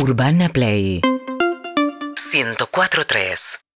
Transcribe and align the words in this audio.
Urbana 0.00 0.48
Play. 0.48 1.00
104.3 1.02 3.67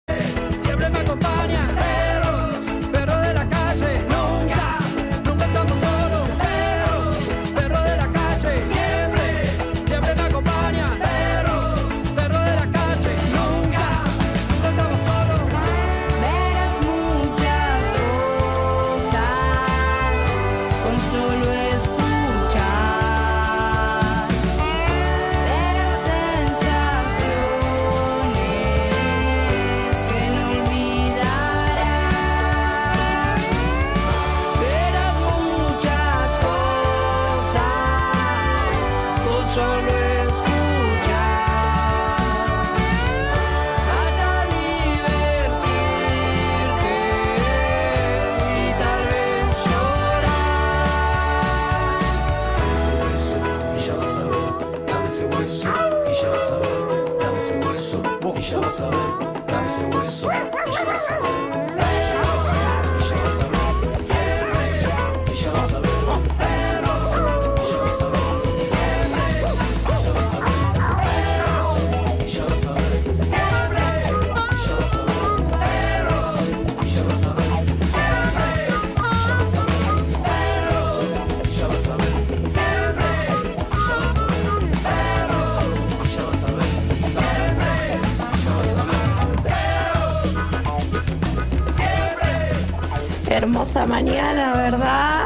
Hermosa 93.33 93.87
mañana, 93.87 94.53
¿verdad? 94.53 95.25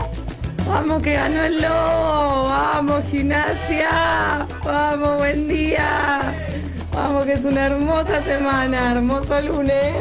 Vamos 0.65 1.03
que 1.03 1.15
ganó 1.15 1.43
el 1.43 1.61
lobo, 1.61 2.49
vamos 2.49 3.03
gimnasia, 3.11 4.47
vamos 4.65 5.17
buen 5.17 5.49
día, 5.49 6.33
vamos 6.93 7.27
que 7.27 7.33
es 7.33 7.45
una 7.45 7.67
hermosa 7.67 8.23
semana, 8.23 8.93
hermoso 8.93 9.41
lunes. 9.41 9.93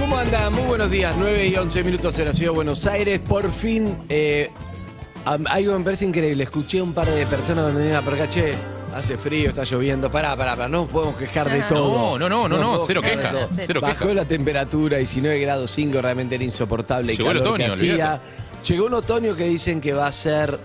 ¿Cómo 0.00 0.18
anda? 0.18 0.50
Muy 0.50 0.64
buenos 0.64 0.90
días, 0.90 1.14
9 1.16 1.46
y 1.46 1.54
11 1.54 1.84
minutos 1.84 2.18
en 2.18 2.24
la 2.24 2.32
ciudad 2.32 2.50
de 2.50 2.56
Buenos 2.56 2.84
Aires. 2.88 3.20
Por 3.20 3.52
fin, 3.52 3.96
eh, 4.08 4.50
algo 5.24 5.78
me 5.78 5.84
parece 5.84 6.04
increíble. 6.04 6.42
Escuché 6.42 6.82
un 6.82 6.92
par 6.92 7.06
de 7.06 7.24
personas 7.26 7.62
cuando 7.62 7.78
venían 7.78 8.04
por 8.04 8.14
acá, 8.14 8.28
hace 8.98 9.16
frío, 9.18 9.48
está 9.50 9.64
lloviendo. 9.64 10.10
Pará, 10.10 10.36
pará, 10.36 10.56
pará, 10.56 10.68
no 10.68 10.82
nos 10.82 10.90
podemos 10.90 11.16
quejar 11.16 11.50
de 11.50 11.60
todo. 11.62 12.18
No, 12.18 12.28
no, 12.28 12.48
no, 12.48 12.48
no, 12.48 12.58
no, 12.58 12.80
cero 12.86 13.00
de 13.02 13.10
queja, 13.10 13.30
todo. 13.30 13.48
cero 13.60 13.80
Bajó 13.80 13.98
queja. 14.04 14.14
la 14.14 14.24
temperatura, 14.24 14.98
19 14.98 15.38
grados 15.40 15.70
5, 15.70 16.00
realmente 16.02 16.34
era 16.34 16.44
insoportable. 16.44 17.16
Llegó 17.16 17.30
el 17.30 17.38
calor 17.38 17.56
que 17.56 17.62
otoño, 17.64 17.74
hacía. 17.74 17.90
olvídate. 17.92 18.22
Llegó 18.68 18.86
un 18.86 18.94
otoño 18.94 19.36
que 19.36 19.44
dicen 19.44 19.80
que 19.80 19.92
va 19.92 20.06
a 20.08 20.12
ser 20.12 20.58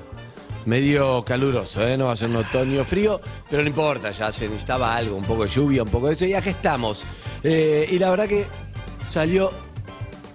medio 0.65 1.23
caluroso, 1.25 1.87
¿eh? 1.87 1.97
no 1.97 2.05
va 2.07 2.13
a 2.13 2.15
ser 2.15 2.29
un 2.29 2.35
otoño 2.37 2.83
frío, 2.85 3.19
pero 3.49 3.63
no 3.63 3.67
importa, 3.69 4.11
ya 4.11 4.31
se 4.31 4.47
necesitaba 4.47 4.95
algo, 4.95 5.15
un 5.15 5.23
poco 5.23 5.43
de 5.43 5.49
lluvia, 5.49 5.81
un 5.83 5.89
poco 5.89 6.07
de 6.07 6.13
eso, 6.13 6.25
y 6.25 6.33
acá 6.33 6.51
estamos. 6.51 7.03
Eh, 7.43 7.87
y 7.91 7.97
la 7.97 8.09
verdad 8.11 8.27
que 8.27 8.45
salió 9.09 9.51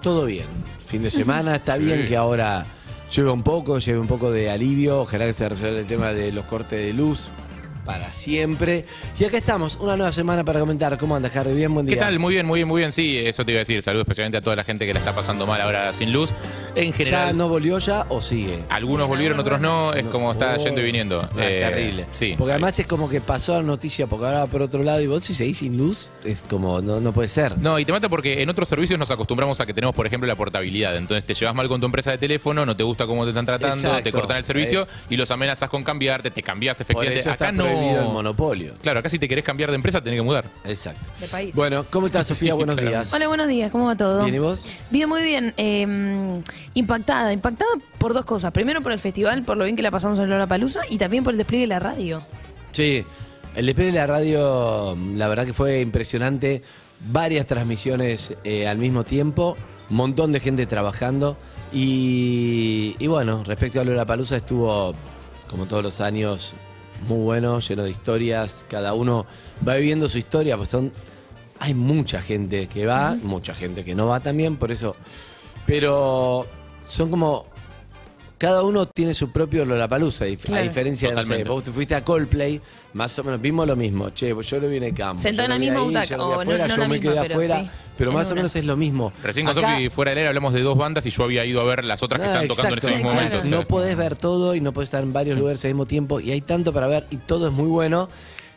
todo 0.02 0.24
bien. 0.26 0.46
Fin 0.84 1.02
de 1.02 1.10
semana, 1.12 1.56
está 1.56 1.76
Sí. 1.76 1.84
bien 1.84 2.06
que 2.08 2.16
ahora 2.16 2.66
llueve 3.10 3.30
un 3.30 3.42
poco, 3.42 3.78
lleve 3.78 3.98
un 4.00 4.06
poco 4.08 4.30
de 4.32 4.50
alivio, 4.50 5.02
ojalá 5.02 5.26
que 5.26 5.32
se 5.32 5.48
resuelva 5.48 5.78
el 5.80 5.86
tema 5.86 6.12
de 6.12 6.32
los 6.32 6.44
cortes 6.44 6.78
de 6.84 6.92
luz 6.92 7.30
para 7.86 8.12
siempre. 8.12 8.84
Y 9.18 9.24
acá 9.24 9.38
estamos, 9.38 9.76
una 9.76 9.96
nueva 9.96 10.12
semana 10.12 10.44
para 10.44 10.60
comentar. 10.60 10.98
¿Cómo 10.98 11.16
andas, 11.16 11.34
Harry? 11.36 11.54
Bien, 11.54 11.72
buen 11.72 11.86
día. 11.86 11.94
¿Qué 11.94 12.00
tal? 12.00 12.18
Muy 12.18 12.34
bien, 12.34 12.44
muy 12.44 12.58
bien, 12.58 12.68
muy 12.68 12.80
bien. 12.80 12.92
Sí, 12.92 13.16
eso 13.16 13.44
te 13.46 13.52
iba 13.52 13.58
a 13.58 13.60
decir. 13.60 13.80
Saludos 13.80 14.02
especialmente 14.04 14.38
a 14.38 14.40
toda 14.42 14.56
la 14.56 14.64
gente 14.64 14.84
que 14.86 14.92
la 14.92 14.98
está 14.98 15.14
pasando 15.14 15.46
mal 15.46 15.60
ahora 15.60 15.92
sin 15.92 16.12
luz. 16.12 16.34
En 16.74 16.90
¿Ya 16.90 16.96
general, 16.96 17.36
no 17.36 17.48
volvió 17.48 17.78
ya 17.78 18.04
o 18.10 18.20
sigue? 18.20 18.58
algunos 18.68 19.08
volvieron, 19.08 19.38
otros 19.38 19.60
no. 19.60 19.92
Es 19.94 20.04
como 20.06 20.32
está 20.32 20.56
Oh, 20.58 20.64
yendo 20.64 20.80
y 20.80 20.84
viniendo. 20.84 21.20
ah, 21.22 21.28
Eh, 21.38 21.60
terrible. 21.70 22.06
Sí. 22.12 22.34
Porque 22.36 22.52
además 22.52 22.78
es 22.78 22.86
como 22.86 23.08
que 23.08 23.20
pasó 23.20 23.54
la 23.56 23.62
noticia, 23.62 24.06
porque 24.06 24.26
ahora 24.26 24.38
va 24.40 24.46
por 24.46 24.62
otro 24.62 24.82
lado 24.82 25.00
y 25.00 25.06
vos 25.06 25.22
si 25.24 25.32
seguís 25.34 25.58
sin 25.58 25.76
luz, 25.76 26.10
es 26.24 26.42
como, 26.48 26.80
no, 26.82 27.00
no 27.00 27.12
puede 27.12 27.28
ser. 27.28 27.56
No, 27.58 27.78
y 27.78 27.84
te 27.84 27.92
mata 27.92 28.08
porque 28.08 28.42
en 28.42 28.48
otros 28.50 28.68
servicios 28.68 28.98
nos 28.98 29.10
acostumbramos 29.10 29.60
a 29.60 29.66
que 29.66 29.72
tenemos, 29.74 29.94
por 29.94 30.06
ejemplo, 30.06 30.26
la 30.26 30.34
portabilidad. 30.34 30.96
Entonces 30.96 31.24
te 31.24 31.34
llevas 31.34 31.54
mal 31.54 31.68
con 31.68 31.80
tu 31.80 31.86
empresa 31.86 32.10
de 32.10 32.18
teléfono, 32.18 32.66
no 32.66 32.76
te 32.76 32.82
gusta 32.82 33.06
cómo 33.06 33.22
te 33.24 33.30
están 33.30 33.46
tratando, 33.46 33.76
Exacto. 33.76 34.02
te 34.02 34.12
cortan 34.12 34.38
el 34.38 34.44
servicio 34.44 34.88
y 35.08 35.16
los 35.16 35.30
amenazas 35.30 35.68
con 35.70 35.84
cambiarte, 35.84 36.30
te 36.30 36.42
cambias 36.42 36.80
efectivamente. 36.80 37.28
acá 37.30 37.52
prohibido 37.76 38.00
el 38.00 38.06
no. 38.08 38.12
monopolio. 38.12 38.72
Claro, 38.82 39.00
acá 39.00 39.08
si 39.08 39.18
te 39.18 39.28
querés 39.28 39.44
cambiar 39.44 39.70
de 39.70 39.76
empresa 39.76 40.00
tenés 40.02 40.18
que 40.18 40.22
mudar. 40.24 40.44
Exacto. 40.64 41.10
De 41.20 41.26
país. 41.28 41.54
Bueno, 41.54 41.84
¿cómo 41.90 42.06
estás, 42.06 42.26
Sofía? 42.28 42.52
Sí, 42.52 42.56
Buenos 42.56 42.74
claro. 42.76 42.90
días. 42.90 43.12
Hola, 43.12 43.28
buenos 43.28 43.48
días, 43.48 43.70
¿cómo 43.70 43.86
va 43.86 43.96
todo? 43.96 44.22
¿Bien 44.22 44.34
y 44.34 44.38
vos? 44.38 44.64
Bien, 44.90 45.08
muy 45.08 45.22
bien. 45.22 45.54
Eh, 45.56 46.42
impactada, 46.74 47.32
impactada 47.32 47.70
por 47.98 48.14
dos 48.14 48.24
cosas. 48.24 48.52
Primero 48.52 48.80
por 48.82 48.92
el 48.92 48.98
festival, 48.98 49.42
por 49.44 49.56
lo 49.56 49.64
bien 49.64 49.76
que 49.76 49.82
la 49.82 49.90
pasamos 49.90 50.18
en 50.18 50.28
Lola 50.28 50.46
Palusa 50.46 50.80
y 50.88 50.98
también 50.98 51.24
por 51.24 51.32
el 51.34 51.38
despliegue 51.38 51.62
de 51.62 51.68
la 51.68 51.78
radio. 51.78 52.22
Sí, 52.72 53.04
el 53.54 53.66
despliegue 53.66 53.92
de 53.92 53.98
la 53.98 54.06
radio, 54.06 54.96
la 55.14 55.28
verdad 55.28 55.44
que 55.46 55.52
fue 55.52 55.80
impresionante. 55.80 56.62
Varias 57.08 57.46
transmisiones 57.46 58.34
eh, 58.44 58.66
al 58.66 58.78
mismo 58.78 59.04
tiempo, 59.04 59.56
un 59.90 59.96
montón 59.96 60.32
de 60.32 60.40
gente 60.40 60.66
trabajando. 60.66 61.36
Y, 61.72 62.96
y 62.98 63.06
bueno, 63.06 63.44
respecto 63.44 63.80
a 63.80 63.84
lo 63.84 63.90
de 63.90 63.96
la 63.96 64.06
palusa, 64.06 64.36
estuvo, 64.36 64.94
como 65.50 65.66
todos 65.66 65.82
los 65.82 66.00
años, 66.00 66.54
muy 67.02 67.18
bueno, 67.18 67.60
lleno 67.60 67.84
de 67.84 67.90
historias. 67.90 68.64
Cada 68.68 68.94
uno 68.94 69.26
va 69.66 69.74
viviendo 69.76 70.08
su 70.08 70.18
historia, 70.18 70.56
pues 70.56 70.68
son. 70.68 70.92
Hay 71.58 71.72
mucha 71.74 72.20
gente 72.20 72.66
que 72.66 72.84
va, 72.86 73.16
mucha 73.22 73.54
gente 73.54 73.82
que 73.84 73.94
no 73.94 74.06
va 74.08 74.20
también, 74.20 74.56
por 74.56 74.70
eso. 74.70 74.94
Pero 75.66 76.46
son 76.86 77.10
como 77.10 77.46
cada 78.38 78.62
uno 78.62 78.86
tiene 78.86 79.14
su 79.14 79.32
propio 79.32 79.64
Lollapalooza, 79.64 80.26
dif- 80.26 80.40
a 80.40 80.46
Claro. 80.46 80.62
diferencia 80.64 81.08
de, 81.08 81.14
no 81.14 81.24
sé, 81.24 81.42
vos 81.44 81.64
te 81.64 81.70
fuiste 81.72 81.94
a 81.94 82.04
Coldplay, 82.04 82.60
más 82.92 83.18
o 83.18 83.24
menos 83.24 83.40
vimos 83.40 83.66
lo 83.66 83.74
mismo. 83.76 84.10
Che, 84.10 84.34
pues 84.34 84.48
yo 84.50 84.60
lo 84.60 84.68
vi 84.68 84.76
en 84.76 84.82
el 84.84 84.94
campo. 84.94 85.20
Sentado 85.22 85.46
en 85.46 85.52
la 85.52 85.58
misma 85.58 85.80
butaca, 85.80 86.16
yo 86.16 86.88
me 86.88 87.00
quedé 87.00 87.14
pero 87.22 87.34
afuera, 87.34 87.60
sí, 87.60 87.70
pero 87.98 88.12
más 88.12 88.30
o 88.30 88.34
menos 88.34 88.54
es 88.56 88.64
lo 88.64 88.76
mismo. 88.76 89.12
Recién 89.22 89.46
con 89.46 89.56
Acá- 89.58 89.72
Sofi 89.74 89.88
fuera 89.88 90.10
del 90.10 90.18
aire 90.18 90.28
hablamos 90.28 90.52
de 90.54 90.62
dos 90.62 90.76
bandas 90.76 91.04
y 91.06 91.10
yo 91.10 91.24
había 91.24 91.44
ido 91.44 91.60
a 91.60 91.64
ver 91.64 91.84
las 91.84 92.02
otras 92.02 92.20
que 92.20 92.26
Ah, 92.28 92.32
están 92.42 92.48
tocando 92.48 92.72
en 92.72 92.78
ese 92.78 92.90
mismo 92.90 93.10
Sí, 93.10 93.14
momento. 93.14 93.30
claro. 93.30 93.40
o 93.40 93.42
sea, 93.48 93.58
No 93.60 93.66
podés 93.66 93.96
ver 93.96 94.16
todo 94.16 94.54
y 94.54 94.60
no 94.60 94.72
podés 94.72 94.88
estar 94.88 95.02
en 95.02 95.12
varios 95.12 95.38
lugares 95.38 95.64
al 95.64 95.70
mismo 95.70 95.86
tiempo 95.86 96.20
y 96.20 96.30
hay 96.32 96.40
tanto 96.40 96.72
para 96.72 96.86
ver 96.86 97.06
y 97.10 97.16
todo 97.16 97.46
es 97.48 97.52
muy 97.52 97.68
bueno 97.68 98.08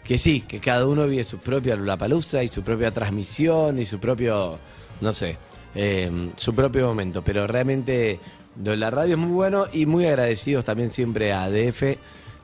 que 0.03 0.17
sí, 0.17 0.41
que 0.41 0.59
cada 0.59 0.85
uno 0.87 1.07
vive 1.07 1.23
su 1.23 1.37
propia 1.37 1.75
Lollapalooza 1.75 2.43
y 2.43 2.47
su 2.47 2.63
propia 2.63 2.91
transmisión 2.91 3.77
y 3.79 3.85
su 3.85 3.99
propio, 3.99 4.57
no 5.01 5.13
sé, 5.13 5.37
eh, 5.75 6.29
su 6.35 6.55
propio 6.55 6.87
momento. 6.87 7.23
Pero 7.23 7.45
realmente 7.45 8.19
la 8.63 8.89
radio 8.89 9.13
es 9.13 9.19
muy 9.19 9.31
bueno 9.31 9.67
y 9.71 9.85
muy 9.85 10.05
agradecidos 10.07 10.65
también 10.65 10.89
siempre 10.89 11.31
a 11.31 11.43
ADF, 11.43 11.97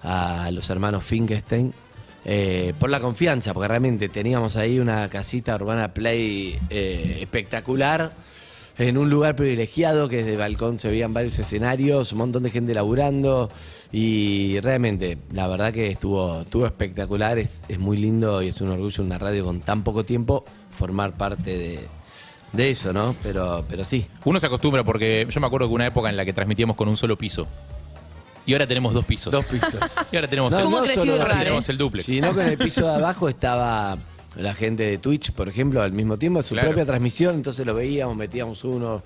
a 0.04 0.50
los 0.52 0.70
hermanos 0.70 1.04
Finkelstein. 1.04 1.74
Eh, 2.26 2.74
por 2.80 2.90
la 2.90 3.00
confianza, 3.00 3.54
porque 3.54 3.68
realmente 3.68 4.10
teníamos 4.10 4.56
ahí 4.56 4.80
una 4.80 5.08
casita 5.10 5.56
urbana 5.56 5.94
play 5.94 6.60
eh, 6.70 7.20
espectacular 7.22 8.14
en 8.78 8.98
un 8.98 9.10
lugar 9.10 9.36
privilegiado 9.36 10.10
que 10.10 10.18
desde 10.18 10.34
el 10.34 10.38
balcón 10.38 10.80
se 10.80 10.90
veían 10.90 11.14
varios 11.14 11.38
escenarios, 11.40 12.12
un 12.12 12.18
montón 12.18 12.44
de 12.44 12.50
gente 12.50 12.74
laburando 12.74 13.50
y 13.92 14.60
realmente 14.60 15.18
la 15.32 15.48
verdad 15.48 15.72
que 15.72 15.88
estuvo, 15.88 16.42
estuvo 16.42 16.66
espectacular, 16.66 17.38
es, 17.38 17.62
es 17.70 17.80
muy 17.80 17.98
lindo 17.98 18.42
y 18.42 18.50
es 18.50 18.60
un 18.60 18.70
orgullo 18.70 19.04
una 19.04 19.18
radio 19.18 19.46
con 19.46 19.62
tan 19.62 19.84
poco 19.84 20.04
tiempo 20.04 20.44
formar 20.72 21.16
parte 21.16 21.58
de, 21.58 21.80
de 22.52 22.72
eso, 22.72 22.92
¿no? 22.92 23.16
Pero, 23.24 23.64
pero 23.70 23.84
sí. 23.84 24.06
Uno 24.26 24.40
se 24.40 24.48
acostumbra 24.48 24.84
porque 24.84 25.28
yo 25.30 25.40
me 25.40 25.48
acuerdo 25.48 25.68
que 25.68 25.74
una 25.74 25.88
época 25.88 26.10
en 26.10 26.18
la 26.18 26.26
que 26.26 26.34
transmitíamos 26.34 26.76
con 26.76 26.88
un 26.88 26.98
solo 26.98 27.18
piso. 27.18 27.48
Y 28.46 28.54
ahora 28.54 28.68
tenemos 28.68 28.94
dos 28.94 29.06
pisos. 29.06 29.32
Dos 29.32 29.46
pisos. 29.46 29.74
Y 30.12 30.16
ahora 30.16 30.28
tenemos 30.28 30.52
No, 30.52 30.58
el, 30.60 30.64
¿Cómo 30.66 30.78
creció 30.82 31.02
solo 31.02 31.18
dos 31.18 31.26
pisos, 31.26 31.44
tenemos 31.44 31.70
el 31.70 31.78
duplex. 31.78 32.06
Sino 32.06 32.34
que 32.36 32.42
en 32.42 32.48
el 32.50 32.58
piso 32.58 32.88
de 32.88 32.94
abajo 32.96 33.28
estaba 33.30 33.98
la 34.36 34.54
gente 34.54 34.84
de 34.84 34.98
Twitch, 34.98 35.32
por 35.32 35.48
ejemplo, 35.50 35.82
al 35.82 35.94
mismo 35.94 36.18
tiempo, 36.18 36.44
su 36.44 36.54
Claro. 36.56 36.70
propia 36.70 36.86
transmisión, 36.86 37.36
entonces 37.36 37.66
lo 37.66 37.74
veíamos, 37.74 38.16
metíamos 38.16 38.64
uno 38.66 39.02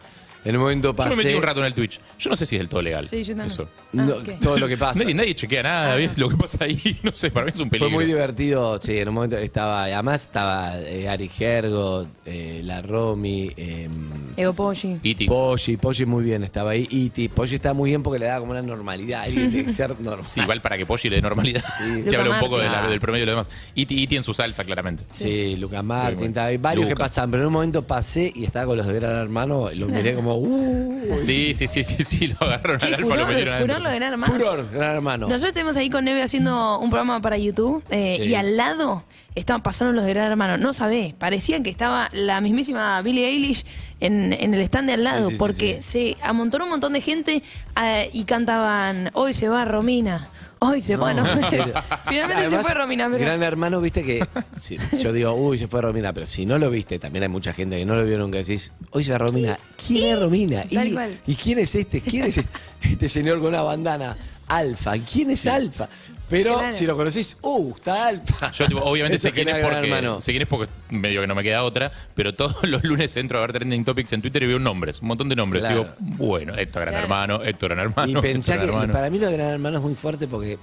En 0.45 0.55
un 0.55 0.61
momento 0.61 0.89
Yo 0.89 0.95
pasé. 0.95 1.09
me 1.09 1.15
metí 1.17 1.35
un 1.35 1.43
rato 1.43 1.59
en 1.59 1.65
el 1.65 1.73
Twitch. 1.73 1.99
Yo 2.17 2.29
no 2.29 2.35
sé 2.35 2.45
si 2.45 2.55
es 2.55 2.59
del 2.61 2.69
todo 2.69 2.81
legal. 2.81 3.09
Sí, 3.09 3.23
yo 3.23 3.35
también. 3.35 3.47
Eso. 3.51 3.67
no, 3.91 4.13
Ah, 4.13 4.37
todo 4.39 4.57
lo 4.57 4.67
que 4.67 4.77
pasa. 4.77 4.99
Nadie, 4.99 5.13
nadie 5.13 5.35
chequea 5.35 5.63
nada, 5.63 5.95
¿ves? 5.95 6.17
Lo 6.17 6.29
que 6.29 6.37
pasa 6.37 6.63
ahí, 6.65 6.97
no 7.03 7.11
sé, 7.13 7.29
para 7.31 7.45
mí 7.45 7.51
es 7.53 7.59
un 7.59 7.69
Fue 7.69 7.77
peligro. 7.79 7.95
muy 7.97 8.05
divertido, 8.05 8.79
sí, 8.81 8.97
en 8.97 9.09
un 9.09 9.15
momento 9.15 9.37
estaba, 9.37 9.83
además 9.83 10.21
estaba 10.21 10.79
eh, 10.79 11.09
Ari 11.09 11.27
Gergo, 11.27 12.07
eh, 12.25 12.61
la 12.63 12.81
Romy, 12.81 13.51
eh, 13.57 13.89
Ego 14.37 14.53
Poggi. 14.53 14.97
Iti. 15.03 15.25
Poggi, 15.27 15.75
Poggi 15.77 16.05
muy 16.05 16.23
bien, 16.23 16.43
estaba 16.43 16.71
ahí, 16.71 16.87
Iti, 16.89 17.27
Poggi 17.27 17.55
estaba 17.55 17.73
muy 17.73 17.89
bien 17.89 18.01
porque 18.03 18.19
le 18.19 18.25
daba 18.27 18.39
como 18.39 18.51
una 18.51 18.61
normalidad, 18.61 19.23
alguien 19.23 19.73
ser 19.73 19.89
normal. 19.99 20.25
Sí, 20.25 20.39
igual 20.41 20.61
para 20.61 20.77
que 20.77 20.85
Poggi 20.85 21.09
le 21.09 21.17
dé 21.17 21.21
normalidad. 21.21 21.63
Sí. 21.79 22.03
Te 22.09 22.15
habla 22.15 22.29
un 22.29 22.35
Luca 22.37 22.39
poco 22.39 22.57
de 22.59 22.65
la- 22.65 22.71
Martin. 22.71 22.89
del 22.91 22.99
promedio 23.01 23.25
de 23.25 23.31
los 23.33 23.47
demás. 23.47 23.61
Iti, 23.75 24.01
Iti 24.03 24.15
en 24.15 24.23
su 24.23 24.33
salsa, 24.33 24.63
claramente. 24.63 25.03
Sí, 25.11 25.55
Lucas 25.57 25.83
Martín, 25.83 26.15
bueno. 26.17 26.29
estaba 26.29 26.47
ahí, 26.47 26.57
varios 26.57 26.85
que 26.85 26.93
Luca. 26.93 27.03
pasaban, 27.05 27.31
pero 27.31 27.43
en 27.43 27.47
un 27.47 27.53
momento 27.53 27.81
pasé 27.85 28.31
y 28.33 28.45
estaba 28.45 28.67
con 28.67 28.77
los 28.77 28.85
de 28.87 28.93
Gran 28.93 29.15
Hermano, 29.15 29.71
y 29.71 29.75
lo 29.75 29.87
miré 29.87 30.13
como, 30.13 30.28
uh, 30.35 31.19
Sí, 31.19 31.53
sí, 31.55 31.67
sí, 31.67 31.83
sí, 31.83 32.03
sí, 32.03 32.27
lo 32.27 32.35
agarraron 32.47 32.79
al 32.83 32.93
alfa, 32.93 33.01
furor, 33.05 33.19
lo 33.19 33.27
metieron 33.27 33.53
furor 33.59 33.71
adentro. 33.71 33.83
lo 33.83 33.89
de 33.99 34.05
hermanos. 34.05 34.29
furor, 34.35 34.69
Gran 34.71 34.95
Hermano. 34.95 35.27
Nosotros 35.27 35.47
estuvimos 35.49 35.77
ahí 35.77 35.89
con 35.89 36.05
Neve 36.05 36.21
haciendo 36.23 36.79
un 36.79 36.89
programa 36.89 37.21
para 37.21 37.37
YouTube 37.37 37.83
eh, 37.89 38.17
Sí. 38.21 38.29
y 38.29 38.35
al 38.35 38.57
lado 38.57 39.03
estaban 39.35 39.61
pasando 39.63 39.93
los 39.93 40.05
de 40.05 40.13
Gran 40.13 40.31
Hermano. 40.31 40.57
No 40.57 40.73
sabés, 40.73 41.13
parecían 41.13 41.63
que 41.63 41.69
estaba 41.69 42.09
la 42.11 42.41
mismísima 42.41 43.01
Billie 43.01 43.27
Eilish 43.27 43.65
en, 43.99 44.33
en 44.33 44.53
el 44.53 44.61
stand 44.61 44.87
de 44.87 44.93
al 44.93 45.03
lado 45.03 45.25
Sí, 45.25 45.25
sí, 45.25 45.31
sí, 45.31 45.37
porque 45.39 45.81
se 45.81 46.17
amontonó 46.21 46.65
un 46.65 46.71
montón 46.71 46.93
de 46.93 47.01
gente 47.01 47.43
eh, 47.81 48.09
y 48.13 48.23
cantaban 48.23 49.11
Hoy 49.13 49.33
se 49.33 49.49
va 49.49 49.65
Romina. 49.65 50.29
Hoy 50.61 50.81
se 50.81 50.97
no. 50.97 51.05
Finalmente 52.07 52.49
se 52.49 52.59
fue 52.59 52.73
Romina, 52.73 53.09
pero. 53.09 53.23
Gran 53.23 53.41
Hermano, 53.41 53.79
viste 53.79 54.03
que. 54.03 54.27
sí, 54.59 54.77
yo 54.99 55.13
digo, 55.13 55.33
uy, 55.33 55.57
se 55.57 55.67
fue 55.67 55.81
Romina, 55.81 56.11
pero 56.11 56.27
si 56.27 56.45
no 56.45 56.57
lo 56.57 56.69
viste, 56.69 56.99
también 56.99 57.23
hay 57.23 57.29
mucha 57.29 57.53
gente 57.53 57.77
que 57.77 57.85
no 57.85 57.95
lo 57.95 58.05
vio 58.05 58.17
nunca. 58.17 58.39
Decís, 58.39 58.73
hoy 58.91 59.05
se 59.05 59.11
va 59.13 59.19
Romina. 59.19 59.57
¿Quién 59.87 60.13
es 60.13 60.19
Romina? 60.19 60.63
Tal 60.71 60.87
¿Y, 60.87 60.93
cual. 60.93 61.19
¿Y 61.25 61.35
quién 61.35 61.59
es 61.59 61.73
este? 61.75 62.01
¿Quién 62.01 62.25
es 62.25 62.41
este 62.81 63.09
señor 63.09 63.39
con 63.39 63.47
una 63.49 63.61
bandana? 63.61 64.17
Alfa. 64.47 64.93
¿Quién 64.97 65.31
es 65.31 65.47
Alfa? 65.47 65.87
Pero 66.29 66.57
Claro. 66.59 66.73
si 66.73 66.85
lo 66.85 66.95
conocís, 66.95 67.37
uh, 67.41 67.73
está 67.75 68.07
Alfa. 68.07 68.51
Yo 68.51 68.65
tipo, 68.67 68.81
obviamente 68.81 69.15
Eso 69.17 69.27
sé 69.29 69.33
quién 69.33 69.47
es 69.49 69.55
genera 69.55 69.67
Gran 69.69 69.81
porque 69.81 69.95
Hermano. 69.97 70.21
sé 70.21 70.31
quién 70.31 70.41
es 70.43 70.47
porque 70.47 70.71
medio 70.89 71.21
que 71.21 71.27
no 71.27 71.35
me 71.35 71.43
queda 71.43 71.63
otra, 71.63 71.91
pero 72.15 72.35
todos 72.35 72.55
los 72.69 72.83
lunes 72.83 73.15
entro 73.17 73.37
a 73.39 73.41
ver 73.41 73.53
trending 73.53 73.83
topics 73.83 74.13
en 74.13 74.21
Twitter 74.21 74.43
y 74.43 74.47
veo 74.47 74.59
nombres, 74.59 75.01
un 75.01 75.07
montón 75.07 75.27
de 75.29 75.35
nombres. 75.35 75.65
Claro. 75.65 75.81
Y 75.99 76.03
digo, 76.05 76.17
bueno, 76.17 76.53
esto 76.55 76.79
gran 76.79 76.91
Claro. 76.93 77.03
hermano, 77.03 77.43
esto 77.43 77.65
gran 77.67 77.79
hermano. 77.79 78.11
Y 78.19 78.21
pensá 78.21 78.57
que 78.57 78.65
hermano. 78.65 78.93
para 78.93 79.09
mí 79.09 79.17
lo 79.19 79.27
de 79.27 79.33
Gran 79.33 79.49
Hermano 79.49 79.77
es 79.77 79.83
muy 79.83 79.95
fuerte 79.95 80.27
porque 80.27 80.57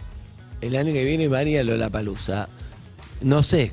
el 0.60 0.76
año 0.76 0.92
que 0.92 1.04
viene 1.04 1.28
María 1.28 1.62
Lola 1.64 1.90
Palusa, 1.90 2.48
no 3.20 3.42
sé, 3.42 3.72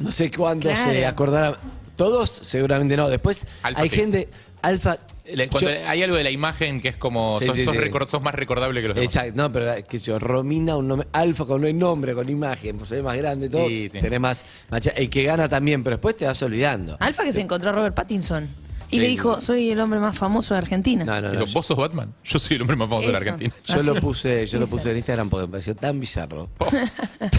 no 0.00 0.10
sé 0.12 0.30
cuándo 0.30 0.68
Claro. 0.70 0.90
se 0.90 1.06
acordará. 1.06 1.56
Todos 1.96 2.30
seguramente 2.30 2.96
no. 2.96 3.08
Después 3.08 3.46
Alfa 3.62 3.80
hay 3.82 3.88
sí. 3.88 3.96
gente, 3.96 4.28
Alfa. 4.62 4.98
Le- 5.24 5.48
cuando 5.48 5.70
yo- 5.70 5.88
hay 5.88 6.02
algo 6.04 6.16
de 6.16 6.22
la 6.22 6.30
imagen 6.30 6.80
que 6.80 6.88
es 6.90 6.96
como, 6.96 7.38
Sí, 7.40 7.46
sos, 7.46 7.56
sí, 7.56 7.64
sos 7.64 7.74
sí. 7.74 7.80
recor- 7.80 8.06
sos 8.06 8.22
más 8.22 8.34
recordable 8.34 8.80
que 8.80 8.88
los 8.88 8.94
demás. 8.94 9.14
Exacto, 9.16 9.32
no, 9.42 9.50
pero 9.50 9.72
que 9.88 9.98
yo, 9.98 10.18
Romina, 10.20 10.76
un 10.76 10.86
nombre, 10.86 11.08
Alfa 11.12 11.44
con 11.46 11.60
no 11.62 11.66
hay 11.66 11.72
nombre, 11.72 12.14
con 12.14 12.28
imagen, 12.28 12.78
pues 12.78 12.92
es 12.92 13.02
más 13.02 13.16
grande 13.16 13.48
todo, 13.48 13.66
Sí, 13.66 13.88
sí. 13.88 14.00
tenés 14.00 14.20
más, 14.20 14.44
macha- 14.70 14.90
el 14.90 15.10
que 15.10 15.24
gana 15.24 15.48
también, 15.48 15.82
pero 15.82 15.96
después 15.96 16.16
te 16.16 16.26
vas 16.26 16.40
olvidando. 16.42 16.96
Alfa 17.00 17.24
que 17.24 17.32
se 17.32 17.40
encontró 17.40 17.70
a 17.70 17.72
Robert 17.72 17.96
Pattinson 17.96 18.48
y 18.90 18.94
Sí, 18.96 19.00
le 19.00 19.08
dijo: 19.08 19.40
Soy 19.40 19.70
el 19.70 19.80
hombre 19.80 19.98
más 20.00 20.16
famoso 20.16 20.54
de 20.54 20.58
Argentina. 20.58 21.04
No, 21.04 21.14
no, 21.14 21.20
no. 21.22 21.30
Digo, 21.32 21.44
yo- 21.46 21.52
¿Vos 21.54 21.66
sos 21.66 21.76
Batman? 21.76 22.14
Yo 22.24 22.38
soy 22.38 22.56
el 22.56 22.62
hombre 22.62 22.76
más 22.76 22.88
famoso 22.88 23.06
de 23.08 23.12
la 23.12 23.18
Eso. 23.18 23.30
Argentina. 23.30 23.54
Yo 23.64 23.82
lo 23.82 24.00
puse, 24.00 24.46
yo 24.46 24.58
lo 24.60 24.66
puse 24.66 24.90
en 24.90 24.96
Instagram 24.98 25.28
porque 25.28 25.46
me 25.46 25.50
pareció 25.52 25.74
tan 25.76 25.98
bizarro. 26.00 26.48
Oh, 26.58 26.66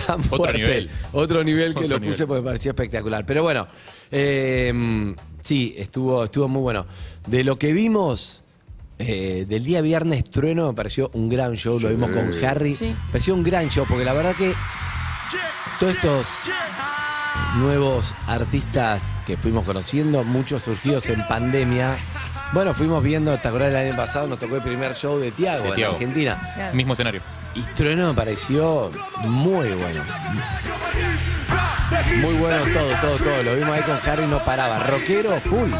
tan 0.05 0.19
Otro 0.19 0.37
fuerte. 0.37 0.57
nivel. 0.57 0.89
Otro 1.13 1.43
nivel 1.43 1.73
que 1.73 1.85
Otro 1.85 1.97
lo 1.97 2.01
puse 2.01 2.11
nivel. 2.11 2.27
porque 2.27 2.41
me 2.41 2.45
pareció 2.45 2.71
espectacular. 2.71 3.25
Pero 3.25 3.43
bueno, 3.43 3.67
eh, 4.11 5.15
sí, 5.41 5.75
estuvo, 5.77 6.23
estuvo 6.25 6.47
muy 6.47 6.61
bueno. 6.61 6.85
De 7.27 7.43
lo 7.43 7.57
que 7.59 7.73
vimos 7.73 8.43
eh, 8.99 9.45
del 9.47 9.63
día 9.63 9.81
viernes, 9.81 10.23
Trueno 10.29 10.67
me 10.67 10.73
pareció 10.73 11.11
un 11.13 11.29
gran 11.29 11.53
show. 11.55 11.79
Lo 11.79 11.89
vimos 11.89 12.09
con 12.09 12.29
Harry. 12.43 12.73
Sí. 12.73 12.85
Me 12.87 13.11
pareció 13.11 13.33
un 13.35 13.43
gran 13.43 13.69
show 13.69 13.85
porque 13.87 14.03
la 14.03 14.13
verdad 14.13 14.35
que 14.35 14.53
todos 15.79 15.93
estos 15.93 16.27
nuevos 17.57 18.15
artistas 18.27 19.21
que 19.25 19.37
fuimos 19.37 19.65
conociendo, 19.65 20.23
muchos 20.23 20.63
surgidos 20.63 21.09
en 21.09 21.25
pandemia. 21.27 21.97
Bueno, 22.53 22.73
fuimos 22.73 23.03
viendo, 23.03 23.37
¿te 23.37 23.47
acordás 23.47 23.71
del 23.71 23.87
año 23.87 23.95
pasado? 23.95 24.27
Nos 24.27 24.39
tocó 24.39 24.55
el 24.55 24.61
primer 24.61 24.95
show 24.95 25.19
de 25.19 25.31
Tiago 25.31 25.65
en 25.65 25.75
Tiago. 25.75 25.93
Argentina. 25.93 26.39
Claro. 26.55 26.75
Mismo 26.75 26.93
escenario. 26.93 27.21
Y 27.55 27.61
Trueno 27.73 28.09
me 28.09 28.13
pareció 28.13 28.91
muy 29.23 29.69
bueno. 29.71 30.03
Muy 32.21 32.33
bueno 32.35 32.63
todo, 32.73 32.89
todo, 33.01 33.17
todo. 33.17 33.43
Lo 33.43 33.55
vimos 33.55 33.71
ahí 33.71 33.81
con 33.83 33.97
Harry, 34.09 34.27
no 34.27 34.43
paraba. 34.43 34.79
Rockero, 34.79 35.39
full. 35.41 35.71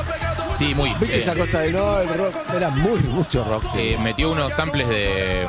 Sí, 0.51 0.73
muy. 0.73 0.93
¿Viste 0.99 1.17
eh, 1.17 1.21
esa 1.21 1.35
cosa 1.35 1.59
de 1.59 1.71
no, 1.71 1.99
el 1.99 2.07
rock? 2.09 2.35
Era 2.55 2.69
muy, 2.69 2.99
mucho 3.01 3.43
rock. 3.43 3.63
eh, 3.75 3.97
metió 4.01 4.31
unos 4.31 4.53
samples 4.53 4.87
de, 4.89 5.45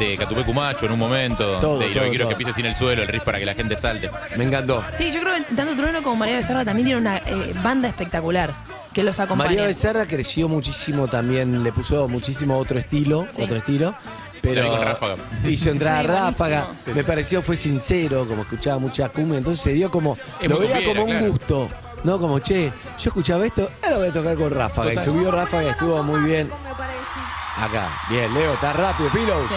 de 0.00 0.16
Catupe 0.16 0.44
Cumacho 0.44 0.86
en 0.86 0.92
un 0.92 0.98
momento. 0.98 1.58
Todo, 1.60 1.78
de, 1.78 1.90
todo, 1.90 2.08
quiero 2.08 2.24
todo. 2.26 2.28
que 2.30 2.44
pise 2.44 2.52
sin 2.52 2.66
el 2.66 2.74
suelo, 2.74 3.02
el 3.02 3.08
riff 3.08 3.22
para 3.22 3.38
que 3.38 3.46
la 3.46 3.54
gente 3.54 3.76
salte. 3.76 4.10
Me 4.36 4.44
encantó. 4.44 4.82
Sí, 4.96 5.10
yo 5.12 5.20
creo 5.20 5.34
que 5.34 5.54
tanto 5.54 5.76
Trueno 5.76 6.02
como 6.02 6.16
María 6.16 6.36
Becerra 6.36 6.64
también 6.64 6.86
tienen 6.86 7.02
una 7.06 7.18
eh, 7.18 7.52
banda 7.62 7.88
espectacular 7.88 8.52
que 8.92 9.02
los 9.02 9.20
acompaña. 9.20 9.50
María 9.50 9.66
Becerra 9.66 10.06
creció 10.06 10.48
muchísimo 10.48 11.06
también, 11.08 11.62
le 11.62 11.70
puso 11.72 12.08
muchísimo 12.08 12.56
otro 12.58 12.78
estilo, 12.78 13.26
Sí. 13.30 13.42
otro 13.42 13.56
estilo. 13.58 13.94
Pero 14.40 14.68
con 14.70 14.80
Ráfaga. 14.82 15.16
hizo 15.48 15.72
Sí, 15.72 15.78
ráfaga, 15.80 16.64
buenísimo. 16.66 16.94
me 16.96 17.04
pareció 17.04 17.42
fue 17.42 17.56
sincero, 17.56 18.26
como 18.26 18.42
escuchaba 18.42 18.78
mucha 18.78 19.08
cumbia, 19.08 19.38
entonces 19.38 19.62
se 19.62 19.72
dio 19.72 19.90
como, 19.90 20.16
Es 20.40 20.48
lo 20.48 20.58
veía 20.58 20.76
cumbiera, 20.76 21.00
como 21.00 21.12
un 21.12 21.28
gusto, 21.30 21.68
no 22.04 22.18
como, 22.18 22.38
che, 22.40 22.72
yo 22.98 23.08
escuchaba 23.10 23.44
esto, 23.46 23.68
ahora 23.82 23.98
voy 23.98 24.08
a 24.08 24.12
tocar 24.12 24.36
con 24.36 24.50
ráfaga, 24.50 24.90
Total. 24.90 25.02
y 25.02 25.04
subió 25.04 25.30
ráfaga, 25.30 25.70
estuvo 25.70 26.02
muy 26.02 26.20
bien. 26.20 26.50
Acá, 27.56 27.88
bien, 28.08 28.32
Leo, 28.32 28.54
está 28.54 28.72
rápido, 28.72 29.10
Pilos. 29.10 29.46
Sí. 29.48 29.54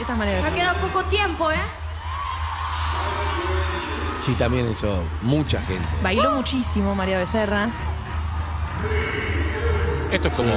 Esta 0.00 0.12
es 0.12 0.18
María 0.18 0.40
Ya 0.40 0.54
queda 0.54 0.72
poco 0.74 1.04
tiempo, 1.04 1.50
¿eh? 1.50 1.56
Sí, 4.20 4.34
también 4.34 4.70
hizo 4.70 5.02
mucha 5.22 5.60
gente. 5.62 5.86
Bailó 6.02 6.32
muchísimo 6.32 6.94
María 6.94 7.18
Becerra. 7.18 7.68
Esto 10.10 10.28
es 10.28 10.34
como. 10.34 10.52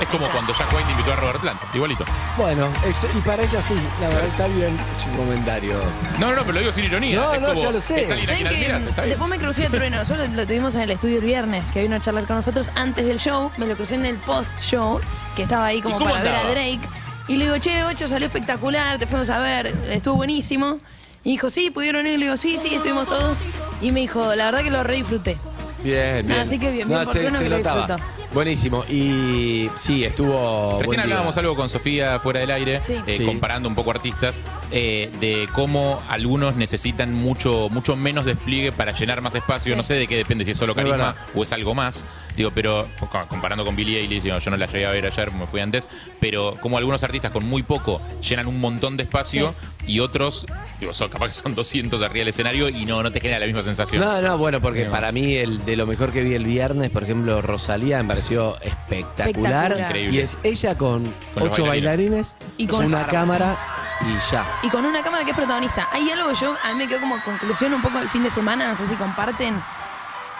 Es 0.00 0.06
como 0.08 0.28
cuando 0.28 0.52
Jack 0.54 0.72
White 0.72 0.90
invitó 0.92 1.12
a 1.12 1.16
Robert 1.16 1.40
Plant, 1.40 1.60
igualito. 1.74 2.04
Bueno, 2.36 2.68
eso- 2.86 3.08
y 3.16 3.20
para 3.22 3.42
ella 3.42 3.60
sí, 3.60 3.74
la 4.00 4.08
verdad 4.08 4.24
está 4.26 4.46
bien 4.48 4.76
su 5.02 5.10
comentario. 5.16 5.74
No, 6.18 6.30
no, 6.30 6.36
no, 6.36 6.40
pero 6.42 6.52
lo 6.52 6.60
digo 6.60 6.72
sin 6.72 6.84
ironía. 6.84 7.16
No, 7.16 7.34
es 7.34 7.40
no, 7.40 7.48
como, 7.48 7.62
ya 7.62 7.70
lo 7.72 7.80
sé. 7.80 8.02
Es 8.02 8.10
alguien 8.10 8.24
a 8.30 8.32
¿Saben 8.32 8.46
quien 8.46 8.60
que 8.60 8.66
admiras, 8.66 8.84
está 8.84 9.02
bien. 9.02 9.10
después 9.10 9.30
me 9.30 9.38
crucé 9.38 9.66
a 9.66 9.70
Trueno? 9.70 9.96
Nosotros 9.96 10.28
lo 10.28 10.46
tuvimos 10.46 10.74
en 10.76 10.82
el 10.82 10.90
estudio 10.92 11.18
el 11.18 11.24
viernes, 11.24 11.70
que 11.72 11.82
vino 11.82 11.96
a 11.96 12.00
charlar 12.00 12.26
con 12.26 12.36
nosotros 12.36 12.70
antes 12.76 13.06
del 13.06 13.18
show. 13.18 13.50
Me 13.56 13.66
lo 13.66 13.74
crucé 13.76 13.96
en 13.96 14.06
el 14.06 14.16
post-show, 14.16 15.00
que 15.34 15.42
estaba 15.42 15.66
ahí 15.66 15.82
como 15.82 15.96
¿Y 15.96 15.98
cómo 15.98 16.10
para 16.12 16.22
ver 16.22 16.32
a 16.32 16.36
andaba? 16.40 16.54
Drake. 16.54 16.80
Y 17.26 17.36
le 17.36 17.44
digo, 17.46 17.58
che, 17.58 17.84
Ocho 17.84 18.06
salió 18.08 18.26
espectacular, 18.28 18.98
te 18.98 19.06
fuimos 19.06 19.28
a 19.30 19.38
ver, 19.40 19.66
estuvo 19.90 20.14
buenísimo. 20.14 20.78
Y 21.24 21.32
dijo, 21.32 21.50
sí, 21.50 21.70
pudieron 21.70 22.06
ir. 22.06 22.18
Le 22.18 22.26
digo, 22.26 22.36
sí, 22.36 22.58
sí, 22.62 22.74
estuvimos 22.74 23.06
todos. 23.08 23.42
Y 23.82 23.90
me 23.90 24.00
dijo, 24.00 24.34
la 24.36 24.46
verdad 24.46 24.62
que 24.62 24.70
lo 24.70 24.82
re 24.84 24.94
disfruté. 24.96 25.36
Bien, 25.82 26.26
bien. 26.26 26.40
Así 26.40 26.58
que 26.58 26.70
bien, 26.70 26.88
bien 26.88 27.04
por 27.04 27.12
se, 27.12 27.30
se 27.30 27.38
que 27.38 27.48
lo 27.48 27.56
notaba. 27.58 27.86
disfrutó. 27.86 28.17
Buenísimo. 28.34 28.84
Y 28.90 29.70
sí, 29.80 30.04
estuvo. 30.04 30.78
Recién 30.80 31.00
hablábamos 31.00 31.36
algo 31.38 31.56
con 31.56 31.68
Sofía 31.68 32.18
fuera 32.20 32.40
del 32.40 32.50
aire, 32.50 32.82
Sí. 32.84 32.94
eh, 33.06 33.16
Sí. 33.18 33.24
comparando 33.24 33.68
un 33.68 33.74
poco 33.74 33.90
artistas, 33.90 34.40
eh, 34.70 35.10
de 35.20 35.48
cómo 35.54 36.00
algunos 36.08 36.54
necesitan 36.56 37.14
mucho, 37.14 37.68
mucho 37.70 37.96
menos 37.96 38.24
despliegue 38.26 38.70
para 38.70 38.92
llenar 38.92 39.22
más 39.22 39.34
espacio. 39.34 39.72
Sí. 39.72 39.76
No 39.76 39.82
sé 39.82 39.94
de 39.94 40.06
qué 40.06 40.16
depende, 40.16 40.44
si 40.44 40.50
es 40.50 40.58
solo 40.58 40.72
Es 40.72 40.76
carisma 40.76 40.96
verdad. 40.98 41.16
o 41.34 41.42
es 41.42 41.52
algo 41.52 41.74
más. 41.74 42.04
Digo, 42.36 42.52
pero 42.54 42.86
co- 43.00 43.08
comparando 43.28 43.64
con 43.64 43.74
Billie 43.74 43.98
Eilish, 44.00 44.22
digo, 44.22 44.38
yo 44.38 44.50
no 44.50 44.56
la 44.56 44.66
llegué 44.66 44.86
a 44.86 44.90
ver 44.90 45.06
ayer, 45.06 45.32
me 45.32 45.46
fui 45.46 45.60
antes, 45.60 45.88
pero 46.20 46.54
como 46.60 46.78
algunos 46.78 47.02
artistas 47.02 47.32
con 47.32 47.44
muy 47.44 47.62
poco 47.64 48.00
llenan 48.20 48.46
un 48.46 48.60
montón 48.60 48.96
de 48.96 49.02
espacio 49.04 49.54
y 49.88 49.98
otros, 50.00 50.46
digo, 50.78 50.92
son, 50.92 51.08
capaz 51.08 51.28
que 51.28 51.32
son 51.32 51.54
200 51.56 52.00
arriba 52.02 52.18
del 52.20 52.28
escenario 52.28 52.68
y 52.68 52.84
no, 52.84 53.02
no 53.02 53.10
te 53.10 53.20
genera 53.20 53.40
la 53.40 53.46
misma 53.46 53.62
sensación. 53.62 54.00
No, 54.00 54.20
no, 54.22 54.38
bueno, 54.38 54.60
porque 54.60 54.84
para 54.84 55.10
mí 55.10 55.34
el 55.36 55.64
de 55.64 55.76
lo 55.76 55.86
mejor 55.86 56.12
que 56.12 56.22
vi 56.22 56.34
el 56.34 56.44
viernes, 56.44 56.90
por 56.90 57.02
ejemplo, 57.02 57.42
Rosalía 57.42 58.00
me 58.02 58.08
pareció 58.10 58.56
espectacular. 58.60 59.72
Espectacular. 59.72 59.78
Increíble. 59.80 60.16
Y 60.16 60.20
es 60.20 60.38
ella 60.44 60.78
con, 60.78 61.04
Con 61.34 61.42
los 61.44 61.52
ocho 61.52 61.66
bailarines, 61.66 62.36
Y 62.56 62.66
con- 62.68 62.84
una 62.84 63.06
cámara 63.06 63.56
y 64.02 64.32
ya. 64.32 64.46
Y 64.62 64.68
con 64.68 64.84
una 64.84 65.02
cámara 65.02 65.24
que 65.24 65.32
es 65.32 65.36
protagonista. 65.36 65.88
Hay 65.92 66.08
algo 66.10 66.28
que 66.28 66.34
yo, 66.36 66.54
a 66.62 66.68
mí 66.72 66.78
me 66.78 66.86
quedó 66.86 67.00
como 67.00 67.20
conclusión 67.24 67.74
un 67.74 67.82
poco 67.82 67.98
del 67.98 68.08
fin 68.08 68.22
de 68.22 68.30
semana, 68.30 68.68
no 68.68 68.76
sé 68.76 68.86
si 68.86 68.94
comparten, 68.94 69.60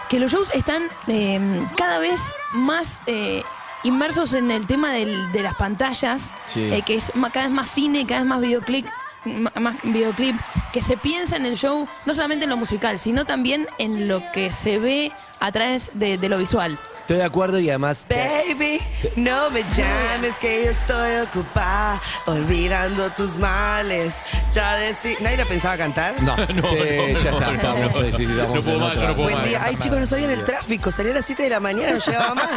que 0.07 0.19
los 0.19 0.31
shows 0.31 0.49
están 0.53 0.83
eh, 1.07 1.67
cada 1.77 1.99
vez 1.99 2.33
más 2.53 3.01
eh, 3.05 3.43
inmersos 3.83 4.33
en 4.33 4.49
el 4.51 4.65
tema 4.65 4.91
del- 4.93 5.31
de 5.31 5.41
las 5.43 5.55
pantallas, 5.55 6.33
Sí. 6.45 6.61
eh, 6.71 6.83
que 6.85 6.95
es 6.95 7.13
ma- 7.15 7.29
cada 7.31 7.45
vez 7.47 7.53
más 7.55 7.69
cine, 7.69 8.05
cada 8.07 8.21
vez 8.21 8.27
más 8.29 8.41
videoclip, 8.41 8.85
más 9.25 9.75
videoclip, 9.83 10.35
que 10.71 10.81
se 10.81 10.97
piensa 10.97 11.35
en 11.35 11.45
el 11.45 11.55
show, 11.55 11.87
no 12.05 12.13
solamente 12.13 12.45
en 12.45 12.49
lo 12.49 12.57
musical, 12.57 12.99
sino 12.99 13.25
también 13.25 13.67
en 13.77 14.07
lo 14.07 14.31
que 14.31 14.51
se 14.51 14.79
ve 14.79 15.11
a 15.39 15.51
través 15.51 15.97
de, 15.97 16.17
de 16.17 16.29
lo 16.29 16.37
visual. 16.37 16.77
Estoy 17.09 17.21
de 17.21 17.25
acuerdo 17.25 17.57
y 17.57 17.67
además. 17.69 18.05
Baby, 18.07 18.79
no 19.15 19.49
me 19.49 19.63
llames 19.75 20.37
que 20.37 20.65
yo 20.65 20.69
estoy 20.69 21.21
ocupada 21.21 21.99
olvidando 22.27 23.09
tus 23.13 23.35
males. 23.35 24.13
Ya 24.53 24.75
decir, 24.75 25.17
¿nadie 25.19 25.37
lo 25.37 25.47
pensaba 25.47 25.75
cantar? 25.75 26.21
No, 26.21 26.35
No, 26.53 26.71
eh, 26.75 27.13
no, 27.15 27.19
ya 27.19 27.31
no, 27.31 27.37
está, 27.39 27.47
no, 27.47 27.51
estamos, 27.53 27.81
no. 27.81 28.03
sí, 28.03 28.11
sí, 28.15 28.23
estamos 28.25 28.55
No 28.57 28.61
puedo 28.61 28.75
en 28.75 28.79
más, 28.81 28.91
otra. 28.91 29.01
yo 29.01 29.07
no 29.07 29.15
puedo 29.15 29.23
Buen 29.23 29.37
más. 29.39 29.47
día. 29.47 29.61
Ay, 29.63 29.75
chicos, 29.77 29.99
no 29.99 30.05
sabían 30.05 30.29
el 30.29 30.43
tráfico. 30.43 30.91
Salía 30.91 31.11
a 31.13 31.15
las 31.15 31.25
7 31.25 31.41
de 31.41 31.49
la 31.49 31.59
mañana, 31.59 31.93
no 31.93 31.97
llegaba 31.97 32.35
más. 32.35 32.49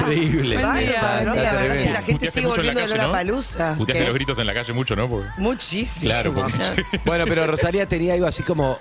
Increíble. 0.00 0.58
Buen 0.58 0.78
día, 0.78 1.00
Bárbaro, 1.00 1.34
La 1.36 1.52
verdad 1.52 1.76
es 1.76 1.86
que 1.86 1.92
la 1.92 2.02
gente 2.02 2.12
Puteaste 2.14 2.40
sigue 2.40 2.46
mucho 2.48 2.60
en 2.60 2.66
la 2.66 2.72
volviendo 2.72 2.80
de 2.80 2.88
calle, 3.92 4.04
los 4.06 4.14
gritos 4.14 4.38
en 4.40 4.46
la 4.48 4.54
calle 4.54 4.72
mucho, 4.72 4.96
¿no? 4.96 5.08
Porque- 5.08 5.28
Muchísimo. 5.38 6.00
Claro, 6.10 6.34
porque- 6.34 6.84
Bueno, 7.04 7.24
pero 7.28 7.46
Rosalía 7.46 7.86
tenía 7.86 8.14
algo 8.14 8.26
así 8.26 8.42
como. 8.42 8.78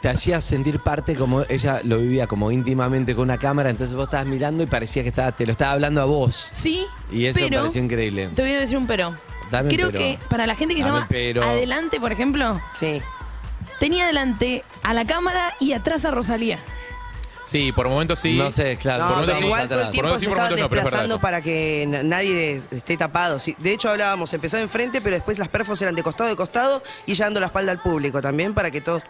Te 0.00 0.08
hacía 0.08 0.40
sentir 0.40 0.78
parte 0.78 1.16
como 1.16 1.42
ella 1.48 1.80
lo 1.82 1.98
vivía 1.98 2.28
como 2.28 2.52
íntimamente 2.52 3.16
con 3.16 3.24
una 3.24 3.36
cámara, 3.36 3.68
entonces 3.70 3.96
vos 3.96 4.04
estabas 4.04 4.26
mirando 4.26 4.47
y 4.62 4.66
parecía 4.66 5.02
que 5.02 5.08
estaba, 5.10 5.32
te 5.32 5.44
lo 5.46 5.52
estaba 5.52 5.72
hablando 5.72 6.00
a 6.02 6.04
vos. 6.04 6.34
Sí, 6.52 6.86
Y 7.12 7.26
eso 7.26 7.40
me 7.40 7.48
pero, 7.48 7.62
pareció 7.62 7.82
increíble. 7.82 8.28
Te 8.34 8.42
voy 8.42 8.52
a 8.52 8.60
decir 8.60 8.76
un 8.78 8.86
pero. 8.86 9.16
Dame 9.50 9.68
Creo 9.70 9.86
pero. 9.88 9.98
que 9.98 10.18
para 10.28 10.46
la 10.46 10.54
gente 10.56 10.74
que 10.74 10.80
Dame 10.80 10.92
estaba 10.92 11.08
pero. 11.08 11.42
adelante, 11.44 12.00
por 12.00 12.12
ejemplo, 12.12 12.60
Sí. 12.74 13.00
tenía 13.80 14.04
adelante 14.04 14.64
a 14.82 14.92
la 14.94 15.04
cámara 15.06 15.54
y 15.60 15.72
atrás 15.72 16.04
a 16.04 16.10
Rosalía. 16.10 16.58
Sí, 17.46 17.72
por 17.72 17.88
momentos 17.88 18.18
sí. 18.20 18.36
No 18.36 18.50
sé, 18.50 18.76
claro. 18.76 19.04
No, 19.04 19.08
por 19.08 19.16
momentos 19.20 19.38
sí, 19.38 19.44
igual 19.46 19.62
atrás. 19.62 19.70
todo 19.70 19.80
el 19.80 19.86
Por 19.86 19.92
tiempo 19.92 20.08
momentos 20.08 20.20
se 20.20 20.24
sí, 20.26 20.28
por 20.28 20.38
estaban 20.38 20.60
no, 20.60 20.68
desplazando 20.82 21.20
para 21.20 21.40
que 21.40 21.86
nadie 22.04 22.60
esté 22.70 22.96
tapado. 22.98 23.38
Sí, 23.38 23.56
de 23.58 23.72
hecho 23.72 23.88
hablábamos, 23.88 24.34
empezaba 24.34 24.62
enfrente, 24.62 25.00
pero 25.00 25.16
después 25.16 25.38
las 25.38 25.48
perfos 25.48 25.80
eran 25.80 25.94
de 25.94 26.02
costado 26.02 26.28
de 26.28 26.36
costado 26.36 26.82
y 27.06 27.14
ya 27.14 27.24
dando 27.24 27.40
la 27.40 27.46
espalda 27.46 27.72
al 27.72 27.80
público 27.80 28.20
también 28.20 28.52
para 28.52 28.70
que 28.70 28.82
todos 28.82 29.02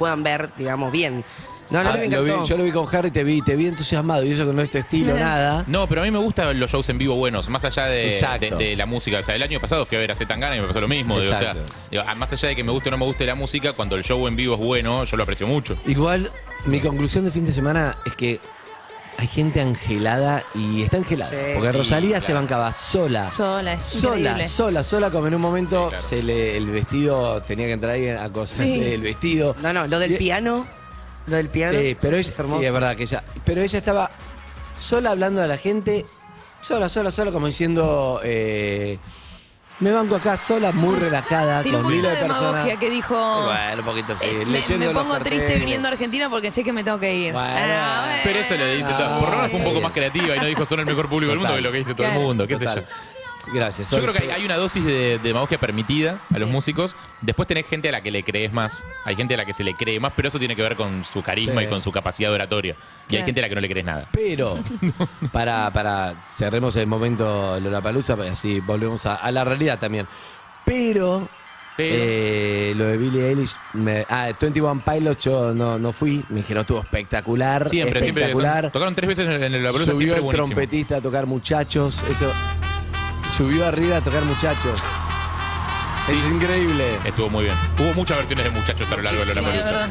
puedan 0.00 0.24
ver, 0.24 0.50
digamos, 0.56 0.90
bien. 0.90 1.24
No, 1.70 1.82
no, 1.82 1.90
Ah, 1.90 1.92
me 1.94 2.08
lo 2.08 2.22
vi- 2.22 2.30
encantó. 2.30 2.46
yo 2.48 2.56
lo 2.56 2.64
vi 2.64 2.70
con 2.70 2.94
Harry, 2.94 3.10
te 3.10 3.24
vi, 3.24 3.42
te 3.42 3.56
vi 3.56 3.66
entusiasmado 3.66 4.24
y 4.24 4.30
eso 4.32 4.46
que 4.46 4.52
no 4.52 4.62
es 4.62 4.70
tu 4.70 4.78
estilo, 4.78 5.14
nada. 5.18 5.64
No, 5.66 5.86
pero 5.88 6.00
a 6.02 6.04
mí 6.04 6.10
me 6.10 6.18
gustan 6.18 6.58
los 6.60 6.70
shows 6.70 6.88
en 6.90 6.98
vivo 6.98 7.16
buenos, 7.16 7.48
más 7.48 7.64
allá 7.64 7.86
de, 7.86 8.14
Exacto. 8.14 8.56
de- 8.56 8.64
de 8.64 8.76
la 8.76 8.86
música. 8.86 9.18
O 9.18 9.22
sea, 9.22 9.34
el 9.34 9.42
año 9.42 9.60
pasado 9.60 9.84
fui 9.86 9.96
a 9.96 10.00
ver 10.00 10.10
a 10.12 10.14
Zetangana 10.14 10.56
y 10.56 10.60
me 10.60 10.66
pasó 10.68 10.80
lo 10.80 10.88
mismo. 10.88 11.18
digo, 11.20 11.32
o 11.32 11.36
sea, 11.36 11.50
Exacto. 11.52 11.74
digo, 11.90 12.04
ah, 12.06 12.14
más 12.14 12.32
allá 12.32 12.48
de 12.48 12.56
que 12.56 12.62
me 12.64 12.70
guste 12.72 12.88
o 12.88 12.92
no 12.92 12.98
me 12.98 13.04
guste 13.04 13.26
la 13.26 13.34
música, 13.34 13.72
cuando 13.72 13.96
el 13.96 14.04
show 14.04 14.26
en 14.28 14.36
vivo 14.36 14.54
es 14.54 14.60
bueno, 14.60 15.04
yo 15.04 15.16
lo 15.16 15.22
aprecio 15.24 15.46
mucho. 15.46 15.76
Igual, 15.86 16.30
mi 16.66 16.80
conclusión 16.80 17.24
de 17.24 17.30
fin 17.30 17.44
de 17.44 17.52
semana 17.52 17.96
es 18.06 18.14
que 18.14 18.38
hay 19.18 19.26
gente 19.26 19.60
angelada 19.62 20.44
y 20.54 20.82
está 20.82 20.98
angelada. 20.98 21.30
Sí. 21.30 21.36
porque 21.54 21.72
Rosalía 21.72 22.20
se 22.20 22.32
bancaba 22.34 22.70
sola. 22.70 23.30
Sola, 23.30 23.72
es 23.72 23.82
Sola, 23.82 24.16
increíble. 24.18 24.46
sola, 24.48 24.84
sola, 24.84 25.10
como 25.10 25.26
en 25.26 25.34
un 25.34 25.40
momento 25.40 25.84
Sí, 25.84 25.88
claro. 25.88 26.06
se 26.06 26.22
le, 26.22 26.56
el 26.58 26.66
vestido 26.66 27.40
tenía 27.42 27.66
que 27.66 27.72
entrar 27.72 27.92
ahí 27.92 28.08
a 28.10 28.28
coserle 28.30 28.74
Sí. 28.88 28.92
el 28.94 29.00
vestido. 29.00 29.56
No, 29.62 29.72
no, 29.72 29.86
lo 29.86 29.98
del 29.98 30.12
Y- 30.12 30.16
piano. 30.18 30.66
Lo 31.26 31.36
del 31.36 31.48
piano. 31.48 31.78
Sí, 31.78 31.96
pero 32.00 32.16
ella, 32.16 32.28
es 32.28 32.38
hermoso. 32.38 32.60
sí, 32.60 32.66
es 32.66 32.72
verdad 32.72 32.96
que 32.96 33.02
ella. 33.04 33.24
Pero 33.44 33.62
ella 33.62 33.78
estaba 33.78 34.10
sola 34.78 35.10
hablando 35.10 35.42
a 35.42 35.46
la 35.46 35.58
gente, 35.58 36.04
sola, 36.62 36.88
sola, 36.88 37.10
sola, 37.10 37.32
como 37.32 37.46
diciendo. 37.46 38.20
eh, 38.24 38.98
me 39.78 39.92
banco 39.92 40.16
acá 40.16 40.38
sola, 40.38 40.72
muy 40.72 40.96
relajada, 40.96 41.62
Tiene 41.62 41.76
un 41.76 41.84
con 41.84 41.92
poquito 41.92 42.08
miles 42.08 42.22
de 42.22 42.28
demagogia 42.28 42.76
que 42.78 42.88
dijo. 42.88 43.44
Bueno, 43.44 43.78
un 43.80 43.84
poquito 43.84 44.16
sí. 44.16 44.26
eh, 44.26 44.76
me, 44.78 44.88
pongo 44.88 45.18
triste 45.18 45.58
viniendo 45.58 45.88
a 45.88 45.90
Argentina 45.90 46.30
porque 46.30 46.50
sé 46.50 46.64
que 46.64 46.72
me 46.72 46.82
tengo 46.82 46.98
que 46.98 47.14
ir. 47.14 47.32
Bueno. 47.34 47.54
Ah, 47.54 48.04
bueno. 48.06 48.20
Pero 48.24 48.38
eso 48.38 48.56
lo 48.56 48.66
dice 48.66 48.90
todo. 48.94 49.20
Por 49.20 49.28
lo 49.28 49.36
menos 49.36 49.50
fue 49.50 49.60
un 49.60 49.66
poco 49.66 49.80
más 49.82 49.92
creativa 49.92 50.34
y 50.34 50.38
no 50.38 50.46
dijo 50.46 50.64
son 50.64 50.80
el 50.80 50.86
mejor 50.86 51.10
público 51.10 51.30
del 51.32 51.40
mundo 51.40 51.56
que 51.56 51.60
lo 51.60 51.72
que 51.72 51.78
dice 51.78 51.94
todo 51.94 52.06
el 52.06 52.14
mundo, 52.14 52.46
qué 52.46 52.56
sé 52.56 52.64
Total. 52.64 52.84
yo. 52.84 53.15
Gracias. 53.52 53.90
Yo 53.90 54.00
creo 54.00 54.12
que 54.12 54.20
hay, 54.24 54.30
hay 54.30 54.44
una 54.44 54.56
dosis 54.56 54.84
de, 54.84 54.92
de 54.92 55.18
demagogia 55.20 55.58
permitida 55.58 56.20
a 56.34 56.38
los 56.38 56.48
músicos. 56.50 56.96
Después 57.20 57.46
tenés 57.46 57.66
gente 57.66 57.88
a 57.88 57.92
la 57.92 58.00
que 58.02 58.10
le 58.10 58.22
crees 58.22 58.52
más. 58.52 58.84
Hay 59.04 59.14
gente 59.16 59.34
a 59.34 59.36
la 59.36 59.44
que 59.44 59.52
se 59.52 59.62
le 59.64 59.74
cree 59.74 60.00
más, 60.00 60.12
pero 60.16 60.28
eso 60.28 60.38
tiene 60.38 60.56
que 60.56 60.62
ver 60.62 60.76
con 60.76 61.04
su 61.04 61.22
carisma 61.22 61.60
Sí. 61.60 61.66
y 61.66 61.70
con 61.70 61.80
su 61.82 61.92
capacidad 61.92 62.32
oratoria. 62.32 62.72
Y 62.74 62.76
hay 62.76 63.06
Claro. 63.18 63.24
gente 63.26 63.40
a 63.40 63.42
la 63.42 63.48
que 63.48 63.54
no 63.54 63.60
le 63.60 63.68
crees 63.68 63.86
nada. 63.86 64.08
Pero, 64.12 64.56
para, 65.32 65.70
para 65.72 66.14
cerremos 66.36 66.74
el 66.76 66.86
momento 66.86 67.58
Lollapalooza, 67.60 68.16
pues 68.16 68.32
así 68.32 68.60
volvemos 68.60 69.06
a, 69.06 69.14
a 69.16 69.30
la 69.30 69.44
realidad 69.44 69.78
también. 69.78 70.06
Pero, 70.64 71.28
Pero- 71.76 71.94
eh, 71.96 72.72
lo 72.76 72.84
de 72.86 72.96
Billie 72.96 73.28
Eilish, 73.28 73.54
me, 73.74 74.04
ah, 74.08 74.28
21 74.40 74.80
Pilots 74.80 75.24
yo 75.24 75.54
no, 75.54 75.78
no 75.78 75.92
fui, 75.92 76.24
me 76.30 76.38
dijeron 76.38 76.62
estuvo 76.62 76.80
espectacular, 76.80 77.68
Siempre, 77.68 78.02
siempre. 78.02 78.24
espectacular. 78.24 78.64
son- 78.64 78.72
tocaron 78.72 78.94
tres 78.94 79.08
veces 79.08 79.26
en 79.28 79.42
el 79.54 79.62
la 79.62 79.72
Subió 79.72 79.84
siempre 79.94 80.16
el 80.16 80.20
buenísimo. 80.22 80.46
trompetista 80.48 80.96
a 80.96 81.00
tocar 81.00 81.26
muchachos, 81.26 82.02
eso. 82.10 82.32
Subió 83.36 83.66
arriba 83.66 83.98
a 83.98 84.00
tocar 84.00 84.24
muchachos. 84.24 84.80
Es 86.08 86.32
increíble. 86.32 86.98
Estuvo 87.04 87.28
muy 87.28 87.44
bien. 87.44 87.56
Hubo 87.78 87.92
muchas 87.94 88.16
versiones 88.18 88.44
de 88.44 88.50
muchachos 88.50 88.90
a 88.92 88.96
lo 88.96 89.02
largo 89.02 89.24
de 89.24 89.34
la 89.34 89.40
verdad. 89.42 89.88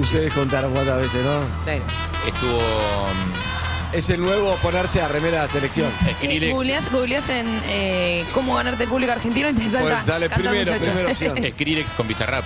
Ustedes 0.00 0.32
contaron 0.32 0.72
cuántas 0.72 0.98
veces, 0.98 1.24
¿no? 1.24 1.42
Sí. 1.64 1.80
Estuvo 2.26 2.58
mm, 2.58 3.94
Es 3.94 4.10
el 4.10 4.20
nuevo 4.20 4.52
ponerse 4.56 5.00
a 5.00 5.08
remera 5.08 5.42
de 5.42 5.46
la 5.46 5.48
selección. 5.48 5.88
Eh, 6.08 6.14
Skrillex. 6.14 6.52
Googleás, 6.54 6.90
googleás 6.90 7.28
en 7.28 7.46
eh, 7.68 8.24
cómo 8.34 8.56
ganarte 8.56 8.84
el 8.84 8.88
público 8.88 9.12
argentino 9.12 9.48
y 9.50 9.52
te 9.52 9.70
salta. 9.70 9.80
Pues 9.80 9.94
cantar 9.94 10.30
primero, 10.30 10.72
muchacho. 10.72 10.92
primera 10.92 11.12
opción. 11.12 11.36
Skrillex 11.52 11.92
con 11.92 12.08
Bizarrap. 12.08 12.44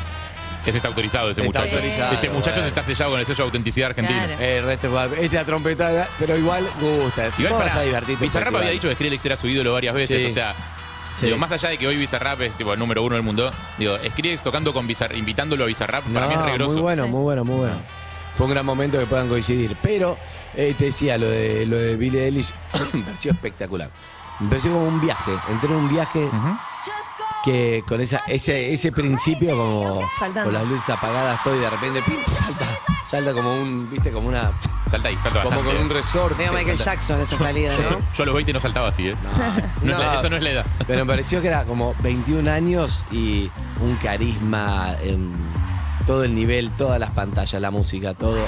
Ese 0.65 0.77
está 0.77 0.89
autorizado, 0.89 1.31
ese 1.31 1.41
Está 1.45 1.61
muchacho. 1.61 1.77
autorizado, 1.77 2.13
ese 2.15 2.29
muchacho 2.31 2.51
bueno. 2.53 2.67
está 2.69 2.83
sellado 2.83 3.11
con 3.11 3.21
el 3.21 3.27
sello 3.27 3.37
de 3.39 3.43
autenticidad 3.43 3.91
argentina. 3.91 4.27
Claro. 4.27 4.43
El 4.43 4.65
resto 4.65 4.87
igual. 4.87 5.11
Esta 5.19 5.45
trompeta, 5.45 6.09
pero 6.19 6.39
igual 6.39 6.65
gusta. 6.81 7.31
Igual 7.39 7.53
para 7.55 7.65
vas 7.67 7.77
a 7.77 7.83
divertirte. 7.83 8.25
Bizarrap 8.25 8.55
había 8.57 8.71
dicho 8.71 8.89
que 8.89 8.95
Skrillex 8.95 9.27
era 9.27 9.37
su 9.37 9.49
ídolo 9.49 9.73
varias 9.73 9.95
veces. 9.95 10.21
Sí. 10.23 10.27
O 10.29 10.31
sea, 10.31 10.55
Sí. 11.15 11.27
digo, 11.27 11.37
más 11.39 11.53
allá 11.53 11.69
de 11.69 11.77
que 11.79 11.87
hoy 11.87 11.97
Bizarrap 11.97 12.41
es 12.41 12.53
tipo 12.57 12.73
el 12.73 12.79
número 12.79 13.03
uno 13.03 13.15
del 13.17 13.23
mundo, 13.25 13.51
digo, 13.77 13.97
Skrillex 13.99 14.43
tocando 14.43 14.73
con 14.73 14.87
Bizarrap, 14.87 15.17
invitándolo 15.19 15.65
a 15.65 15.67
Bizarrap, 15.67 16.05
para 16.05 16.27
mí 16.29 16.35
es 16.35 16.41
regroso. 16.43 16.73
Muy 16.75 16.83
bueno, 16.83 17.05
Sí. 17.05 17.11
muy 17.11 17.21
bueno, 17.23 17.45
muy 17.45 17.57
bueno. 17.57 17.75
Fue 18.39 18.47
un 18.47 18.53
gran 18.53 18.65
momento 18.65 18.99
que 18.99 19.05
puedan 19.07 19.29
coincidir. 19.29 19.77
Pero 19.83 20.17
eh, 20.57 20.75
te 20.79 20.87
decía 20.87 21.19
lo 21.19 21.29
de 21.29 21.67
lo 21.67 21.77
de 21.77 21.97
Billie 21.97 22.25
Eilish, 22.25 22.53
me 22.95 23.03
pareció 23.03 23.33
espectacular. 23.33 23.91
Me 24.41 24.49
pareció 24.49 24.73
como 24.73 24.87
un 24.87 25.01
viaje. 25.03 25.33
Entré 25.51 25.69
en 25.69 25.75
un 25.77 25.89
viaje 25.91 26.31
que 27.45 27.85
con 27.87 28.01
esa, 28.01 28.23
ese, 28.29 28.73
ese 28.73 28.93
principio 28.93 29.57
como 29.57 30.01
Saltando. 30.19 30.45
con 30.51 30.55
las 30.55 30.65
luces 30.69 30.91
apagadas 30.91 31.37
estoy 31.39 31.59
de 31.59 31.71
repente 31.71 32.03
¡pim! 32.03 32.17
salta. 32.27 32.67
Salta 33.05 33.33
como 33.33 33.55
un, 33.55 33.91
viste, 33.91 34.11
como 34.13 34.29
una. 34.29 34.53
Salta 34.89 35.09
ahí, 35.09 35.19
salta 35.23 35.43
Como 35.43 35.57
bastante. 35.57 35.73
con 35.77 35.85
un 35.87 35.91
resorte. 35.91 36.37
Medio 36.39 36.53
Michael 36.53 36.79
salta. 36.79 36.93
Jackson 36.93 37.21
esa 37.21 37.39
salida, 37.47 37.73
¿no? 37.91 37.99
Yo 38.15 38.23
a 38.23 38.27
los 38.27 38.35
20 38.35 38.53
no 38.53 38.61
saltaba 38.61 38.89
así, 38.89 39.09
¿eh? 39.09 39.17
No 39.83 39.93
es 39.93 39.99
la- 39.99 40.15
eso 40.15 40.31
no 40.31 40.37
es 40.37 40.43
la 40.43 40.51
edad. 40.51 40.67
Pero 40.87 41.05
me 41.05 41.11
pareció 41.13 41.41
que 41.43 41.49
era 41.49 41.65
como 41.65 41.95
21 42.03 42.51
años 42.51 43.05
y 43.11 43.51
un 43.81 43.97
carisma 43.97 44.95
en 45.03 45.33
todo 46.07 46.25
el 46.25 46.35
nivel, 46.35 46.71
todas 46.73 46.99
las 46.99 47.11
pantallas, 47.11 47.61
la 47.61 47.71
música, 47.71 48.15
todo. 48.15 48.39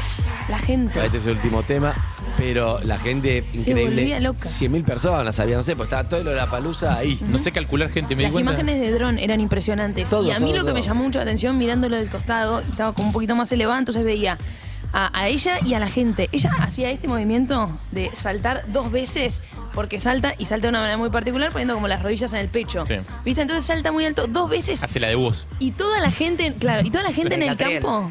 La 0.48 0.58
gente. 0.58 1.04
Este 1.04 1.18
es 1.18 1.26
el 1.26 1.32
último 1.36 1.62
tema, 1.62 1.94
pero 2.36 2.78
la 2.82 2.98
gente 2.98 3.44
increíble. 3.52 3.84
volvía 3.84 4.20
loca. 4.20 4.48
100.000 4.48 4.84
personas 4.84 5.38
había, 5.40 5.56
no 5.56 5.62
sé, 5.62 5.76
pues 5.76 5.86
estaba 5.86 6.08
todo 6.08 6.24
lo 6.24 6.30
de 6.30 6.36
la 6.36 6.50
palusa 6.50 6.96
ahí. 6.98 7.18
No 7.28 7.38
sé 7.38 7.52
calcular 7.52 7.90
gente, 7.90 8.16
me 8.16 8.22
di 8.22 8.26
Las 8.26 8.32
cuenta. 8.34 8.52
imágenes 8.52 8.80
de 8.80 8.90
dron 8.92 9.18
eran 9.18 9.40
impresionantes. 9.40 10.10
Todo, 10.10 10.26
y 10.26 10.30
a 10.30 10.38
mí 10.40 10.50
todo, 10.50 10.60
lo 10.62 10.66
que 10.66 10.72
me 10.72 10.82
llamó 10.82 11.04
mucho 11.04 11.18
la 11.18 11.22
atención 11.24 11.56
mirándolo 11.58 11.96
del 11.96 12.08
costado, 12.10 12.60
estaba 12.60 12.92
como 12.92 13.08
un 13.08 13.12
poquito 13.12 13.34
más 13.36 13.50
elevado, 13.52 13.78
entonces 13.78 14.04
veía 14.04 14.38
a, 14.92 15.18
a 15.18 15.28
ella 15.28 15.58
y 15.64 15.74
a 15.74 15.78
la 15.80 15.88
gente. 15.88 16.28
Ella 16.32 16.52
hacía 16.60 16.90
este 16.90 17.08
movimiento 17.08 17.70
de 17.92 18.08
saltar 18.10 18.62
dos 18.68 18.92
veces, 18.92 19.40
porque 19.74 19.98
salta 19.98 20.34
y 20.38 20.44
salta 20.46 20.66
de 20.66 20.70
una 20.70 20.78
manera 20.80 20.98
muy 20.98 21.10
particular, 21.10 21.50
poniendo 21.50 21.74
como 21.74 21.88
las 21.88 22.02
rodillas 22.02 22.32
en 22.32 22.38
el 22.40 22.48
pecho. 22.48 22.84
Sí. 22.86 22.94
¿Viste? 23.24 23.42
Entonces 23.42 23.64
salta 23.64 23.90
muy 23.90 24.04
alto 24.06 24.26
dos 24.28 24.48
veces. 24.48 24.82
Hace 24.82 25.00
la 25.00 25.08
de 25.08 25.16
vos. 25.16 25.48
Y 25.58 25.72
toda 25.72 25.98
la 26.00 26.10
gente, 26.12 26.54
claro, 26.58 26.82
y 26.86 26.90
toda 26.90 27.02
la 27.02 27.12
gente 27.12 27.34
en 27.34 27.42
el 27.42 27.56
campo 27.56 28.10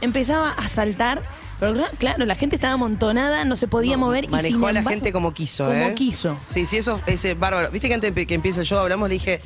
empezaba 0.00 0.50
a 0.52 0.68
saltar. 0.68 1.22
Pero 1.58 1.74
cla- 1.74 1.90
claro, 1.98 2.24
la 2.26 2.34
gente 2.36 2.56
estaba 2.56 2.74
amontonada, 2.74 3.44
no 3.44 3.56
se 3.56 3.66
podía 3.68 3.96
mover. 3.96 4.24
y 4.24 4.28
Manejó 4.28 4.56
sin 4.58 4.64
a 4.68 4.72
la 4.72 4.78
embargo- 4.80 4.90
gente 4.90 5.12
como 5.12 5.32
quiso, 5.32 5.64
como 5.66 5.76
¿eh? 5.88 5.94
quiso. 5.94 6.38
Sí, 6.46 6.66
sí, 6.66 6.76
eso 6.76 7.00
es 7.06 7.24
eh, 7.24 7.34
bárbaro. 7.34 7.70
Viste 7.70 7.88
que 7.88 7.94
antes 7.94 8.12
que 8.26 8.34
empiece 8.34 8.60
el 8.60 8.66
show 8.66 8.78
hablamos, 8.78 9.08
le 9.08 9.14
dije, 9.14 9.40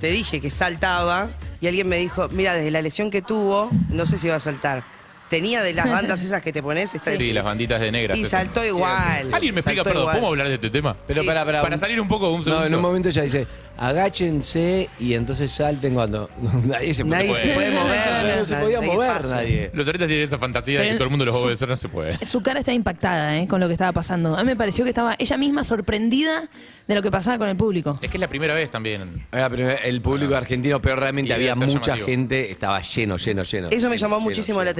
te 0.00 0.08
dije 0.08 0.40
que 0.40 0.50
saltaba 0.50 1.30
y 1.60 1.66
alguien 1.66 1.88
me 1.88 1.96
dijo, 1.96 2.28
mira, 2.28 2.54
desde 2.54 2.70
la 2.70 2.80
lesión 2.82 3.10
que 3.10 3.22
tuvo, 3.22 3.70
no 3.88 4.06
sé 4.06 4.18
si 4.18 4.28
va 4.28 4.36
a 4.36 4.40
saltar. 4.40 4.84
Tenía 5.30 5.62
de 5.62 5.74
las 5.74 5.86
bandas 5.90 6.22
esas 6.22 6.42
que 6.42 6.52
te 6.52 6.62
pones. 6.62 6.94
está- 6.94 7.16
Sí, 7.16 7.32
las 7.32 7.44
banditas 7.44 7.80
de 7.80 7.92
negras. 7.92 8.16
Y 8.18 8.22
esas. 8.22 8.30
saltó 8.44 8.64
igual. 8.64 9.32
Alguien 9.32 9.54
me 9.54 9.60
explica, 9.60 9.78
Saltó 9.84 9.84
perdón, 9.84 10.02
igual. 10.02 10.14
¿podemos 10.16 10.30
hablar 10.30 10.48
de 10.48 10.54
este 10.54 10.70
tema? 10.70 10.96
Pero 11.06 11.22
Sí. 11.22 11.26
para, 11.26 11.44
para, 11.44 11.62
Para 11.62 11.78
salir 11.78 12.00
un 12.00 12.08
poco, 12.08 12.30
un 12.30 12.38
No, 12.38 12.44
segundo. 12.44 12.66
en 12.66 12.74
un 12.74 12.80
momento 12.82 13.08
ella 13.08 13.22
dice, 13.22 13.46
agáchense 13.76 14.88
y 14.98 15.14
entonces 15.14 15.50
salten 15.50 15.94
cuando 15.94 16.30
nadie 16.66 16.94
se 16.94 17.04
Nadie 17.04 17.28
puede. 17.30 17.42
se 17.48 17.52
puede 17.54 17.70
mover. 17.72 18.24
No, 18.24 18.36
no 18.36 18.44
se 18.44 18.56
podía 18.56 18.80
Nadie 18.80 18.92
mover 18.94 19.12
pasa. 19.22 19.36
nadie. 19.36 19.70
Los 19.72 19.86
artistas 19.88 20.08
tienen 20.08 20.24
esa 20.24 20.38
fantasía 20.38 20.74
de 20.78 20.84
Pero 20.84 20.90
que 20.92 20.96
todo 20.98 21.04
el 21.04 21.10
mundo 21.10 21.24
los 21.24 21.34
va 21.34 21.38
a 21.40 21.42
obedecer, 21.42 21.68
no 21.68 21.76
se 21.76 21.88
puede. 21.88 22.26
Su 22.26 22.42
cara 22.42 22.60
está 22.60 22.72
impactada 22.72 23.36
¿eh? 23.38 23.46
con 23.48 23.60
lo 23.60 23.66
que 23.66 23.74
estaba 23.74 23.92
pasando. 23.92 24.36
A 24.36 24.42
mí 24.42 24.46
me 24.46 24.56
pareció 24.56 24.84
que 24.84 24.90
estaba 24.90 25.16
ella 25.18 25.36
misma 25.36 25.64
sorprendida 25.64 26.48
de 26.86 26.94
lo 26.94 27.02
que 27.02 27.10
pasaba 27.10 27.38
con 27.38 27.48
el 27.48 27.56
público. 27.56 27.98
Es 28.00 28.08
que 28.10 28.16
es 28.16 28.20
la 28.20 28.28
primera 28.28 28.54
vez 28.54 28.70
también. 28.70 29.26
Era 29.32 29.46
el 29.74 30.00
público 30.00 30.34
argentino, 30.36 30.80
pero 30.80 30.96
realmente 30.96 31.26
Y 31.30 31.32
debe 31.34 31.50
había 31.50 31.54
ser 31.54 31.66
mucha 31.66 31.86
llamativo. 31.92 32.06
gente, 32.06 32.50
estaba 32.50 32.80
lleno, 32.80 33.16
lleno, 33.16 33.42
lleno. 33.42 33.68
Eso 33.68 33.88
me 33.88 33.96
Lleno, 33.96 34.06
llamó 34.08 34.16
lleno, 34.16 34.28
muchísimo 34.28 34.58
lleno. 34.60 34.64
la 34.64 34.70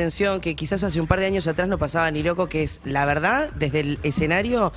que 0.41 0.55
quizás 0.57 0.83
hace 0.85 1.01
un 1.01 1.07
par 1.07 1.21
de 1.21 1.27
años 1.27 1.47
atrás 1.47 1.69
no 1.69 1.79
pasaba 1.79 2.11
ni 2.11 2.23
loco, 2.23 2.49
que 2.49 2.63
es 2.63 2.81
la 2.85 3.05
verdad, 3.05 3.51
desde 3.57 3.81
el 3.81 3.99
escenario, 4.03 4.73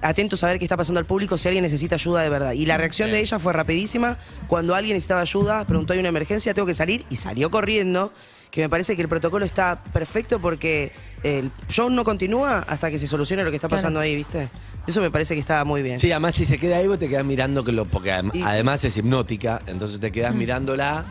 atentos 0.00 0.42
a 0.42 0.48
ver 0.48 0.58
qué 0.58 0.64
está 0.64 0.76
pasando 0.76 0.98
al 0.98 1.06
público, 1.06 1.36
si 1.38 1.48
alguien 1.48 1.62
necesita 1.62 1.94
ayuda 1.94 2.22
de 2.22 2.28
verdad. 2.28 2.52
Y 2.52 2.66
la 2.66 2.76
reacción 2.76 3.08
Sí. 3.08 3.12
de 3.14 3.20
ella 3.20 3.38
fue 3.38 3.52
rapidísima. 3.52 4.18
Cuando 4.48 4.74
alguien 4.74 4.94
necesitaba 4.94 5.20
ayuda, 5.20 5.64
preguntó, 5.66 5.92
hay 5.92 6.00
una 6.00 6.08
emergencia, 6.08 6.54
tengo 6.54 6.66
que 6.66 6.74
salir, 6.74 7.04
y 7.10 7.16
salió 7.16 7.50
corriendo. 7.50 8.12
Que 8.50 8.60
me 8.60 8.68
parece 8.68 8.96
que 8.96 9.00
el 9.02 9.08
protocolo 9.08 9.46
está 9.46 9.82
perfecto 9.82 10.38
porque 10.38 10.92
el 11.22 11.50
show 11.70 11.88
no 11.88 12.04
continúa 12.04 12.58
hasta 12.68 12.90
que 12.90 12.98
se 12.98 13.06
solucione 13.06 13.44
lo 13.44 13.50
que 13.50 13.56
está 13.56 13.66
Claro. 13.68 13.78
pasando 13.80 13.98
ahí, 14.00 14.14
¿viste? 14.14 14.50
Eso 14.86 15.00
me 15.00 15.10
parece 15.10 15.32
que 15.32 15.40
está 15.40 15.64
muy 15.64 15.80
bien. 15.80 15.98
Sí, 15.98 16.12
además 16.12 16.34
si 16.34 16.44
se 16.44 16.58
queda 16.58 16.76
ahí 16.76 16.86
vos 16.86 16.98
te 16.98 17.08
quedás 17.08 17.24
mirando, 17.24 17.64
que 17.64 17.72
lo, 17.72 17.86
porque 17.86 18.12
adem- 18.12 18.30
Y 18.34 18.38
sí. 18.40 18.44
además 18.44 18.84
es 18.84 18.94
hipnótica, 18.98 19.62
entonces 19.66 20.00
te 20.00 20.12
quedás 20.12 20.34
mirándola 20.34 21.06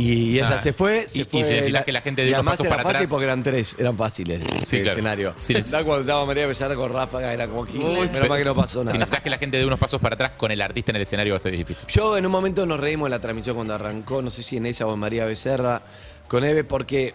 y 0.00 0.38
ella 0.38 0.58
se 0.60 0.72
fue. 0.72 1.06
y- 1.12 1.20
y 1.20 1.24
fue 1.24 1.44
si 1.44 1.52
necesitas 1.54 1.84
que 1.84 1.92
la 1.92 2.00
gente 2.00 2.22
dé 2.22 2.28
y 2.28 2.30
unos 2.30 2.38
además 2.40 2.52
pasos 2.54 2.66
era 2.66 2.76
para 2.76 2.82
fácil 2.84 2.96
atrás. 2.96 3.10
porque 3.10 3.24
eran 3.24 3.42
tres, 3.42 3.76
eran 3.78 3.96
fáciles 3.96 4.40
Sí, 4.64 4.76
el 4.76 4.82
claro. 4.82 4.90
escenario. 4.98 5.34
Sí. 5.38 5.54
Cuando 5.54 6.00
estaba 6.00 6.24
María 6.26 6.46
Becerra 6.46 6.74
con 6.74 6.92
Ráfaga, 6.92 7.32
era 7.32 7.46
como 7.48 7.64
menos 7.64 8.28
mal 8.28 8.38
que 8.38 8.44
no 8.44 8.54
pasó 8.54 8.80
Si 8.80 8.84
nada. 8.86 8.98
necesitas 8.98 9.22
que 9.22 9.30
la 9.30 9.38
gente 9.38 9.56
dé 9.58 9.66
unos 9.66 9.78
pasos 9.78 10.00
para 10.00 10.14
atrás 10.14 10.32
con 10.36 10.50
el 10.50 10.60
artista 10.62 10.92
en 10.92 10.96
el 10.96 11.02
escenario 11.02 11.32
va 11.34 11.36
a 11.38 11.40
ser 11.40 11.56
difícil. 11.56 11.86
Yo 11.88 12.16
en 12.16 12.26
un 12.26 12.32
momento 12.32 12.64
nos 12.66 12.80
reímos 12.80 13.06
en 13.06 13.10
la 13.10 13.20
transmisión 13.20 13.56
cuando 13.56 13.74
arrancó, 13.74 14.22
no 14.22 14.30
sé 14.30 14.42
si 14.42 14.56
en 14.56 14.66
esa 14.66 14.86
o 14.86 14.94
en 14.94 15.00
María 15.00 15.24
Becerra, 15.24 15.82
con 16.28 16.44
Eve, 16.44 16.64
porque, 16.64 17.12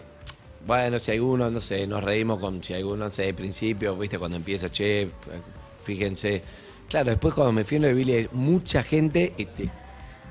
bueno, 0.66 0.98
si 0.98 1.10
alguno, 1.12 1.50
no 1.50 1.60
sé, 1.60 1.86
nos 1.86 2.04
reímos 2.04 2.38
con, 2.38 2.62
si 2.62 2.74
alguno, 2.74 3.04
no 3.06 3.10
sé, 3.10 3.28
al 3.28 3.34
principio, 3.34 3.96
viste, 3.96 4.18
cuando 4.18 4.36
empieza, 4.36 4.70
che, 4.70 5.08
fíjense. 5.84 6.42
Claro, 6.88 7.10
después 7.10 7.34
cuando 7.34 7.52
me 7.52 7.64
fui 7.64 7.76
en 7.76 7.82
lo 7.82 7.88
de 7.88 7.94
Billy, 7.94 8.28
mucha 8.32 8.82
gente, 8.82 9.32
este, 9.36 9.68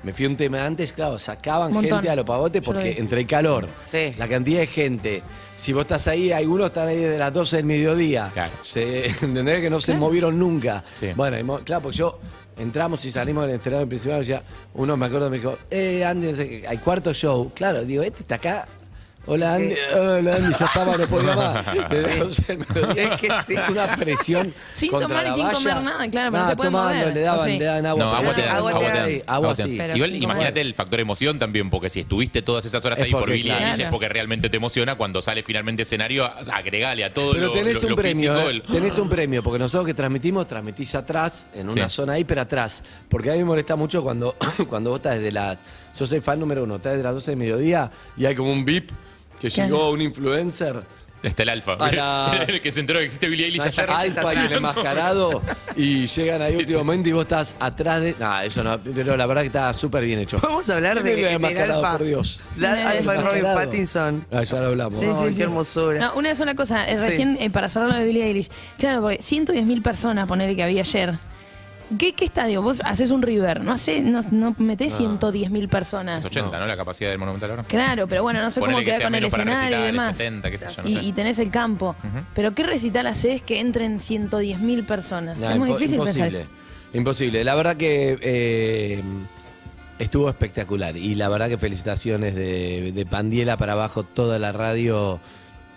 me 0.02 0.12
fui 0.12 0.26
un 0.26 0.36
tema 0.36 0.64
antes, 0.64 0.92
claro, 0.92 1.18
sacaban 1.18 1.72
Montón. 1.72 1.98
gente 1.98 2.10
a 2.10 2.16
los 2.16 2.24
pavotes 2.24 2.62
lo 2.62 2.72
porque 2.72 2.96
entre 2.98 3.20
el 3.22 3.26
calor, 3.26 3.68
Sí. 3.90 4.14
la 4.16 4.28
cantidad 4.28 4.60
de 4.60 4.66
gente, 4.66 5.22
si 5.58 5.72
vos 5.72 5.82
estás 5.82 6.06
ahí, 6.06 6.30
algunos 6.32 6.66
están 6.68 6.88
ahí 6.88 6.96
desde 6.98 7.18
las 7.18 7.32
12 7.32 7.56
del 7.56 7.64
mediodía, 7.66 8.28
Claro. 8.32 8.52
se, 8.60 9.06
¿entendés? 9.22 9.60
Que 9.60 9.70
no 9.70 9.80
se 9.80 9.94
movieron 9.94 10.38
nunca. 10.38 10.84
Sí. 10.94 11.08
Bueno, 11.16 11.60
claro, 11.64 11.82
porque 11.82 11.98
yo 11.98 12.18
entramos 12.58 13.04
y 13.04 13.10
salimos 13.10 13.46
del 13.46 13.56
escenario 13.56 13.88
principal, 13.88 14.22
ya 14.24 14.42
uno 14.74 14.96
me 14.96 15.06
acuerdo 15.06 15.28
me 15.28 15.38
dijo, 15.38 15.58
eh, 15.70 16.04
Andy, 16.04 16.62
hay 16.66 16.78
cuarto 16.78 17.12
show. 17.12 17.50
Claro, 17.54 17.84
digo, 17.84 18.02
este 18.02 18.20
está 18.20 18.36
acá. 18.36 18.68
Hola 19.28 19.54
Andy, 19.56 19.74
hola 19.92 20.36
Andy, 20.36 20.54
ya 20.56 20.66
estaba, 20.66 20.96
no 20.96 21.06
podía 21.08 21.34
más. 21.34 21.66
Desde 21.90 22.18
12 22.20 22.42
del 22.46 22.58
mediodía. 22.58 23.14
Es 23.14 23.20
que 23.20 23.28
sí. 23.44 23.54
Una 23.72 23.96
presión. 23.96 24.54
Sin 24.72 24.90
contra 24.92 25.08
tomar 25.08 25.24
y 25.24 25.28
la 25.30 25.34
sin 25.34 25.44
valla. 25.46 25.58
comer 25.58 25.82
nada, 25.82 26.10
claro, 26.10 26.30
pero 26.30 26.44
no 26.44 26.50
se 26.50 26.56
puede 26.56 26.70
tomando, 26.70 27.00
mover, 27.00 27.14
Le 27.14 27.20
daban, 27.22 27.40
¿o 27.40 27.44
sí? 27.44 27.58
le 27.58 27.64
daban 27.64 27.86
agua. 27.86 28.04
No, 28.04 28.10
agua 28.14 28.32
te 28.32 28.42
dan, 28.42 28.56
agua 28.56 28.70
agua 28.70 28.80
te 28.80 28.86
te 28.86 28.92
dan. 28.98 29.10
dan. 29.10 29.22
Agua 29.26 29.54
te 29.56 29.62
dan. 29.62 29.70
sí. 29.72 29.76
Pero 29.78 29.96
Igual 29.96 30.10
sin 30.10 30.22
imagínate 30.22 30.60
el 30.60 30.74
factor 30.74 31.00
emoción 31.00 31.38
también, 31.40 31.70
porque 31.70 31.90
si 31.90 32.00
estuviste 32.00 32.42
todas 32.42 32.64
esas 32.66 32.84
horas 32.84 33.00
Es 33.00 33.04
ahí 33.06 33.10
por 33.10 33.22
porque, 33.22 33.34
Billie 33.34 33.52
Eilish 33.52 33.66
claro. 33.66 33.82
es 33.82 33.88
porque 33.90 34.08
realmente 34.08 34.48
te 34.48 34.56
emociona 34.58 34.94
cuando 34.94 35.20
sale 35.20 35.42
finalmente 35.42 35.82
escenario, 35.82 36.24
agregale 36.52 37.04
a 37.04 37.12
todo 37.12 37.32
Pero 37.32 37.46
lo, 37.46 37.52
tenés 37.52 37.74
lo- 37.74 37.80
un 37.82 37.90
lo 37.90 37.96
premio, 37.96 38.32
físico, 38.32 38.48
¿eh? 38.48 38.50
el- 38.52 38.62
tenés 38.62 38.96
un 38.98 39.08
premio, 39.08 39.42
porque 39.42 39.58
nosotros 39.58 39.86
que 39.86 39.94
transmitimos, 39.94 40.46
transmitís 40.46 40.94
atrás, 40.94 41.48
en 41.52 41.68
una 41.68 41.88
Sí. 41.88 41.96
zona 41.96 42.12
ahí, 42.12 42.22
pero 42.22 42.42
atrás. 42.42 42.84
Porque 43.08 43.30
a 43.30 43.32
mí 43.32 43.40
me 43.40 43.44
molesta 43.46 43.74
mucho 43.74 44.04
cuando, 44.04 44.36
cuando 44.68 44.90
vos 44.90 44.98
estás 45.00 45.16
desde 45.16 45.32
las. 45.32 45.58
Yo 45.98 46.06
soy 46.06 46.20
fan 46.20 46.38
número 46.38 46.62
uno, 46.62 46.76
estás 46.76 46.92
desde 46.92 47.02
las 47.02 47.14
12 47.14 47.32
de 47.32 47.36
mediodía 47.36 47.90
y 48.16 48.24
hay 48.26 48.36
como 48.36 48.52
un 48.52 48.64
VIP 48.64 48.90
que 49.54 49.62
llegó 49.62 49.90
un 49.90 50.00
influencer. 50.02 50.80
Está 51.22 51.42
el 51.42 51.48
alfa. 51.48 51.72
A 51.72 51.90
la- 51.90 52.44
el 52.48 52.60
que 52.60 52.70
se 52.70 52.78
enteró 52.78 53.00
que 53.00 53.06
existe 53.06 53.26
Billie 53.28 53.46
Eilish 53.46 53.64
No, 53.64 53.68
ya 53.70 53.98
Alfa 53.98 54.34
y 54.34 54.38
el 54.46 54.52
enmascarado 54.52 55.42
y 55.76 56.06
llegan 56.06 56.40
ahí 56.42 56.50
Sí, 56.52 56.56
último 56.58 56.78
sí, 56.78 56.84
sí. 56.84 56.86
momento 56.86 57.08
y 57.08 57.12
vos 57.12 57.22
estás 57.22 57.56
atrás 57.58 58.00
de. 58.02 58.14
No, 58.20 58.40
eso 58.42 58.62
no, 58.62 58.78
pero 58.80 59.16
la 59.16 59.26
verdad 59.26 59.40
que 59.42 59.46
está 59.48 59.72
súper 59.72 60.04
bien 60.04 60.20
hecho. 60.20 60.38
Vamos 60.40 60.68
a 60.70 60.76
hablar 60.76 61.02
de 61.02 61.14
¿Quién 61.14 61.14
es 61.14 61.18
el 61.18 61.24
del 61.24 61.34
enmascarado, 61.36 61.84
alfa. 61.84 61.98
por 61.98 62.06
Dios? 62.06 62.42
La- 62.58 62.72
alfa 62.90 62.90
de 62.92 63.00
Robin 63.02 63.16
enmascarado. 63.38 63.56
Pattinson. 63.56 64.26
Ah, 64.30 64.42
ya 64.44 64.60
lo 64.60 64.66
hablamos. 64.68 65.00
Sí, 65.00 65.06
Ay, 65.08 65.14
sí, 65.14 65.28
sí. 65.30 65.36
qué 65.38 65.42
hermosura. 65.44 65.98
No, 65.98 66.14
una 66.14 66.34
sola 66.34 66.54
cosa, 66.54 66.88
eh, 66.88 66.96
Sí. 67.00 67.04
recién 67.06 67.38
eh, 67.40 67.50
para 67.50 67.66
cerrar 67.68 67.88
lo 67.88 67.96
de 67.96 68.04
Billie 68.04 68.24
Eilish. 68.24 68.48
Claro, 68.78 69.00
porque 69.00 69.18
110.000 69.18 69.82
personas, 69.82 70.28
poner 70.28 70.54
que 70.54 70.62
había 70.62 70.82
ayer. 70.82 71.18
¿Qué, 71.98 72.12
¿Qué 72.14 72.24
estadio? 72.24 72.62
Vos 72.62 72.80
haces 72.84 73.10
un 73.12 73.22
River, 73.22 73.62
no, 73.62 73.72
hace, 73.72 74.00
no, 74.00 74.20
no 74.32 74.54
metés 74.58 74.98
110.000 74.98 75.68
personas. 75.68 76.18
Es 76.18 76.24
80, 76.24 76.58
¿no? 76.58 76.66
La 76.66 76.76
capacidad 76.76 77.10
del 77.10 77.18
Monumental 77.18 77.50
ahora. 77.50 77.62
Claro, 77.64 78.06
pero 78.08 78.22
bueno, 78.22 78.42
no 78.42 78.50
sé 78.50 78.58
Ponele 78.60 78.78
cómo 78.78 78.84
que 78.84 78.90
queda 78.92 79.04
con 79.04 79.14
el 79.14 79.20
menos 79.20 79.30
para 79.30 79.42
escenario 79.44 79.78
y 79.80 79.82
demás. 79.92 80.16
70, 80.16 80.50
qué 80.50 80.58
sé 80.58 80.66
yo, 80.76 80.82
no 80.82 80.88
y, 80.88 80.92
sé. 80.92 81.02
y 81.04 81.12
tenés 81.12 81.38
el 81.38 81.50
campo. 81.50 81.94
Pero 82.34 82.54
¿qué 82.54 82.64
recital 82.64 83.06
haces 83.06 83.40
que 83.42 83.60
entren 83.60 84.00
110.000 84.00 84.84
personas? 84.84 85.38
No, 85.38 85.48
es 85.50 85.58
muy 85.58 85.68
difícil 85.70 85.98
pensar 86.00 86.26
imposible. 86.26 86.40
eso. 86.40 86.50
Imposible. 86.98 87.44
La 87.44 87.54
verdad 87.54 87.76
que 87.76 88.18
eh, 88.20 89.02
estuvo 89.98 90.28
espectacular. 90.28 90.96
Y 90.96 91.14
la 91.14 91.28
verdad 91.28 91.48
que 91.48 91.58
felicitaciones 91.58 92.34
de, 92.34 92.92
de 92.92 93.06
Pandiela 93.06 93.56
para 93.56 93.72
abajo, 93.74 94.02
toda 94.02 94.38
la 94.38 94.50
radio, 94.52 95.20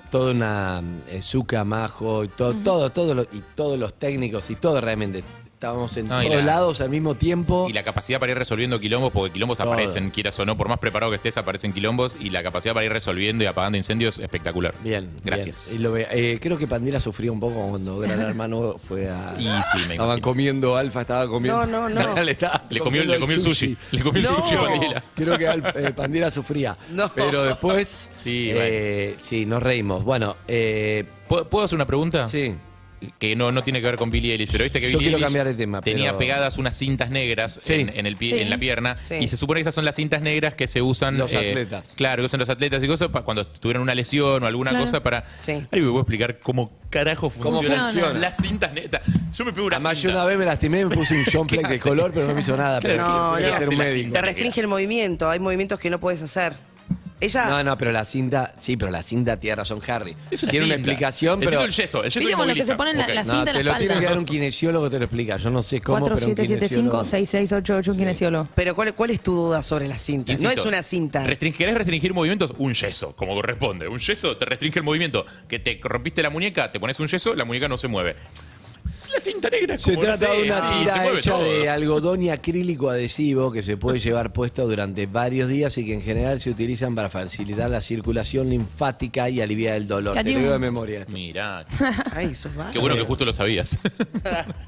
toda 0.10 0.32
una 0.32 0.82
eh, 1.10 1.22
Zucca, 1.22 1.63
Majo, 1.63 2.24
y 2.24 2.30
todo, 2.30 2.56
todo, 2.56 2.89
todo 2.92 3.13
lo- 3.13 3.24
y 3.32 3.44
todos 3.56 3.78
los 3.78 3.94
técnicos 3.94 4.50
y 4.50 4.56
todo 4.56 4.82
realmente. 4.82 5.24
Estábamos 5.60 5.98
en 5.98 6.08
No, 6.08 6.24
y 6.24 6.28
todos 6.28 6.38
la- 6.38 6.54
lados 6.54 6.80
al 6.80 6.89
mismo 6.89 7.16
tiempo. 7.16 7.68
Y 7.70 7.74
la 7.74 7.84
capacidad 7.84 8.18
para 8.18 8.32
ir 8.32 8.38
resolviendo 8.38 8.80
quilombos, 8.80 9.12
porque 9.12 9.34
quilombos 9.34 9.58
Todo. 9.58 9.74
aparecen, 9.74 10.10
quieras 10.10 10.39
o 10.39 10.46
no, 10.46 10.56
por 10.56 10.70
más 10.70 10.78
preparado 10.80 11.12
que 11.12 11.18
estés, 11.18 11.36
aparecen 11.36 11.74
quilombos, 11.74 12.16
y 12.18 12.30
la 12.30 12.42
capacidad 12.42 12.74
para 12.74 12.86
ir 12.86 12.94
resolviendo 12.94 13.44
y 13.44 13.48
apagando 13.48 13.77
incendios, 13.77 14.20
espectacular. 14.20 14.74
Bien, 14.81 15.12
Gracias. 15.22 15.66
bien. 15.68 15.81
Y 15.81 15.83
lo 15.83 15.92
ve- 15.92 16.07
eh, 16.12 16.40
creo 16.42 16.57
que 16.57 16.66
Pandiela 16.66 17.01
sufrió 17.01 17.33
un 17.33 17.42
poco 17.42 17.55
cuando 17.72 17.98
Gran 18.00 18.22
Hermano 18.22 18.77
fue 18.81 19.10
a. 19.10 19.33
Y 19.38 19.44
sí, 19.44 19.50
me 19.50 19.96
Estaban 19.96 19.98
imagino. 19.98 20.22
comiendo, 20.22 20.77
Alfa 20.77 21.01
estaba 21.01 21.27
comiendo. 21.27 21.66
No, 21.66 21.90
no, 21.90 22.05
no. 22.16 22.16
le, 22.24 22.31
estaba 22.31 22.64
Le 22.70 22.79
comió, 22.79 23.03
le 23.03 23.20
comió 23.20 23.36
el 23.36 23.42
sushi. 23.42 23.75
Le 23.92 24.01
comió 24.01 24.22
el 24.22 24.27
sushi 24.27 24.55
a. 24.96 25.03
Creo 25.14 25.38
que 25.38 25.46
Al- 25.46 25.74
eh, 25.75 25.92
Pandira 25.94 26.31
sufría. 26.31 26.77
No. 26.92 27.12
Pero 27.14 27.44
después. 27.44 28.10
Sí, 28.24 28.50
eh, 28.53 29.18
sí, 29.20 29.46
nos 29.46 29.62
reímos. 29.62 30.05
Bueno, 30.05 30.38
eh, 30.48 31.03
¿Puedo, 31.27 31.50
puedo 31.50 31.66
hacer 31.66 31.75
una 31.75 31.86
pregunta? 31.86 32.29
sí. 32.29 32.55
Que 33.18 33.35
no, 33.35 33.51
no 33.51 33.64
tiene 33.64 33.79
que 33.79 33.85
ver 33.85 33.96
con 33.96 34.12
Billie 34.12 34.33
Eilish, 34.33 34.51
pero 34.51 34.64
viste 34.66 34.81
que 34.81 34.90
Yo 34.92 34.98
Billie 34.98 35.12
quiero 35.12 35.18
Eilish 35.18 35.25
cambiar 35.27 35.48
de 35.48 35.53
tema, 35.53 35.81
tenía 35.81 36.07
pero- 36.07 36.18
pegadas 36.20 36.57
unas 36.57 36.77
cintas 36.77 37.09
negras 37.09 37.59
Sí. 37.64 37.74
en, 37.74 37.90
en 37.98 38.05
el 38.05 38.18
pie, 38.18 38.35
Sí. 38.35 38.40
en 38.42 38.50
la 38.50 38.57
pierna 38.57 38.98
Sí. 39.00 39.16
y 39.16 39.27
se 39.29 39.38
supone 39.38 39.59
que 39.59 39.62
esas 39.62 39.75
son 39.75 39.85
las 39.85 39.96
cintas 39.96 40.22
negras 40.22 40.53
que 40.53 40.68
se 40.68 40.81
usan 40.81 41.18
Los 41.18 41.31
eh, 41.33 41.38
atletas. 41.38 41.94
Claro, 41.96 42.22
que 42.22 42.25
usan 42.25 42.40
los 42.42 42.50
atletas 42.50 42.83
y 42.83 42.88
cosas 42.88 43.07
pa- 43.09 43.22
cuando 43.22 43.48
tuvieran 43.48 43.81
una 43.81 43.96
lesión 43.96 44.44
o 44.44 44.48
alguna 44.48 44.72
Claro. 44.72 44.85
cosa 44.85 45.01
para. 45.01 45.24
Sí. 45.40 45.53
Ahí 45.53 45.79
me 45.81 45.88
puedo 45.88 46.00
explicar 46.01 46.40
cómo 46.40 46.72
carajo 46.90 47.29
¿Cómo 47.29 47.55
funcionan 47.62 47.85
funciona? 47.85 48.20
las 48.20 48.38
cintas 48.38 48.74
negras. 48.74 49.01
Yo 49.33 49.46
me 49.46 49.53
pego 49.53 49.68
una 49.68 49.77
Además, 49.77 49.96
yo 49.98 50.01
cinta. 50.09 50.16
una 50.18 50.25
vez 50.25 50.38
me 50.38 50.46
lastimé, 50.46 50.85
me 50.85 50.96
puse 50.96 51.16
un 51.16 51.24
John 51.31 51.48
¿Qué 51.48 51.55
Fleck 51.57 51.70
de 51.70 51.75
hace? 51.75 51.88
color, 51.90 52.12
pero 52.14 52.27
no 52.27 52.33
me 52.33 52.42
hizo 52.42 52.57
nada. 52.57 52.79
Pero 52.81 52.98
No, 53.03 53.31
no. 53.31 53.35
que 53.38 53.44
ser 53.44 53.50
un 53.51 53.57
¿Qué 53.59 53.64
hace 53.66 53.75
la 53.75 53.83
médico. 53.85 54.03
cinta? 54.03 54.20
Te 54.20 54.25
restringe 54.25 54.62
el 54.62 54.68
movimiento, 54.68 55.29
hay 55.29 55.40
movimientos 55.40 55.79
que 55.79 55.90
no 55.90 56.00
puedes 56.00 56.22
hacer. 56.22 56.53
Ella. 57.22 57.46
No, 57.46 57.64
no, 57.64 57.77
pero 57.77 57.92
la 57.92 58.05
cinta, 58.05 58.53
sí, 58.60 58.77
pero 58.77 58.92
la 58.92 59.01
cinta 59.03 59.38
tiene 59.38 59.58
razón, 59.58 59.82
Harry. 59.88 60.16
Es 60.32 60.42
una 60.44 60.51
tiene 60.51 60.66
una 60.68 60.75
cinta. 60.75 60.90
explicación, 60.92 61.40
pero. 61.40 61.62
el 61.64 61.72
yeso, 61.72 62.00
el 62.03 62.10
yeso 62.10 62.20
¿Viste 62.20 62.34
como 62.34 62.46
lo 62.46 62.53
que 62.53 62.60
inmoviliza. 62.60 62.66
se 62.74 62.75
ponen 62.77 62.98
la- 62.98 63.03
Ok. 63.05 63.14
las 63.14 63.27
No, 63.27 63.34
cinta 63.34 63.51
en 63.51 63.58
te 63.58 63.64
la 63.64 63.72
lo 63.72 63.77
tiene 63.77 63.94
espalda. 63.94 64.00
que 64.01 64.10
dar 64.14 64.18
un 64.20 64.25
kinesiólogo 64.25 64.86
que 64.86 64.90
te 64.92 64.98
lo 65.00 65.05
explica. 65.05 65.38
Yo 65.38 65.50
no 65.50 65.62
sé 65.62 65.82
cómo, 65.82 65.98
pero 66.05 66.16
un 66.16 66.22
4775 66.22 66.79
kinesiólogo. 66.79 67.03
6688 67.03 67.92
un 67.92 67.98
kinesiólogo. 67.98 68.48
Pero 68.55 68.75
¿cuál, 68.75 68.94
¿cuál 68.94 69.10
es 69.10 69.22
tu 69.22 69.36
duda 69.36 69.62
sobre 69.64 69.88
las 69.88 70.01
cintas? 70.01 70.42
no 70.42 70.50
es 70.50 70.66
una 70.66 70.82
cinta. 70.82 71.25
restring- 71.25 71.53
¿Querés 71.55 71.75
restringir 71.75 72.14
movimientos? 72.14 72.53
Un 72.58 72.74
yeso, 72.74 73.16
como 73.16 73.34
corresponde. 73.36 73.88
Un 73.88 74.00
yeso 74.00 74.38
te 74.38 74.46
restringe 74.46 74.79
el 74.79 74.86
movimiento. 74.86 75.25
Que 75.48 75.60
te 75.60 75.79
rompiste 75.84 76.24
la 76.24 76.29
muñeca, 76.29 76.72
te 76.72 76.79
pones 76.79 77.00
un 77.00 77.08
yeso, 77.08 77.36
la 77.36 77.44
muñeca 77.46 77.68
no 77.68 77.77
se 77.77 77.88
mueve. 77.88 78.16
Cinta 79.20 79.50
negra 79.50 79.77
Se 79.77 79.94
como, 79.96 80.08
no 80.08 80.14
trata 80.18 80.34
sé, 80.34 80.42
de 80.42 80.48
una 80.50 80.55
sí, 80.55 80.79
tira 80.79 80.96
mueve 81.01 81.18
hecha 81.20 81.32
todo. 81.32 81.44
de 81.44 81.70
algodón 81.70 82.24
y 82.24 82.29
acrílico 82.29 82.90
adhesivo 82.90 83.51
que 83.51 83.64
se 83.64 83.77
puede 83.77 84.00
llevar 84.00 84.32
puesto 84.34 84.68
durante 84.68 85.05
varios 85.05 85.48
días 85.50 85.77
y 85.77 85.86
que 85.86 85.94
en 85.94 86.01
general 86.01 86.40
se 86.40 86.50
utilizan 86.50 86.96
para 86.96 87.10
facilitar 87.10 87.70
la 87.70 87.82
circulación 87.82 88.50
linfática 88.50 89.29
y 89.29 89.42
aliviar 89.42 89.75
el 89.75 89.88
dolor. 89.88 90.14
Te 90.16 90.24
digo 90.24 90.51
de 90.51 90.60
memoria. 90.60 91.01
esto. 91.01 91.12
Mirá, 91.12 91.66
Ay, 92.14 92.34
sos 92.36 92.51
va. 92.58 92.72
qué 92.72 92.79
bueno 92.79 92.96
que 92.96 93.03
justo 93.03 93.25
lo 93.25 93.34
sabías. 93.34 93.77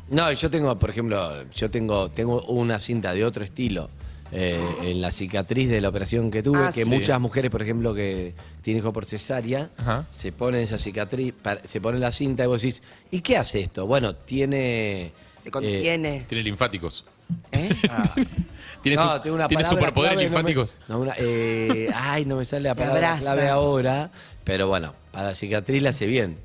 No, 0.10 0.32
yo 0.32 0.50
tengo, 0.50 0.78
por 0.78 0.90
ejemplo, 0.90 1.44
yo 1.54 1.70
tengo, 1.70 2.10
tengo 2.12 2.42
una 2.44 2.80
cinta 2.80 3.14
de 3.14 3.24
otro 3.24 3.44
estilo. 3.44 3.90
Eh, 4.32 4.60
en 4.84 5.02
la 5.02 5.12
cicatriz 5.12 5.70
de 5.70 5.82
la 5.82 5.90
operación 5.90 6.32
que 6.32 6.42
tuve, 6.44 6.60
Ah, 6.66 6.72
que 6.74 6.86
sí. 6.86 6.90
muchas 6.90 7.20
mujeres, 7.20 7.52
por 7.52 7.62
ejemplo, 7.62 7.94
que 7.94 8.34
tienen 8.62 8.82
hijo 8.82 8.94
por 8.94 9.06
cesárea, 9.06 9.70
Ajá. 9.78 10.06
se 10.12 10.32
ponen 10.32 10.62
esa 10.62 10.80
cicatriz, 10.80 11.34
pa- 11.34 11.60
se 11.64 11.82
ponen 11.82 12.00
la 12.02 12.12
cinta 12.12 12.44
y 12.44 12.48
vos 12.48 12.62
decís, 12.62 12.82
¿y 13.12 13.22
qué 13.22 13.38
hace 13.38 13.60
esto? 13.62 13.86
Bueno, 13.88 14.16
tiene... 14.16 15.12
Te 15.44 15.50
eh, 15.50 15.52
contiene. 15.52 16.26
Tiene 16.30 16.44
linfáticos. 16.44 17.06
¿Eh? 17.52 17.70
Tiene, 18.82 18.96
no, 18.96 19.16
su- 19.18 19.22
tengo 19.22 19.36
una 19.36 19.48
tiene 19.48 19.64
palabra 19.64 19.80
superpoderes 19.80 20.16
clave, 20.18 20.30
no 20.30 20.32
me- 20.32 20.38
linfáticos. 20.54 20.78
No, 20.88 21.00
una, 21.00 21.14
eh, 21.18 21.90
ay, 21.94 22.26
no 22.26 22.36
me 22.38 22.46
sale 22.46 22.64
la 22.70 22.76
Te 22.76 22.82
palabra 22.82 23.10
abraza. 23.14 23.22
clave 23.34 23.48
ahora, 23.50 24.12
pero 24.44 24.68
bueno, 24.68 24.94
para 25.12 25.28
la 25.30 25.36
cicatriz 25.36 25.84
la 25.84 25.90
hace 25.92 26.08
bien. 26.08 26.38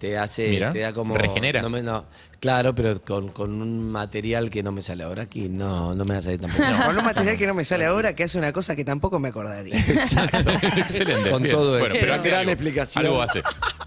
Te 0.00 0.16
hace, 0.16 0.48
Mira, 0.48 0.70
te 0.72 0.78
da 0.78 0.94
como... 0.94 1.14
regenera. 1.14 1.60
No 1.60 1.68
me- 1.68 1.82
no, 1.82 2.06
claro, 2.40 2.74
pero 2.74 3.02
con, 3.02 3.28
con 3.28 3.60
un 3.60 3.90
material 3.92 4.48
que 4.48 4.62
no 4.62 4.72
me 4.72 4.80
sale 4.80 5.04
ahora 5.04 5.24
aquí, 5.24 5.50
no, 5.50 5.94
no 5.94 6.04
me 6.06 6.14
va 6.14 6.20
a 6.20 6.22
salir 6.22 6.40
tampoco. 6.40 6.64
Con 6.86 6.96
un 6.96 7.04
material 7.04 7.36
que 7.36 7.46
no 7.46 7.52
me 7.52 7.66
sale 7.66 7.84
ahora, 7.84 8.14
que 8.16 8.24
hace 8.24 8.38
una 8.38 8.50
cosa 8.50 8.74
que 8.74 8.82
tampoco 8.82 9.18
me 9.20 9.28
acordaría. 9.28 9.76
Excelente. 10.76 11.30
Con 11.30 11.42
bien. 11.42 11.54
todo 11.54 11.72
Bueno, 11.78 11.86
eso. 11.88 11.96
pero 12.00 12.12
Una 12.12 12.20
hace 12.20 12.28
gran 12.30 12.40
algo. 12.40 12.52
explicación. 12.52 13.04
Algo 13.04 13.20
hace. 13.22 13.42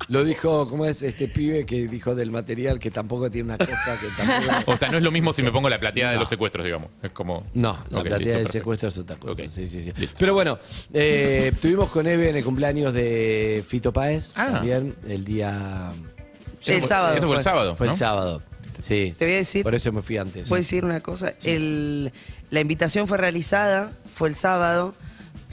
Lo 0.10 0.24
dijo, 0.24 0.68
¿cómo 0.70 0.86
es 0.86 1.02
este 1.04 1.28
pibe 1.28 1.66
que 1.66 1.88
dijo 1.88 2.14
del 2.16 2.30
material 2.32 2.78
que 2.80 2.92
tampoco 2.92 3.32
tiene 3.32 3.54
una 3.54 3.58
cosa 3.58 3.98
que 4.00 4.08
tampoco... 4.18 4.54
O 4.74 4.78
sea, 4.78 4.90
no 4.90 4.98
es 4.98 5.04
lo 5.04 5.12
mismo 5.12 5.32
si 5.34 5.42
me 5.44 5.52
pongo 5.52 5.70
la 5.70 5.80
plateada 5.80 6.12
de 6.12 6.18
los 6.18 6.28
secuestros, 6.30 6.66
digamos. 6.66 6.90
Es 7.02 7.12
como. 7.12 7.46
No, 7.54 7.74
la 7.90 8.00
Ok, 8.00 8.06
platea 8.06 8.18
listo, 8.18 8.18
del 8.18 8.34
perfecto. 8.44 8.52
secuestro 8.52 8.90
es 8.90 8.98
otra 8.98 9.16
cosa. 9.18 9.42
Ok. 9.44 9.50
Sí, 9.50 9.68
sí, 9.68 9.82
sí. 9.84 9.94
Listo. 9.96 10.16
Pero 10.20 10.34
bueno, 10.34 10.60
eh, 10.94 11.52
estuvimos 11.54 11.90
con 11.90 12.06
Eve 12.08 12.30
en 12.30 12.36
el 12.36 12.44
cumpleaños 12.44 12.94
de 12.94 13.64
Fito 13.68 13.94
Páez 13.94 14.32
Ah. 14.36 14.50
también, 14.54 14.96
el 15.08 15.24
día... 15.24 15.92
Eso 16.62 16.72
El 16.72 16.80
fue- 16.80 16.88
sábado 16.88 17.16
Eso 17.18 17.28
fue 17.28 17.36
el 17.38 17.42
sábado. 17.42 17.76
Fue 17.76 17.88
¿no? 17.88 17.94
el 17.94 18.00
sábado. 18.00 18.42
Sí. 18.82 19.14
Te 19.18 19.26
voy 19.26 19.34
a 19.36 19.38
decir- 19.38 19.64
Por 19.64 19.76
eso 19.76 19.92
me 19.92 20.02
fui 20.02 20.18
antes. 20.18 20.48
Puedo 20.50 20.62
decir 20.62 20.84
una 20.86 21.02
cosa. 21.02 21.34
El- 21.44 22.12
la 22.52 22.60
invitación 22.60 23.08
fue 23.08 23.18
realizada, 23.18 23.92
fue 24.12 24.30
el 24.30 24.36
sábado. 24.36 24.96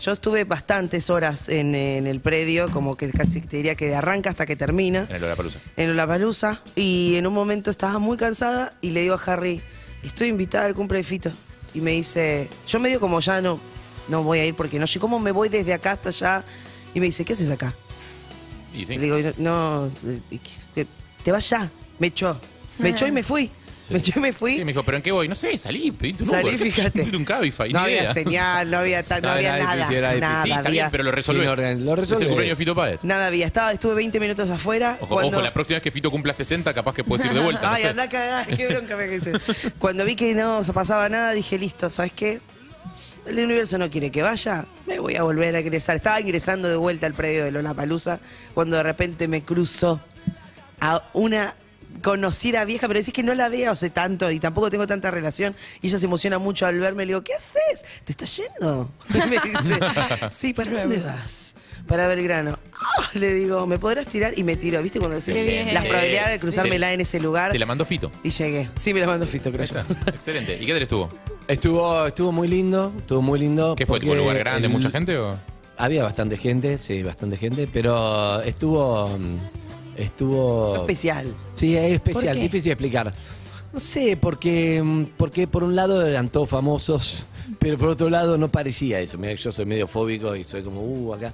Yo 0.01 0.13
estuve 0.13 0.45
bastantes 0.45 1.11
horas 1.11 1.51
en, 1.51 1.75
en 1.75 2.07
el 2.07 2.21
predio, 2.21 2.71
como 2.71 2.97
que 2.97 3.11
casi 3.11 3.43
te 3.43 3.59
diría 3.59 3.75
que 3.75 3.95
arranca 3.95 4.31
hasta 4.31 4.47
que 4.47 4.57
termina. 4.57 5.07
En 5.11 5.17
el 5.17 5.21
Lollapalooza. 5.21 5.59
en 5.77 5.95
la 5.95 6.07
palusa 6.07 6.63
y 6.75 7.17
en 7.17 7.27
un 7.27 7.35
momento 7.35 7.71
estaba 7.71 7.99
muy 7.99 8.17
cansada 8.17 8.73
y 8.81 8.93
le 8.93 9.03
digo 9.03 9.15
a 9.15 9.23
Harry, 9.33 9.61
estoy 10.03 10.29
invitada 10.29 10.65
al 10.65 10.75
cumple 10.75 10.99
de 10.99 11.05
Fito. 11.05 11.31
Y 11.75 11.83
me 11.83 11.91
dice, 11.91 12.49
yo 12.67 12.81
medio 12.81 12.99
como 12.99 13.21
ya 13.21 13.43
no, 13.43 13.61
no 14.09 14.23
voy 14.23 14.39
a 14.39 14.47
ir 14.47 14.55
porque 14.55 14.79
no 14.79 14.87
sé 14.87 14.99
cómo 14.99 15.19
me 15.19 15.33
voy 15.33 15.51
desde 15.51 15.75
acá 15.75 15.93
hasta 15.93 16.09
allá. 16.09 16.45
Y 16.95 17.01
me 17.01 17.07
dice, 17.07 17.23
¿qué 17.25 17.35
haces 17.35 17.51
acá? 17.51 17.75
Y 18.73 18.87
sí. 18.87 18.97
Le 18.97 19.01
digo, 19.01 19.33
no, 19.37 19.91
eh, 20.07 20.39
que 20.75 20.87
te 21.23 21.31
vas 21.31 21.49
ya. 21.51 21.71
Me 21.99 22.07
echó. 22.07 22.41
Me 22.79 22.89
echó 22.89 23.07
y 23.07 23.13
me 23.13 23.23
fui. 23.23 23.51
Me 23.91 23.99
echó 23.99 24.13
y 24.19 24.23
me 24.23 24.33
fui. 24.33 24.55
Sí, 24.57 24.65
me 24.65 24.73
dijo, 24.73 24.83
¿pero 24.85 24.97
en 24.97 25.03
qué 25.03 25.13
voy? 25.13 25.27
No 25.29 25.35
sé, 25.35 25.59
salí, 25.59 25.91
pedí 25.91 26.13
tu 26.15 26.25
Salí, 26.25 26.49
Uber, 26.51 26.59
qué 26.59 26.65
sé 26.67 26.71
yo, 26.71 26.77
fíjate. 26.77 27.05
pedí 27.05 27.17
un 27.17 27.25
Cabify, 27.25 27.73
No 27.73 27.81
ni 27.81 27.97
había 27.97 28.15
señal, 28.15 28.71
no 28.71 28.79
había, 28.79 29.03
ta- 29.03 29.17
no 29.21 29.29
No, 29.29 29.35
había 29.35 29.57
era 29.57 29.59
nada. 29.65 29.75
difícil, 29.77 29.97
era 29.97 30.09
difícil. 30.13 30.21
Nada 30.31 30.43
Sí, 30.43 30.49
está 30.51 30.59
había. 30.61 30.71
bien, 30.85 30.91
pero 30.91 31.05
lo 31.05 31.13
resolvés. 31.13 31.43
Sin 31.43 31.51
orden, 31.51 31.85
lo 31.85 31.93
Es 31.93 31.99
el 31.99 32.03
resolvés. 32.03 32.29
cumpleaños 32.29 32.59
de 32.59 32.65
Fito 32.65 32.75
Páez. 32.75 33.05
Nada 33.05 33.27
había. 33.27 33.47
Estaba, 33.47 33.73
estuve 33.73 33.95
20 33.95 34.21
minutos 34.21 34.49
afuera. 34.51 34.97
Ojo, 35.01 35.15
cuando- 35.15 35.37
ojo, 35.37 35.45
la 35.45 35.53
próxima 35.53 35.77
vez 35.77 35.83
que 35.83 35.91
Fito 35.93 36.11
cumpla 36.11 36.33
60, 36.33 36.73
capaz 36.73 36.95
que 36.95 37.05
puedes 37.05 37.27
ir 37.27 37.33
de 37.33 37.41
vuelta. 37.41 37.63
no 37.69 37.75
Ay, 37.75 37.83
sé. 37.83 37.89
anda 37.89 38.05
a 38.05 38.09
cagar, 38.09 38.47
qué 38.57 38.67
bronca 38.69 38.97
me 38.97 39.09
quise. 39.09 39.33
Cuando 39.79 40.05
vi 40.05 40.15
que 40.17 40.35
no 40.35 40.63
se 40.65 40.73
pasaba 40.73 41.09
nada, 41.09 41.33
dije, 41.33 41.59
listo, 41.59 41.91
¿sabes 41.91 42.13
qué? 42.13 42.41
El 43.27 43.39
universo 43.45 43.77
no 43.77 43.91
quiere 43.91 44.11
que 44.11 44.23
vaya, 44.23 44.65
me 44.87 44.99
voy 44.99 45.15
a 45.17 45.23
volver 45.23 45.55
a 45.55 45.61
ingresar. 45.61 45.95
Estaba 45.97 46.21
ingresando 46.21 46.69
de 46.69 46.77
vuelta 46.77 47.07
al 47.07 47.13
predio 47.15 47.45
de 47.45 47.51
Lollapalooza 47.53 48.19
cuando 48.55 48.79
de 48.79 48.83
repente 48.83 49.29
me 49.29 49.43
cruzo 49.43 50.01
a 50.81 51.03
una 51.13 51.55
conocida 52.03 52.65
vieja, 52.65 52.87
pero 52.89 52.99
decís 53.01 53.13
que 53.15 53.23
no 53.23 53.35
la 53.35 53.49
veo 53.49 53.73
hace 53.73 53.91
tanto 53.91 54.31
y 54.31 54.39
tampoco 54.41 54.71
tengo 54.71 54.87
tanta 54.87 55.11
relación. 55.11 55.55
Y 55.83 55.89
ella 55.89 55.99
se 55.99 56.07
emociona 56.07 56.39
mucho 56.39 56.67
al 56.67 56.79
verme. 56.81 57.05
Le 57.05 57.11
digo, 57.11 57.23
¿qué 57.23 57.35
haces? 57.35 57.85
¿Te 58.05 58.13
estás 58.13 58.37
yendo? 58.37 58.91
Y 59.11 59.19
me 59.31 59.39
dice, 59.45 59.79
sí, 60.31 60.53
¿para 60.55 60.71
dónde 60.73 60.99
vas? 60.99 61.55
Para 61.87 62.07
Belgrano. 62.07 62.59
Ah, 62.75 63.11
le 63.15 63.35
digo, 63.35 63.67
¿me 63.67 63.79
podrás 63.79 64.07
tirar? 64.07 64.39
Y 64.39 64.45
me 64.45 64.55
tiro. 64.57 64.81
¿Viste 64.83 64.99
cuando 65.01 65.17
decís 65.19 65.35
bien. 65.43 65.75
las 65.75 65.85
probabilidades 65.87 66.33
de 66.33 66.39
cruzármela 66.39 66.93
en 66.93 67.01
ese 67.01 67.19
lugar? 67.21 67.51
Te 67.53 67.59
la 67.59 67.67
mandó 67.67 67.85
Fito. 67.85 68.13
Y 68.23 68.31
llegué. 68.31 68.71
Sí, 68.77 68.95
me 68.95 69.01
la 69.01 69.07
mandó 69.09 69.27
Fito, 69.27 69.51
creo 69.51 69.63
Ahí 69.63 69.69
yo. 69.73 69.81
está. 69.81 70.11
Excelente. 70.11 70.57
¿Y 70.61 70.67
qué 70.67 70.73
tal 70.73 70.83
estuvo? 70.83 71.11
Estuvo, 71.49 72.07
estuvo 72.07 72.31
muy 72.31 72.47
lindo, 72.47 72.93
estuvo 72.97 73.23
muy 73.23 73.41
lindo. 73.41 73.75
¿Qué 73.75 73.87
fue? 73.87 73.99
¿Tipo 73.99 74.13
un 74.13 74.19
lugar 74.19 74.39
grande, 74.39 74.67
el- 74.69 74.73
mucha 74.73 74.91
gente 74.91 75.17
o...? 75.19 75.37
Había 75.79 76.05
bastante 76.05 76.37
gente, 76.37 76.77
sí, 76.79 77.03
bastante 77.03 77.39
gente, 77.39 77.67
pero 77.73 78.41
estuvo. 78.43 79.09
mm, 79.09 79.37
Estuvo. 80.01 80.77
Especial. 80.77 81.35
Sí, 81.55 81.77
es 81.77 81.93
especial, 81.93 82.37
difícil 82.37 82.65
de 82.65 82.71
explicar. 82.73 83.15
No 83.73 83.79
sé, 83.81 84.17
porque, 84.17 84.83
mm, 84.83 85.05
porque 85.17 85.47
por 85.47 85.63
un 85.63 85.77
lado 85.77 86.05
eran 86.05 86.29
todos 86.29 86.49
famosos, 86.49 87.27
pero 87.59 87.79
por 87.79 87.89
otro 87.91 88.11
lado 88.11 88.37
no 88.37 88.49
parecía 88.49 88.99
eso. 89.01 89.17
Mira, 89.19 89.35
yo 89.35 89.53
soy 89.53 89.65
medio 89.67 89.87
fóbico 89.87 90.35
y 90.35 90.45
soy 90.45 90.63
como, 90.63 90.81
uh, 90.83 91.15
acá. 91.15 91.33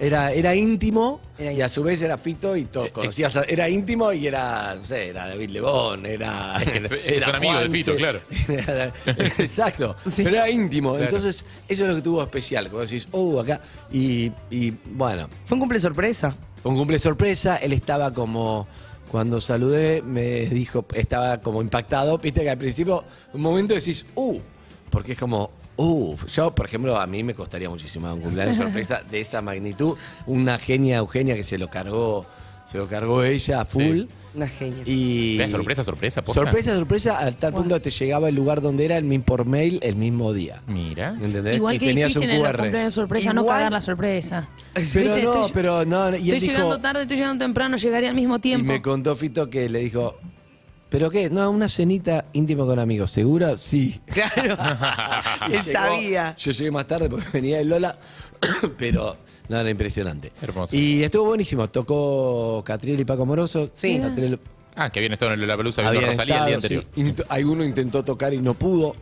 Era, 0.00 0.30
era 0.32 0.54
íntimo 0.54 1.20
Era 1.36 1.52
y 1.52 1.60
a 1.60 1.68
su 1.68 1.82
vez 1.82 2.00
era 2.02 2.16
Fito 2.16 2.54
y 2.56 2.66
todos 2.66 2.90
conocías. 2.90 3.36
a- 3.36 3.42
era 3.42 3.68
íntimo 3.68 4.12
y 4.12 4.28
era, 4.28 4.76
no 4.76 4.84
sé, 4.84 5.08
era 5.08 5.26
David 5.26 5.50
Lebón, 5.50 6.06
era. 6.06 6.56
Es 6.58 6.70
que 6.70 6.78
es- 7.16 7.24
son 7.24 7.34
amigos 7.34 7.62
de 7.64 7.70
Fito, 7.70 7.96
claro. 7.96 8.20
Era- 8.48 8.92
Exacto. 9.06 9.96
Pero 10.16 10.28
era 10.28 10.48
íntimo. 10.48 10.90
Claro. 10.92 11.06
Entonces, 11.06 11.44
eso 11.66 11.82
es 11.82 11.88
lo 11.88 11.96
que 11.96 12.02
tuvo 12.02 12.22
especial. 12.22 12.68
Cuando 12.70 12.86
decís, 12.86 13.08
oh, 13.10 13.40
acá. 13.40 13.60
Y, 13.90 14.30
y 14.52 14.72
bueno, 14.92 15.28
Fue 15.46 15.56
un 15.56 15.60
cumple 15.60 15.80
sorpresa. 15.80 16.36
Un 16.68 16.76
cumple 16.76 16.98
sorpresa. 16.98 17.56
Él 17.56 17.72
estaba 17.72 18.12
como. 18.12 18.66
Cuando 19.10 19.40
saludé, 19.40 20.02
me 20.02 20.44
dijo, 20.46 20.84
estaba 20.92 21.38
como 21.38 21.62
impactado. 21.62 22.18
Viste 22.18 22.42
que 22.42 22.50
al 22.50 22.58
principio, 22.58 23.04
un 23.32 23.40
momento 23.40 23.72
decís, 23.72 24.04
uh, 24.14 24.38
porque 24.90 25.12
es 25.12 25.18
como, 25.18 25.50
uh. 25.78 26.14
Yo, 26.30 26.54
por 26.54 26.66
ejemplo, 26.66 27.00
a 27.00 27.06
mí 27.06 27.22
me 27.22 27.34
costaría 27.34 27.70
muchísimo 27.70 28.12
un 28.12 28.20
cumpleaños 28.20 28.58
sorpresa 28.58 29.02
de 29.10 29.20
esa 29.20 29.40
magnitud. 29.40 29.96
Una 30.26 30.58
genia 30.58 30.98
Eugenia 30.98 31.36
que 31.36 31.42
se 31.42 31.56
lo 31.56 31.70
cargó, 31.70 32.26
se 32.70 32.78
lo 32.78 32.86
cargó 32.86 33.22
ella 33.24 33.62
a 33.62 33.64
full. 33.64 34.00
Sí. 34.02 34.08
Una 34.34 34.46
genia. 34.46 34.82
Y 34.86 35.40
sorpresa, 35.50 35.82
sorpresa, 35.82 36.22
posta. 36.22 36.42
Sorpresa, 36.42 36.76
sorpresa, 36.76 37.24
a 37.26 37.32
tal 37.32 37.54
punto 37.54 37.74
que 37.76 37.80
te 37.80 37.90
llegaba 37.90 38.28
el 38.28 38.34
lugar 38.34 38.60
donde 38.60 38.84
era 38.84 38.96
el 38.98 39.04
mismo 39.04 39.24
por 39.24 39.46
mail 39.46 39.80
el 39.82 39.96
mismo 39.96 40.32
día. 40.32 40.62
Mira. 40.66 41.16
¿Entendés? 41.20 41.56
Igual 41.56 41.74
y 41.76 41.78
que 41.78 41.86
tenías 41.86 42.08
difícil 42.08 42.28
un 42.30 42.36
en 42.36 42.42
los 42.42 42.50
QR. 42.52 42.60
cumpleaños 42.60 42.94
sorpresa 42.94 43.32
no 43.32 43.40
Igual- 43.40 43.56
cagar 43.56 43.72
la 43.72 43.80
sorpresa. 43.80 44.48
Pero 44.74 44.84
Viste, 44.84 45.22
no, 45.24 45.30
estoy- 45.34 45.50
pero 45.54 45.84
no. 45.86 46.10
Y 46.10 46.30
él 46.30 46.36
Estoy 46.36 46.38
dijo, 46.40 46.52
llegando 46.52 46.78
tarde, 46.80 47.02
estoy 47.02 47.16
llegando 47.16 47.44
temprano, 47.44 47.76
llegaría 47.78 48.10
al 48.10 48.14
mismo 48.14 48.36
Y 48.36 48.40
tiempo. 48.40 48.66
me 48.66 48.82
contó 48.82 49.16
Fito 49.16 49.48
que 49.50 49.68
le 49.68 49.78
dijo, 49.80 50.16
¿pero 50.90 51.10
qué? 51.10 51.30
No, 51.30 51.50
una 51.50 51.68
cenita 51.70 52.26
íntima 52.34 52.64
con 52.64 52.78
amigos, 52.78 53.10
¿segura? 53.10 53.56
Sí. 53.56 53.98
Claro. 54.06 54.56
Y 55.48 55.54
Él 55.54 55.62
llegó- 55.62 55.72
sabía. 55.72 56.36
Yo 56.36 56.52
llegué 56.52 56.70
más 56.70 56.86
tarde 56.86 57.08
porque 57.08 57.26
venía 57.32 57.60
el 57.60 57.68
Lola, 57.70 57.98
pero 58.78 59.16
no, 59.48 59.58
era 59.60 59.70
impresionante. 59.70 60.32
Hermoso. 60.42 60.74
Y 60.76 61.02
estuvo 61.02 61.24
buenísimo. 61.26 61.68
Tocó 61.68 62.62
Catriel 62.64 63.00
y 63.00 63.04
Paco 63.04 63.24
Moroso. 63.26 63.70
Sí. 63.72 63.98
Catriel 63.98 64.38
Ah, 64.76 64.90
que 64.90 65.00
habían 65.00 65.12
estado 65.14 65.32
en 65.32 65.46
la 65.46 65.56
Pelusa 65.56 65.82
viendo 65.82 65.98
habían 65.98 66.12
Rosalía 66.12 66.38
el 66.38 66.46
día 66.46 66.56
estado, 66.58 66.80
anterior. 66.80 66.84
sí. 66.94 67.22
Int- 67.22 67.26
Alguno 67.28 67.64
intentó 67.64 68.04
tocar 68.04 68.32
y 68.32 68.38
no 68.40 68.54
pudo. 68.54 68.94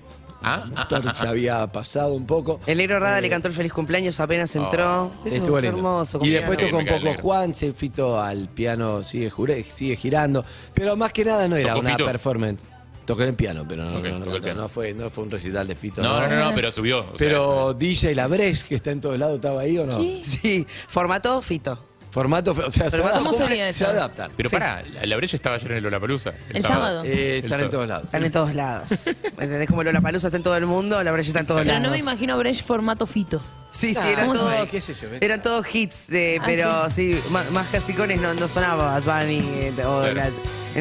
Ah, 0.42 0.64
ah, 0.76 0.86
ah, 0.90 1.00
ah. 1.20 1.28
había 1.28 1.66
pasado 1.66 2.14
un 2.14 2.24
poco. 2.26 2.60
El 2.66 2.78
negro 2.78 2.98
Rada 3.00 3.20
le 3.20 3.28
cantó 3.28 3.48
el 3.48 3.54
feliz 3.54 3.72
cumpleaños 3.72 4.18
apenas 4.20 4.54
entró. 4.56 5.10
Eso 5.24 5.36
Estuvo 5.36 5.52
fue 5.54 5.62
lindo. 5.62 5.76
hermoso. 5.78 6.20
Y 6.22 6.30
después 6.30 6.58
tocó 6.58 6.78
un 6.78 6.84
cae 6.84 7.00
poco. 7.00 7.14
Juan, 7.20 7.54
se 7.54 7.72
Fito 7.72 8.20
al 8.20 8.48
piano, 8.48 9.02
sigue, 9.02 9.30
jure- 9.30 9.64
sigue 9.64 9.96
girando. 9.96 10.44
Pero 10.72 10.94
más 10.96 11.12
que 11.12 11.24
nada 11.24 11.46
no 11.48 11.56
era 11.56 11.70
¿Tocó 11.74 11.80
una 11.80 11.90
Fito? 11.90 12.04
performance. 12.06 12.64
Tocó 13.06 13.22
en 13.22 13.28
el 13.30 13.34
piano, 13.34 13.64
pero 13.68 13.84
no, 13.84 13.98
Ok, 13.98 14.04
no, 14.04 14.18
no, 14.18 14.18
tocó 14.24 14.30
el 14.36 14.40
no, 14.40 14.44
piano. 14.44 14.60
no 14.62 14.68
fue, 14.68 14.92
no 14.92 15.10
fue 15.10 15.24
un 15.24 15.30
recital 15.30 15.66
de 15.66 15.76
Fito. 15.76 16.02
No, 16.02 16.20
no, 16.20 16.26
no, 16.28 16.44
no, 16.50 16.54
pero 16.54 16.70
subió. 16.72 16.98
o 17.00 17.04
sea, 17.04 17.14
Pero 17.16 17.72
DJ 17.74 18.14
La 18.14 18.26
Breche, 18.26 18.64
que 18.68 18.74
está 18.74 18.90
en 18.90 19.00
todos 19.00 19.18
lados, 19.18 19.36
¿estaba 19.36 19.60
ahí 19.62 19.78
o 19.78 19.86
no? 19.86 19.98
¿Qué? 19.98 20.20
Sí, 20.24 20.66
formato 20.88 21.40
Fito. 21.40 21.82
Formato, 22.10 22.52
o 22.52 22.70
sea, 22.70 22.90
se, 22.90 22.96
Formato 22.96 23.18
¿Cómo 23.18 23.28
adaptan, 23.30 23.48
sería 23.48 23.72
se 23.74 23.84
eso? 23.84 23.92
adaptan. 23.92 24.30
Pero 24.36 24.48
Sí. 24.48 24.56
pará, 24.56 24.82
la, 24.82 25.04
la 25.04 25.16
brecha 25.16 25.36
estaba 25.36 25.56
ayer 25.56 25.70
en 25.72 25.76
el 25.76 25.82
Lollapalooza. 25.84 26.32
El 26.48 26.62
sábado. 26.62 27.02
Eh, 27.04 27.38
El 27.40 27.44
están 27.44 27.44
en 27.44 27.50
sábado. 27.50 27.70
todos 27.70 27.88
lados. 27.88 28.04
Están 28.06 28.24
en 28.24 28.32
todos 28.32 28.54
lados. 28.54 28.88
¿Me 29.36 29.44
entendés? 29.44 29.68
Como 29.68 29.82
Lola 29.84 30.00
Palusa 30.00 30.28
está 30.28 30.38
en 30.38 30.42
todo 30.42 30.56
el 30.56 30.64
mundo, 30.64 31.02
la 31.04 31.12
brecha 31.12 31.28
está 31.28 31.40
en 31.40 31.46
todos 31.46 31.60
Pero 31.60 31.72
lados. 31.74 31.84
no 31.86 31.90
me 31.92 31.98
imagino 31.98 32.38
Brecht 32.38 32.64
formato 32.66 33.04
fito. 33.06 33.42
Sí, 33.70 33.90
sí, 33.90 34.00
Ah, 34.00 34.10
eran 34.12 34.28
¿cómo 34.28 34.38
se 34.38 34.40
todos. 34.56 34.70
¿Qué 34.70 34.80
sé 34.80 34.94
yo? 34.94 35.08
Eran 35.20 35.42
todos 35.42 35.66
hits, 35.74 36.08
Ah, 36.08 36.42
pero 36.46 36.90
sí, 36.90 37.20
más, 37.30 37.50
más 37.50 37.66
clasicones 37.68 38.18
no, 38.18 38.32
no 38.32 38.48
sonaba 38.48 38.98
Bad 38.98 39.02
Bunny 39.24 39.38
eh, 39.40 39.72
o 39.84 40.00
Claro. 40.00 40.14
la- 40.14 40.28
eh, 40.28 40.32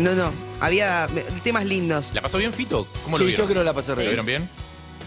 no, 0.01 0.13
no. 0.15 0.31
Había 0.59 1.05
eh, 1.05 1.25
temas 1.43 1.65
lindos. 1.65 2.11
¿La 2.13 2.21
pasó 2.21 2.37
bien 2.37 2.53
Fito? 2.53 2.87
¿Cómo 3.03 3.17
Sí, 3.17 3.23
lo 3.23 3.27
vieron? 3.27 3.45
yo 3.45 3.49
creo 3.51 3.61
que 3.61 3.65
la 3.65 3.73
pasé 3.73 3.95
re 3.95 4.03
¿Lo 4.05 4.11
bien. 4.11 4.25
vieron 4.25 4.25
bien? 4.25 4.49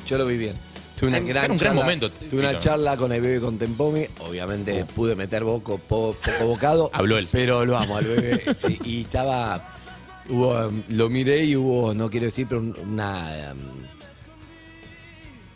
Yo 0.07 0.19
lo 0.19 0.27
vi 0.27 0.37
bien. 0.37 0.57
Tuve 0.99 1.09
una 1.11 1.19
Era 1.19 1.27
gran, 1.29 1.51
un 1.53 1.59
gran 1.59 1.69
charla, 1.71 1.81
momento, 1.83 2.11
Tuve 2.11 2.41
una 2.41 2.59
charla 2.59 2.97
con 2.97 3.13
el 3.13 3.21
bebé 3.21 3.41
con 3.41 3.57
Tempomi. 3.59 4.07
Obviamente 4.21 4.85
pude 4.85 5.15
meter 5.15 5.43
poco, 5.45 5.79
po- 5.79 6.17
poco 6.25 6.47
bocado. 6.47 6.91
Habló 6.93 7.19
él. 7.19 7.27
Pero 7.31 7.65
lo 7.65 7.77
amo 7.79 7.97
al 7.99 8.05
bebé. 8.07 8.43
sí, 8.55 8.79
y 8.85 9.03
estaba. 9.03 9.75
Hubo, 10.29 10.67
um, 10.67 10.83
lo 10.89 11.09
miré 11.09 11.45
y 11.45 11.57
hubo, 11.57 11.95
no 11.95 12.11
quiero 12.11 12.27
decir, 12.27 12.47
pero 12.49 12.61
un- 12.61 12.77
una. 12.81 13.53
um, 13.53 13.59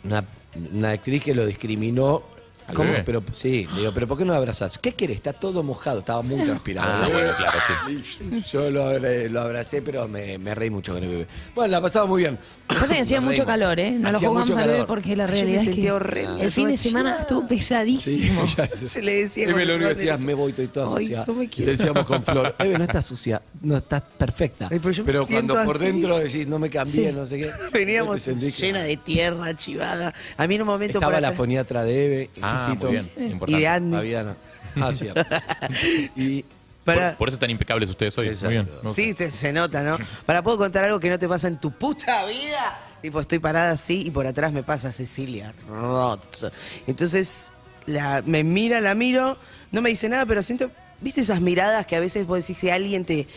una, 0.09 0.25
una 0.73 0.91
actriz 0.91 1.23
que 1.23 1.33
lo 1.35 1.45
discriminó. 1.45 2.23
¿Al 2.67 2.75
¿Cómo? 2.75 2.89
bebé? 2.91 3.03
Pero 3.05 3.23
sí, 3.33 3.67
le 3.73 3.79
digo, 3.81 3.91
pero 3.93 4.07
¿por 4.07 4.17
qué 4.17 4.25
no 4.25 4.33
lo 4.33 4.39
abrazás? 4.39 4.77
¿Qué 4.77 4.93
querés? 4.93 5.17
Está 5.17 5.33
todo 5.33 5.63
mojado, 5.63 5.99
estaba 5.99 6.21
muy 6.21 6.41
transpirado. 6.45 6.89
Ah, 6.91 7.05
El 7.07 7.11
bebé. 7.13 7.23
bueno, 7.23 7.37
claro, 7.37 7.59
sí. 7.87 8.43
Yo 8.53 8.69
lo, 8.69 8.91
abracé- 8.91 9.29
lo 9.29 9.41
abracé, 9.41 9.81
pero 9.81 10.07
me, 10.07 10.37
me 10.37 10.55
reí 10.55 10.69
mucho 10.69 10.93
con 10.93 11.03
el 11.03 11.09
bebé. 11.09 11.27
Bueno, 11.55 11.71
la 11.71 11.81
pasaba 11.81 12.05
muy 12.05 12.21
bien. 12.21 12.39
Pasa 12.67 12.95
que 12.95 13.01
hacía 13.01 13.21
mucho 13.21 13.31
reímos. 13.43 13.47
calor, 13.47 13.79
¿eh? 13.79 13.91
No 13.91 14.11
lo 14.11 14.19
jugamos 14.19 14.49
al 14.51 14.67
bebé 14.67 14.85
porque 14.85 15.15
la 15.15 15.27
realidad 15.27 15.57
es 15.57 15.63
sentía 15.65 15.83
que 15.83 15.91
horrendo, 15.91 16.37
el 16.39 16.51
fin 16.51 16.67
de 16.69 16.77
semana 16.77 17.09
chivada. 17.11 17.21
estuvo 17.21 17.47
pesadísimo. 17.47 18.45
Se 18.83 19.01
le 19.01 19.11
decía 19.23 19.47
Eve 19.49 19.65
lo 19.65 19.75
único 19.75 19.89
que 19.89 19.95
decía, 19.95 20.13
tenía- 20.13 20.25
me 20.25 20.33
voy, 20.33 20.49
estoy 20.51 20.67
toda 20.69 20.97
Ay, 20.97 21.07
sucia. 21.07 21.25
le 21.65 21.71
decíamos 21.71 22.05
con 22.05 22.23
Flor, 22.23 22.55
Eve, 22.59 22.77
no 22.77 22.83
estás 22.85 23.05
sucia, 23.05 23.41
no 23.61 23.77
estás 23.77 24.01
perfecta. 24.17 24.69
Ay, 24.71 24.79
pero 24.79 24.91
yo 24.91 25.03
me 25.03 25.13
cuando 25.25 25.53
por 25.65 25.75
así. 25.75 25.85
dentro 25.85 26.17
decís, 26.19 26.47
no 26.47 26.57
me 26.59 26.69
cambié, 26.69 27.09
Sí. 27.09 27.13
no 27.15 27.27
sé 27.27 27.37
qué. 27.37 27.51
Veníamos 27.71 28.27
no 28.27 28.33
llena 28.49 28.81
de 28.83 28.97
tierra, 28.97 29.55
chivada. 29.55 30.13
A 30.37 30.47
mí 30.47 30.55
en 30.55 30.61
un 30.61 30.67
momento 30.67 30.97
Estaba 30.97 31.19
la 31.21 31.27
atrás- 31.29 31.37
foniatra 31.37 31.83
de 31.83 32.05
Eve, 32.05 32.29
Ah, 32.55 32.75
muy 32.79 32.91
bien. 32.91 33.11
y 33.47 33.55
de 33.59 33.67
Andy. 33.67 33.95
Fabiana. 33.97 34.35
Ah, 34.79 34.91
cierto. 34.93 35.21
Y 36.15 36.43
Para- 36.83 37.09
Por, 37.11 37.17
por 37.19 37.27
eso 37.29 37.35
están 37.35 37.49
impecables 37.49 37.89
ustedes 37.89 38.17
hoy. 38.17 38.27
Exacto. 38.27 38.45
Muy 38.47 38.53
bien. 38.55 38.69
me 38.83 38.89
gusta. 38.89 39.01
Sí, 39.01 39.13
te- 39.13 39.31
se 39.31 39.53
nota, 39.53 39.83
¿no? 39.83 39.97
Para, 40.25 40.41
¿puedo 40.43 40.57
contar 40.57 40.83
algo 40.83 40.99
que 40.99 41.09
no 41.09 41.17
te 41.17 41.27
pasa 41.29 41.47
en 41.47 41.57
tu 41.57 41.71
puta 41.71 42.25
vida? 42.25 42.79
Tipo, 43.01 43.19
estoy 43.21 43.39
parada 43.39 43.71
así 43.71 44.03
y 44.07 44.11
por 44.11 44.27
atrás 44.27 44.51
me 44.51 44.63
pasa 44.63 44.91
Cecilia 44.91 45.53
Roth. 45.69 46.43
Entonces, 46.87 47.51
la, 47.85 48.21
me 48.25 48.43
mira, 48.43 48.79
la 48.81 48.95
miro, 48.95 49.37
no 49.71 49.81
me 49.81 49.89
dice 49.89 50.09
nada, 50.09 50.25
pero 50.25 50.41
siento, 50.43 50.71
¿viste 51.01 51.21
esas 51.21 51.39
miradas 51.41 51.85
que 51.85 51.95
a 51.95 51.99
veces 51.99 52.25
vos 52.27 52.39
decís 52.39 52.57
que 52.59 52.71
alguien 52.71 53.05
te... 53.05 53.27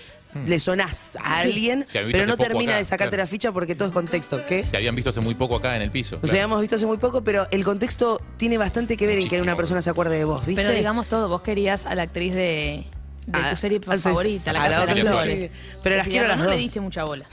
Le 0.47 0.59
sonás 0.59 1.17
a 1.23 1.39
alguien, 1.41 1.85
Sí, 1.89 1.99
pero 2.05 2.19
hace 2.19 2.27
no 2.27 2.37
poco 2.37 2.49
termina 2.49 2.73
acá, 2.73 2.79
de 2.79 2.85
sacarte 2.85 3.11
claro. 3.17 3.23
la 3.23 3.27
ficha 3.27 3.53
porque 3.53 3.75
todo 3.75 3.89
es 3.89 3.95
contexto. 3.95 4.45
¿Qué? 4.47 4.65
Se 4.65 4.77
habían 4.77 4.95
visto 4.95 5.11
hace 5.11 5.21
muy 5.21 5.35
poco 5.35 5.57
acá 5.57 5.77
en 5.77 5.83
el 5.83 5.91
piso. 5.91 6.17
Nos 6.17 6.23
claro. 6.23 6.35
habíamos 6.37 6.61
visto 6.61 6.77
hace 6.77 6.87
muy 6.87 6.99
poco, 6.99 7.23
pero 7.23 7.47
el 7.51 7.65
contexto 7.65 8.21
tiene 8.37 8.59
bastante 8.59 8.97
que 8.97 9.07
ver 9.07 9.15
en 9.17 9.21
que 9.21 9.25
Muchísimo, 9.27 9.43
una 9.45 9.57
persona 9.57 9.83
se 9.83 9.91
acuerde 9.91 10.19
de 10.19 10.25
vos, 10.25 10.45
¿viste? 10.45 10.63
Pero 10.63 10.75
digamos 10.75 11.07
todo, 11.07 11.29
vos 11.29 11.43
querías 11.43 11.87
a 11.87 11.95
la 11.95 12.03
actriz 12.03 12.35
de, 12.35 12.85
de 13.27 13.39
Ah, 13.39 13.51
tu 13.51 13.57
serie 13.57 13.81
ah, 13.87 13.97
sí, 13.97 14.03
favorita, 14.03 14.53
La 14.53 14.65
a 14.65 14.69
la 14.69 14.69
Casa 14.77 14.87
de 14.87 14.93
otra 14.93 15.05
las 15.05 15.13
Flores. 15.13 15.37
sí. 15.37 15.51
Pero 15.83 15.97
las 15.97 16.07
quiero 16.09 16.25
a 16.27 16.29
las 16.29 16.39
no 16.39 16.45
dos. 16.45 16.53
le 16.55 16.59
diste 16.59 16.81
mucha 16.81 17.05
bola. 17.05 17.27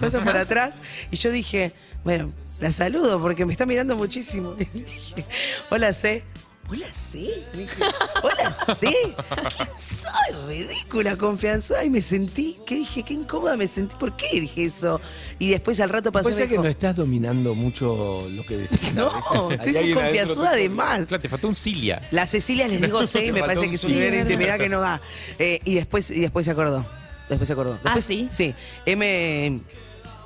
pasa 0.00 0.22
por 0.22 0.36
atrás 0.36 0.80
y 1.10 1.16
yo 1.16 1.30
dije, 1.30 1.72
bueno, 2.04 2.32
La 2.60 2.70
saludo 2.72 3.20
porque 3.20 3.44
me 3.44 3.52
está 3.52 3.66
mirando 3.66 3.96
muchísimo. 3.96 4.54
Y 4.74 4.80
dije, 4.80 5.24
Hola, 5.70 5.92
C. 5.92 6.22
Hola, 6.70 6.86
C. 6.92 7.18
Dije, 7.52 7.84
Hola, 8.22 8.52
C. 8.52 8.88
¿Quién 8.88 9.68
soy? 9.78 10.46
Ridícula, 10.48 11.16
confianza. 11.16 11.84
Y 11.84 11.90
me 11.90 12.00
sentí, 12.00 12.56
¿qué 12.66 12.76
dije? 12.76 13.02
Qué 13.02 13.12
incómoda 13.14 13.56
me 13.56 13.68
sentí. 13.68 13.94
¿Por 13.96 14.16
qué 14.16 14.40
dije 14.40 14.64
eso? 14.64 15.00
Y 15.38 15.50
después 15.50 15.78
al 15.80 15.90
rato 15.90 16.10
pasó 16.10 16.24
Puede 16.30 16.36
ser 16.40 16.48
que 16.48 16.56
no 16.56 16.66
estás 16.66 16.96
dominando 16.96 17.54
mucho 17.54 18.26
lo 18.30 18.44
que 18.46 18.56
decís. 18.56 18.80
No, 18.94 19.10
estoy 19.50 19.72
muy 19.74 19.92
confianzuda 19.94 20.50
tuyo. 20.52 20.62
de 20.62 20.68
más. 20.70 21.04
Claro, 21.06 21.20
te 21.20 21.28
faltó 21.28 21.48
un 21.48 21.54
Cilia. 21.56 22.08
La 22.10 22.26
Cecilia 22.26 22.66
les 22.66 22.80
digo 22.80 23.06
C 23.06 23.26
y 23.26 23.32
me 23.32 23.40
parece 23.40 23.68
que 23.68 23.74
es 23.74 23.84
un 23.84 23.90
sí. 23.90 23.94
nivel 23.96 24.10
de 24.12 24.16
Sí, 24.16 24.22
intimidad 24.32 24.58
que 24.58 24.68
no 24.68 24.80
da. 24.80 25.00
Eh, 25.38 25.60
y 25.64 25.74
después 25.74 26.10
y 26.10 26.20
después 26.20 26.46
se 26.46 26.52
acordó. 26.52 26.84
Después 27.28 27.46
se 27.46 27.52
acordó. 27.52 27.78
Ah, 27.84 28.00
¿sí? 28.00 28.28
Sí. 28.30 28.54
M 28.86 29.60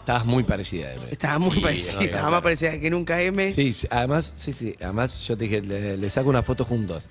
Estabas 0.08 0.24
muy 0.24 0.42
parecida. 0.42 0.94
Eve. 0.94 1.02
estaba 1.10 1.38
muy 1.38 1.50
Sí, 1.52 1.60
parecida. 1.60 1.92
no, 2.00 2.08
claro. 2.08 2.24
Jamás 2.24 2.40
parecía 2.40 2.80
que 2.80 2.88
nunca 2.88 3.20
M. 3.20 3.52
Sí, 3.52 3.72
sí, 3.72 3.86
además, 3.90 4.32
sí, 4.38 4.54
sí. 4.54 4.74
Además, 4.80 5.20
yo 5.20 5.36
te 5.36 5.44
dije, 5.44 5.60
le, 5.60 5.98
le 5.98 6.08
saco 6.08 6.30
una 6.30 6.42
foto 6.42 6.64
juntos. 6.64 7.10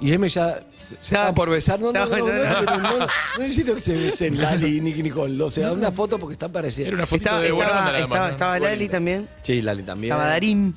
Y 0.00 0.12
M 0.14 0.26
ya 0.30 0.60
se 0.88 0.94
estaban 0.94 1.34
por 1.34 1.50
besar. 1.50 1.78
No, 1.78 1.92
no, 1.92 2.06
no, 2.06 2.16
no, 2.16 2.26
no, 2.26 2.32
no, 2.62 2.62
no, 2.62 2.78
no, 2.80 2.98
no 3.00 3.06
necesito 3.38 3.74
que 3.74 3.82
se 3.82 3.94
besen 3.96 4.40
Lali 4.40 4.78
y 4.78 4.80
Nicky 4.80 5.02
Nicole. 5.02 5.42
O 5.42 5.50
sea, 5.50 5.72
una 5.72 5.92
foto 5.92 6.18
porque 6.18 6.32
están 6.32 6.50
parecidas. 6.50 6.88
Era 6.88 6.96
una 6.96 7.04
fotito 7.06 7.28
Estaba, 7.28 7.42
de 7.42 7.50
buena 7.52 7.68
estaba, 7.70 7.86
onda 7.86 7.92
nada 7.92 8.06
más, 8.06 8.08
estaba, 8.08 8.26
¿no? 8.26 8.32
estaba 8.32 8.50
Buena 8.58 8.70
Lali 8.72 8.84
onda. 8.84 8.92
también. 8.96 9.28
Sí, 9.42 9.60
Lali 9.60 9.82
también. 9.82 10.12
Estaba 10.14 10.28
Darín. 10.30 10.76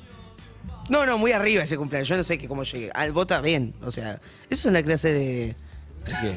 No, 0.90 1.06
no, 1.06 1.16
muy 1.16 1.32
arriba 1.32 1.62
ese 1.62 1.78
cumpleaños. 1.78 2.08
Yo 2.10 2.18
no 2.18 2.24
sé 2.24 2.36
que 2.36 2.48
cómo 2.48 2.64
llegué. 2.64 2.90
Al 2.92 3.12
bota 3.12 3.40
bien. 3.40 3.72
O 3.82 3.90
sea, 3.90 4.20
eso 4.50 4.68
es 4.68 4.74
la 4.74 4.82
clase 4.82 5.10
de. 5.10 5.56
¿Qué? 6.04 6.34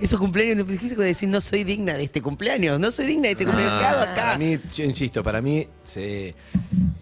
Esos 0.00 0.18
cumpleaños, 0.18 0.56
no 0.56 0.64
dijiste 0.64 0.96
decir 0.96 1.28
no 1.28 1.40
soy 1.40 1.64
digna 1.64 1.94
de 1.94 2.04
este 2.04 2.20
cumpleaños. 2.22 2.78
No 2.80 2.90
soy 2.90 3.06
digna 3.06 3.24
de 3.24 3.32
este 3.32 3.44
cumpleaños. 3.44 3.80
¿Qué 3.80 3.86
hago 3.86 4.00
acá? 4.02 4.14
Para 4.14 4.38
mí, 4.38 4.58
yo 4.74 4.84
insisto, 4.84 5.22
para 5.22 5.40
mí, 5.40 5.66
se, 5.82 6.34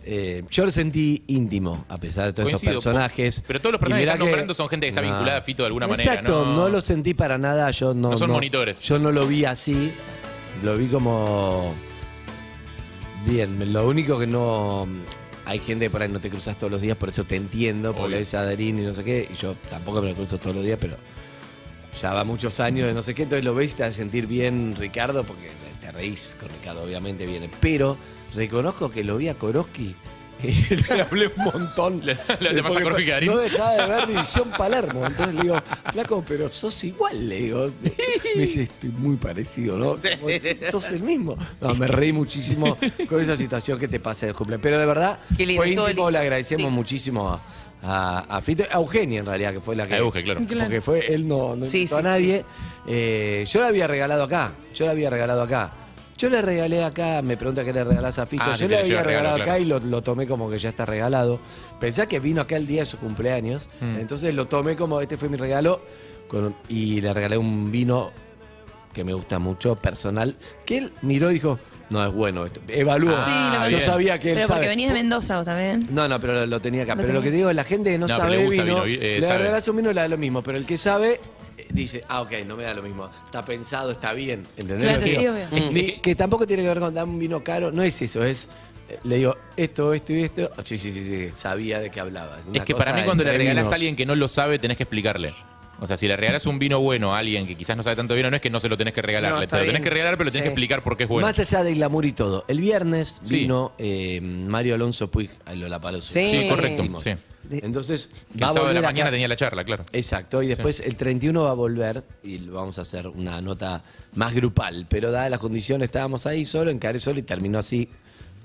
eh, 0.05 0.43
yo 0.51 0.67
lo 0.67 0.71
sentí 0.71 1.23
íntimo, 1.27 1.85
a 1.89 1.99
pesar 1.99 2.27
de 2.27 2.33
todos 2.35 2.49
Coincido, 2.51 2.73
estos 2.73 2.85
personajes. 2.85 3.43
pero 3.47 3.61
todos 3.61 3.73
los 3.73 3.81
personajes 3.81 4.05
que 4.05 4.11
están 4.11 4.19
nombrando 4.27 4.55
son 4.55 4.69
gente 4.69 4.87
que 4.87 4.89
está 4.91 5.01
vinculada 5.01 5.39
a 5.39 5.43
Fito 5.43 5.63
de 5.63 5.67
alguna 5.69 5.87
manera, 5.87 6.13
Exacto, 6.13 6.45
¿no? 6.45 6.55
no 6.57 6.69
lo 6.69 6.81
sentí 6.81 7.15
para 7.15 7.39
nada. 7.39 7.71
Yo 7.71 7.95
no, 7.95 8.11
No 8.11 8.19
son 8.19 8.31
monitores. 8.31 8.81
Yo 8.83 8.99
no 8.99 9.13
lo 9.13 9.27
vi 9.27 9.45
así. 9.45 9.93
Lo 10.63 10.77
vi 10.77 10.87
como. 10.89 11.75
Bien, 13.27 13.73
lo 13.73 13.89
único 13.89 14.19
que 14.19 14.27
no. 14.27 14.87
Hay 15.47 15.59
gente 15.59 15.87
que 15.87 15.91
por 15.91 16.03
ahí 16.03 16.09
no 16.09 16.21
te 16.21 16.31
cruzas 16.31 16.57
todos 16.59 16.71
los 16.71 16.81
días, 16.81 16.97
por 16.97 17.11
eso 17.11 17.25
te 17.25 17.37
entiendo, 17.37 17.95
porque 17.95 18.17
Obvio. 18.17 18.39
a 18.39 18.43
Darín 18.45 18.79
y 18.79 18.83
no 18.83 18.95
sé 18.95 19.05
qué. 19.05 19.29
Y 19.31 19.37
yo 19.37 19.55
tampoco 19.69 20.01
me 20.01 20.09
lo 20.11 20.15
cruzo 20.15 20.39
todos 20.39 20.57
los 20.57 20.65
días, 20.65 20.79
pero 20.81 20.97
ya 22.01 22.13
va 22.13 22.25
muchos 22.25 22.61
años 22.61 22.87
de 22.87 22.95
no 22.95 23.03
sé 23.03 23.15
qué, 23.15 23.23
entonces 23.25 23.45
lo 23.45 23.55
ves 23.55 23.73
y 23.73 23.75
te 23.77 23.85
hace 23.85 23.95
sentir 23.97 24.27
bien 24.27 24.75
Ricardo, 24.79 25.25
porque 25.25 25.51
te 25.81 25.91
reís 25.93 26.37
con 26.39 26.49
Ricardo, 26.49 26.83
obviamente 26.83 27.27
viene. 27.27 27.49
Pero 27.61 27.97
reconozco 28.35 28.91
que 28.91 29.05
lo 29.05 29.17
vi 29.17 29.29
a 29.29 29.35
Koroski 29.35 29.95
y 30.43 30.75
le 30.93 31.03
hablé 31.03 31.29
un 31.29 31.45
montón. 31.45 32.01
Le- 32.05 32.19
le 32.41 32.61
a. 33.15 33.21
No 33.21 33.37
dejaba 33.37 33.73
de 33.77 33.87
ver 33.87 34.07
División 34.09 34.51
Palermo. 34.51 35.07
Entonces 35.07 35.35
le 35.37 35.43
digo, 35.43 35.63
flaco, 35.93 36.25
pero 36.27 36.49
sos 36.49 36.83
igual, 36.85 37.29
le 37.29 37.37
digo. 37.37 37.71
Me 38.35 38.43
dice, 38.43 38.63
estoy 38.65 38.91
muy 38.91 39.17
parecido, 39.17 39.79
¿no? 39.79 39.97
Sos 40.71 40.91
el 40.91 41.03
mismo. 41.03 41.37
No, 41.61 41.75
me 41.75 41.87
reí 41.87 42.13
muchísimo 42.13 42.77
con 43.09 43.21
esa 43.21 43.37
situación 43.37 43.79
que 43.79 43.87
te 43.89 44.01
pasa 44.01 44.27
de 44.27 44.35
cumpleaños. 44.35 44.63
Pero 44.63 44.79
de 44.79 44.87
verdad, 44.87 45.21
Qué 45.37 45.47
lindo, 45.47 45.63
fue 45.63 45.69
íntimo, 45.71 45.87
lindo. 45.87 46.11
le 46.11 46.19
agradecemos 46.19 46.67
Sí. 46.69 46.73
muchísimo 46.75 47.29
a, 47.31 47.41
a, 47.85 48.21
a 48.37 48.41
Fito, 48.41 48.65
a 48.71 48.77
Eugenia 48.79 49.21
en 49.21 49.27
realidad, 49.27 49.53
que 49.53 49.61
fue 49.61 49.77
la 49.77 49.87
que... 49.87 49.95
A 49.95 49.99
Euge, 49.99 50.25
claro. 50.25 50.41
Claro. 50.47 50.65
Porque 50.65 50.81
fue, 50.81 51.13
él 51.15 51.29
no, 51.29 51.55
no 51.55 51.67
Sí, 51.67 51.79
invitó 51.83 51.97
sí, 51.97 52.01
a 52.01 52.03
nadie. 52.03 52.45
Eh, 52.87 53.45
yo 53.49 53.61
la 53.61 53.69
había 53.69 53.87
regalado 53.87 54.23
acá. 54.25 54.53
Yo 54.75 54.87
la 54.87 54.93
había 54.93 55.11
regalado 55.11 55.43
acá. 55.43 55.73
Yo 56.17 56.29
le 56.31 56.41
regalé 56.41 56.83
acá, 56.85 57.21
me 57.23 57.37
pregunta 57.37 57.65
qué 57.65 57.73
le 57.73 57.83
regalás 57.85 58.19
a 58.19 58.27
Fito. 58.27 58.45
Ah, 58.47 58.51
yo 58.57 58.67
sí, 58.67 58.69
le 58.69 58.79
había 58.79 59.03
regalo, 59.03 59.07
regalado 59.09 59.35
acá 59.37 59.45
claro. 59.45 59.61
y 59.61 59.65
lo, 59.65 59.81
lo 59.81 60.03
tomé 60.03 60.27
como 60.27 60.49
que 60.49 60.59
ya 60.59 60.69
está 60.71 60.87
regalado. 60.87 61.41
Pensá 61.81 62.07
que 62.07 62.21
vino 62.21 62.41
acá 62.41 62.57
el 62.57 62.67
día 62.67 62.81
de 62.81 62.87
su 62.87 62.99
cumpleaños. 62.99 63.69
Mm. 63.81 63.99
Entonces 63.99 64.35
lo 64.35 64.47
tomé 64.47 64.77
como 64.77 65.01
este 65.01 65.17
fue 65.17 65.29
mi 65.29 65.37
regalo. 65.37 65.81
con- 66.29 66.55
y 66.69 67.01
le 67.01 67.13
regalé 67.13 67.37
un 67.37 67.71
vino 67.71 68.13
que 68.93 69.03
me 69.05 69.13
gusta 69.13 69.39
mucho, 69.41 69.75
personal. 69.77 70.37
Que 70.65 70.79
él 70.79 70.93
miró 71.03 71.31
y 71.31 71.35
dijo, 71.35 71.59
no 71.91 72.05
es 72.05 72.13
bueno 72.13 72.45
esto. 72.47 72.61
Evalúo. 72.69 73.15
Sí, 73.25 73.31
lo 73.31 73.63
yo 73.65 73.69
bien. 73.69 73.83
sabía 73.83 74.19
que 74.19 74.31
él 74.31 74.35
Pero 74.37 74.49
porque 74.49 74.65
sabe. 74.65 74.77
de 74.87 74.93
Mendoza 74.93 75.37
vos 75.37 75.45
también. 75.47 75.81
No, 75.91 76.09
no, 76.09 76.19
pero 76.21 76.33
lo, 76.35 76.47
lo 76.47 76.61
tenía 76.61 76.83
acá. 76.85 76.95
Lo 76.95 77.01
pero 77.03 77.13
lo 77.15 77.21
que 77.21 77.27
tenías. 77.27 77.37
digo 77.39 77.51
es 77.51 77.57
la 77.57 77.65
gente 77.65 77.91
que 77.91 77.99
no, 77.99 78.07
No, 78.07 78.15
pero 78.15 78.19
sabe 78.21 78.31
le 78.37 78.39
de 78.43 78.47
gusta 78.47 78.63
vino, 78.65 78.83
vino, 78.85 79.03
eh, 79.03 79.17
le 79.21 79.27
sabe. 79.27 79.71
un 79.71 79.77
vino 79.77 79.91
y 79.91 79.95
le 79.95 80.01
da 80.01 80.09
lo 80.09 80.19
mismo. 80.19 80.43
Pero 80.43 80.59
el 80.59 80.65
que 80.67 80.79
sabe 80.79 81.21
eh, 81.59 81.67
dice, 81.71 82.05
ah, 82.09 82.23
ok, 82.23 82.33
no 82.47 82.57
me 82.57 82.65
da 82.65 82.75
lo 82.75 82.83
mismo. 82.83 83.11
Está 83.27 83.45
pensado, 83.45 83.91
está 83.91 84.13
bien. 84.13 84.47
¿Entendés? 84.57 84.83
Claro, 84.89 84.99
lo 85.01 85.05
que 85.07 85.13
sí, 85.15 85.21
digo? 85.21 85.33
obvio. 85.35 85.71
Ni- 85.73 86.01
que 86.01 86.15
tampoco 86.15 86.47
tiene 86.47 86.63
que 86.63 86.69
ver 86.69 86.81
con 86.81 86.95
dar 86.95 87.05
un 87.05 87.19
vino 87.19 87.43
caro. 87.45 87.71
No 87.71 87.83
es 87.83 88.01
eso, 88.03 88.25
es. 88.25 88.49
eh, 88.89 88.99
Le 89.05 89.17
digo, 89.17 89.37
esto, 89.57 89.93
esto 89.95 90.13
y 90.13 90.23
esto. 90.25 90.51
Ah, 90.57 90.63
Sí, 90.65 90.79
sí, 90.79 90.91
sí, 90.93 91.03
sí, 91.03 91.31
sabía 91.33 91.81
de 91.81 91.91
qué 91.91 92.01
hablaba. 92.01 92.39
Una 92.49 92.59
Es 92.59 92.65
que 92.65 92.75
para 92.75 92.91
cosa 92.91 93.01
mí 93.01 93.05
cuando 93.05 93.25
le 93.25 93.31
entre 93.31 93.39
regalás 93.45 93.63
vinos. 93.65 93.73
a 93.73 93.75
alguien 93.77 93.97
que 93.97 94.07
no 94.07 94.15
lo 94.17 94.29
sabe, 94.29 94.59
tenés 94.59 94.77
que 94.77 94.83
explicarle. 94.85 95.33
O 95.81 95.87
sea, 95.87 95.97
si 95.97 96.07
le 96.09 96.17
regalás 96.17 96.47
un 96.47 96.59
vino 96.59 96.81
bueno 96.81 97.15
a 97.15 97.19
alguien 97.19 97.47
que 97.47 97.57
quizás 97.57 97.77
no 97.77 97.83
sabe 97.83 97.97
tanto 97.97 98.15
vino, 98.15 98.31
no 98.31 98.37
es 98.37 98.43
que 98.43 98.51
no 98.51 98.61
se 98.61 98.69
lo 98.69 98.77
tenés 98.77 98.95
que 98.95 99.03
regalar. 99.03 99.33
No, 99.33 99.41
le 99.41 99.47
te 99.47 99.57
lo 99.57 99.61
tenés 99.63 99.73
bien. 99.73 99.83
que 99.83 99.91
regalar, 99.91 100.15
pero 100.17 100.27
le 100.27 100.31
tenés 100.31 100.43
Sí. 100.45 100.49
que 100.49 100.53
explicar 100.53 100.83
por 100.83 100.97
qué 100.97 101.03
es 101.05 101.09
bueno. 101.09 101.27
Más 101.27 101.39
allá 101.39 101.63
del 101.65 101.75
glamour 101.75 102.05
y 102.07 102.13
todo. 102.13 102.45
El 102.49 102.61
viernes 102.61 103.21
Sí. 103.25 103.37
vino 103.41 103.73
eh, 103.79 104.21
Mario 104.21 104.75
Alonso 104.77 105.11
Puig 105.11 105.31
a 105.45 105.55
Lollapalooza. 105.55 106.09
Sí. 106.11 106.31
Sí, 106.31 106.49
correcto. 106.49 106.85
Entonces, 107.51 108.09
va 108.31 108.37
el 108.37 108.45
a 108.45 108.53
sábado 108.53 108.69
de 108.69 108.75
la 108.81 108.81
mañana 108.89 109.07
acá. 109.09 109.11
tenía 109.13 109.29
la 109.29 109.37
charla, 109.37 109.65
claro. 109.65 109.85
Exacto, 109.93 110.43
y 110.43 110.49
después 110.49 110.81
el 110.81 110.97
31 110.97 111.43
va 111.43 111.51
a 111.51 111.55
volver 111.55 112.03
y 112.23 112.39
vamos 112.39 112.79
a 112.79 112.83
hacer 112.83 113.07
una 113.07 113.41
nota 113.43 113.83
más 114.15 114.33
grupal, 114.35 114.87
pero 114.89 115.11
dadas 115.11 115.31
las 115.31 115.41
condiciones 115.41 115.87
estábamos 115.87 116.25
ahí 116.27 116.47
solo, 116.47 116.71
encaré 116.71 117.01
solo 117.01 117.19
y 117.19 117.23
terminó 117.23 117.59
así. 117.59 117.91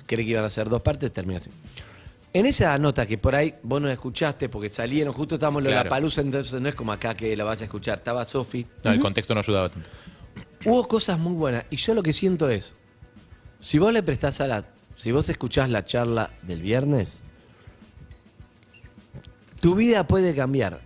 Creí 0.05 0.25
que 0.25 0.31
iban 0.31 0.43
a 0.43 0.49
ser 0.49 0.67
dos 0.67 0.81
partes, 0.81 1.13
terminó 1.13 1.37
así. 1.37 1.49
En 2.31 2.45
esa 2.45 2.77
nota 2.77 3.07
que 3.07 3.17
por 3.17 3.33
ahí 3.35 3.55
vos 3.63 3.81
no 3.81 3.87
la 3.87 3.93
escuchaste 3.93 4.49
porque 4.49 4.69
salieron, 4.69 5.13
justo 5.13 5.35
estábamos 5.35 5.61
en 5.61 5.65
la 5.71 5.77
Claro. 5.77 5.89
palusa, 5.89 6.21
entonces 6.21 6.61
no 6.61 6.69
es 6.69 6.75
como 6.75 6.91
acá 6.91 7.15
que 7.15 7.35
la 7.35 7.43
vas 7.43 7.61
a 7.61 7.63
escuchar. 7.63 7.97
Estaba 7.97 8.23
Sofi. 8.23 8.65
No, 8.83 8.91
el 8.91 8.99
contexto 8.99 9.33
no 9.33 9.39
ayudaba 9.41 9.69
tanto. 9.69 9.89
Hubo 10.65 10.87
cosas 10.87 11.17
muy 11.17 11.33
buenas 11.33 11.65
y 11.71 11.77
yo 11.77 11.93
lo 11.95 12.03
que 12.03 12.13
siento 12.13 12.49
es, 12.49 12.75
si 13.59 13.79
vos 13.79 13.91
le 13.91 14.03
prestás 14.03 14.41
a 14.41 14.47
la, 14.47 14.65
si 14.95 15.11
vos 15.11 15.27
escuchás 15.29 15.69
la 15.69 15.83
charla 15.85 16.29
del 16.43 16.61
viernes, 16.61 17.23
tu 19.59 19.75
vida 19.75 20.05
puede 20.07 20.35
cambiar. 20.35 20.81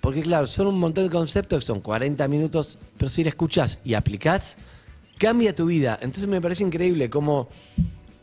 Porque 0.00 0.22
claro, 0.22 0.46
son 0.46 0.66
un 0.66 0.78
montón 0.78 1.04
de 1.04 1.10
conceptos, 1.10 1.64
son 1.64 1.80
40 1.80 2.26
minutos, 2.28 2.78
pero 2.96 3.08
si 3.10 3.22
la 3.22 3.28
escuchás 3.30 3.80
y 3.84 3.94
aplicás, 3.94 4.56
cambia 5.18 5.54
tu 5.54 5.66
vida. 5.66 5.98
Entonces 6.00 6.26
me 6.28 6.40
parece 6.40 6.62
increíble 6.64 7.10
cómo 7.10 7.48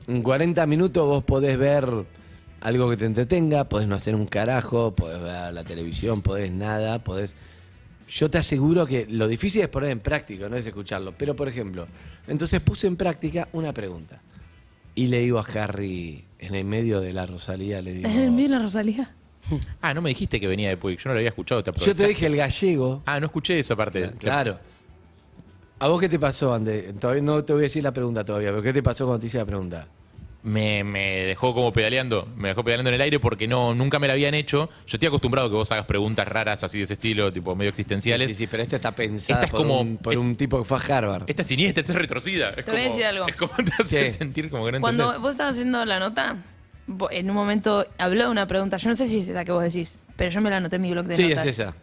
en 0.07 0.23
40 0.23 0.65
minutos 0.65 1.05
vos 1.05 1.23
podés 1.23 1.57
ver 1.57 1.87
algo 2.61 2.89
que 2.89 2.97
te 2.97 3.05
entretenga, 3.05 3.69
podés 3.69 3.87
no 3.87 3.95
hacer 3.95 4.15
un 4.15 4.25
carajo, 4.25 4.95
podés 4.95 5.21
ver 5.21 5.53
la 5.53 5.63
televisión, 5.63 6.21
podés 6.21 6.51
nada, 6.51 7.03
podés... 7.03 7.35
Yo 8.07 8.29
te 8.29 8.37
aseguro 8.37 8.85
que 8.85 9.05
lo 9.09 9.27
difícil 9.27 9.61
es 9.61 9.67
poner 9.67 9.91
en 9.91 9.99
práctica, 9.99 10.47
no 10.47 10.55
es 10.55 10.65
escucharlo. 10.65 11.13
Pero, 11.17 11.35
por 11.35 11.49
ejemplo, 11.49 11.87
entonces 12.27 12.61
puse 12.61 12.87
en 12.87 12.95
práctica 12.95 13.49
una 13.51 13.73
pregunta. 13.73 14.21
Y 14.95 15.07
le 15.07 15.19
digo 15.19 15.39
a 15.39 15.43
Harry, 15.43 16.23
en 16.39 16.55
el 16.55 16.63
medio 16.63 17.01
de 17.01 17.13
la 17.13 17.25
Rosalía, 17.25 17.81
le 17.81 17.93
digo... 17.93 18.09
¿En 18.09 18.19
el 18.19 18.31
mío 18.31 18.47
la 18.49 18.59
Rosalía? 18.59 19.13
Ah, 19.81 19.93
no 19.93 20.01
me 20.01 20.09
dijiste 20.09 20.39
que 20.39 20.47
venía 20.47 20.69
de 20.69 20.77
Puig. 20.77 20.97
Yo 20.97 21.09
no 21.09 21.13
lo 21.13 21.19
había 21.19 21.29
escuchado. 21.29 21.63
Te 21.63 21.71
Yo 21.71 21.95
te 21.95 22.07
dije 22.07 22.25
el 22.25 22.35
gallego. 22.35 23.01
Ah, 23.05 23.19
no 23.19 23.27
escuché 23.27 23.57
esa 23.59 23.75
parte. 23.75 24.11
Claro. 24.17 24.59
¿A 25.79 25.87
vos 25.87 25.99
qué 25.99 26.09
te 26.09 26.17
pasó, 26.19 26.53
Ande? 26.53 26.93
Todavía 26.99 27.21
no 27.21 27.43
te 27.43 27.53
voy 27.53 27.61
a 27.61 27.63
decir 27.63 27.83
la 27.83 27.93
pregunta 27.93 28.25
todavía, 28.25 28.49
pero 28.49 28.61
¿qué 28.61 28.73
te 28.73 28.81
pasó 28.81 29.05
cuando 29.05 29.21
te 29.21 29.27
hice 29.27 29.37
la 29.37 29.45
pregunta? 29.45 29.87
Me, 30.47 30.83
me 30.85 31.25
dejó 31.25 31.53
como 31.53 31.73
pedaleando. 31.73 32.27
Me 32.37 32.47
dejó 32.47 32.63
pedaleando 32.63 32.89
en 32.89 32.95
el 32.95 33.01
aire 33.01 33.19
porque 33.19 33.47
no, 33.47 33.75
nunca 33.75 33.99
me 33.99 34.07
la 34.07 34.13
habían 34.13 34.33
hecho. 34.33 34.69
Yo 34.87 34.95
estoy 34.95 35.07
acostumbrado 35.07 35.47
a 35.47 35.49
que 35.51 35.55
vos 35.57 35.71
hagas 35.73 35.85
preguntas 35.85 36.25
raras 36.27 36.63
así 36.63 36.77
de 36.77 36.85
ese 36.85 36.93
estilo, 36.93 37.33
tipo 37.33 37.53
medio 37.55 37.69
existenciales. 37.69 38.29
Sí, 38.29 38.35
sí, 38.35 38.47
pero 38.47 38.63
esta 38.63 38.77
está 38.77 38.93
pensada 38.93 39.39
Esta 39.41 39.45
es 39.47 39.51
por, 39.51 39.61
como- 39.61 39.81
un, 39.81 39.97
por 39.97 40.17
un 40.17 40.35
tipo 40.37 40.57
que 40.59 40.63
fue 40.63 40.77
a 40.77 40.97
Harvard. 40.97 41.23
Esta 41.27 41.41
es 41.41 41.47
siniestra, 41.49 41.81
esta 41.81 41.91
es 41.93 41.99
retorcida. 41.99 42.49
Es 42.51 42.63
Te 42.63 42.71
voy 42.71 42.79
a 42.79 42.83
decir 42.85 43.03
algo. 43.03 43.27
Es 43.27 43.35
como 43.35 43.51
te 43.57 43.71
hace 43.79 43.99
¿Qué? 43.99 44.09
sentir 44.09 44.49
como 44.49 44.65
que 44.65 44.71
no 44.71 44.79
Cuando 44.81 45.03
entendés. 45.03 45.21
vos 45.21 45.31
estabas 45.31 45.55
haciendo 45.55 45.83
la 45.83 45.99
nota, 45.99 46.37
en 47.11 47.29
un 47.29 47.35
momento 47.35 47.85
habló 47.97 48.23
de 48.23 48.29
una 48.29 48.47
pregunta. 48.47 48.77
Yo 48.77 48.89
no 48.89 48.95
sé 48.95 49.07
si 49.07 49.17
es 49.19 49.27
esa 49.29 49.43
que 49.43 49.51
vos 49.51 49.61
decís, 49.63 49.99
pero 50.15 50.31
yo 50.31 50.39
me 50.39 50.49
la 50.49 50.57
anoté 50.57 50.77
en 50.77 50.81
mi 50.81 50.91
blog 50.91 51.07
de 51.07 51.15
Sí, 51.17 51.23
notas. 51.27 51.45
es 51.45 51.59
esa. 51.59 51.75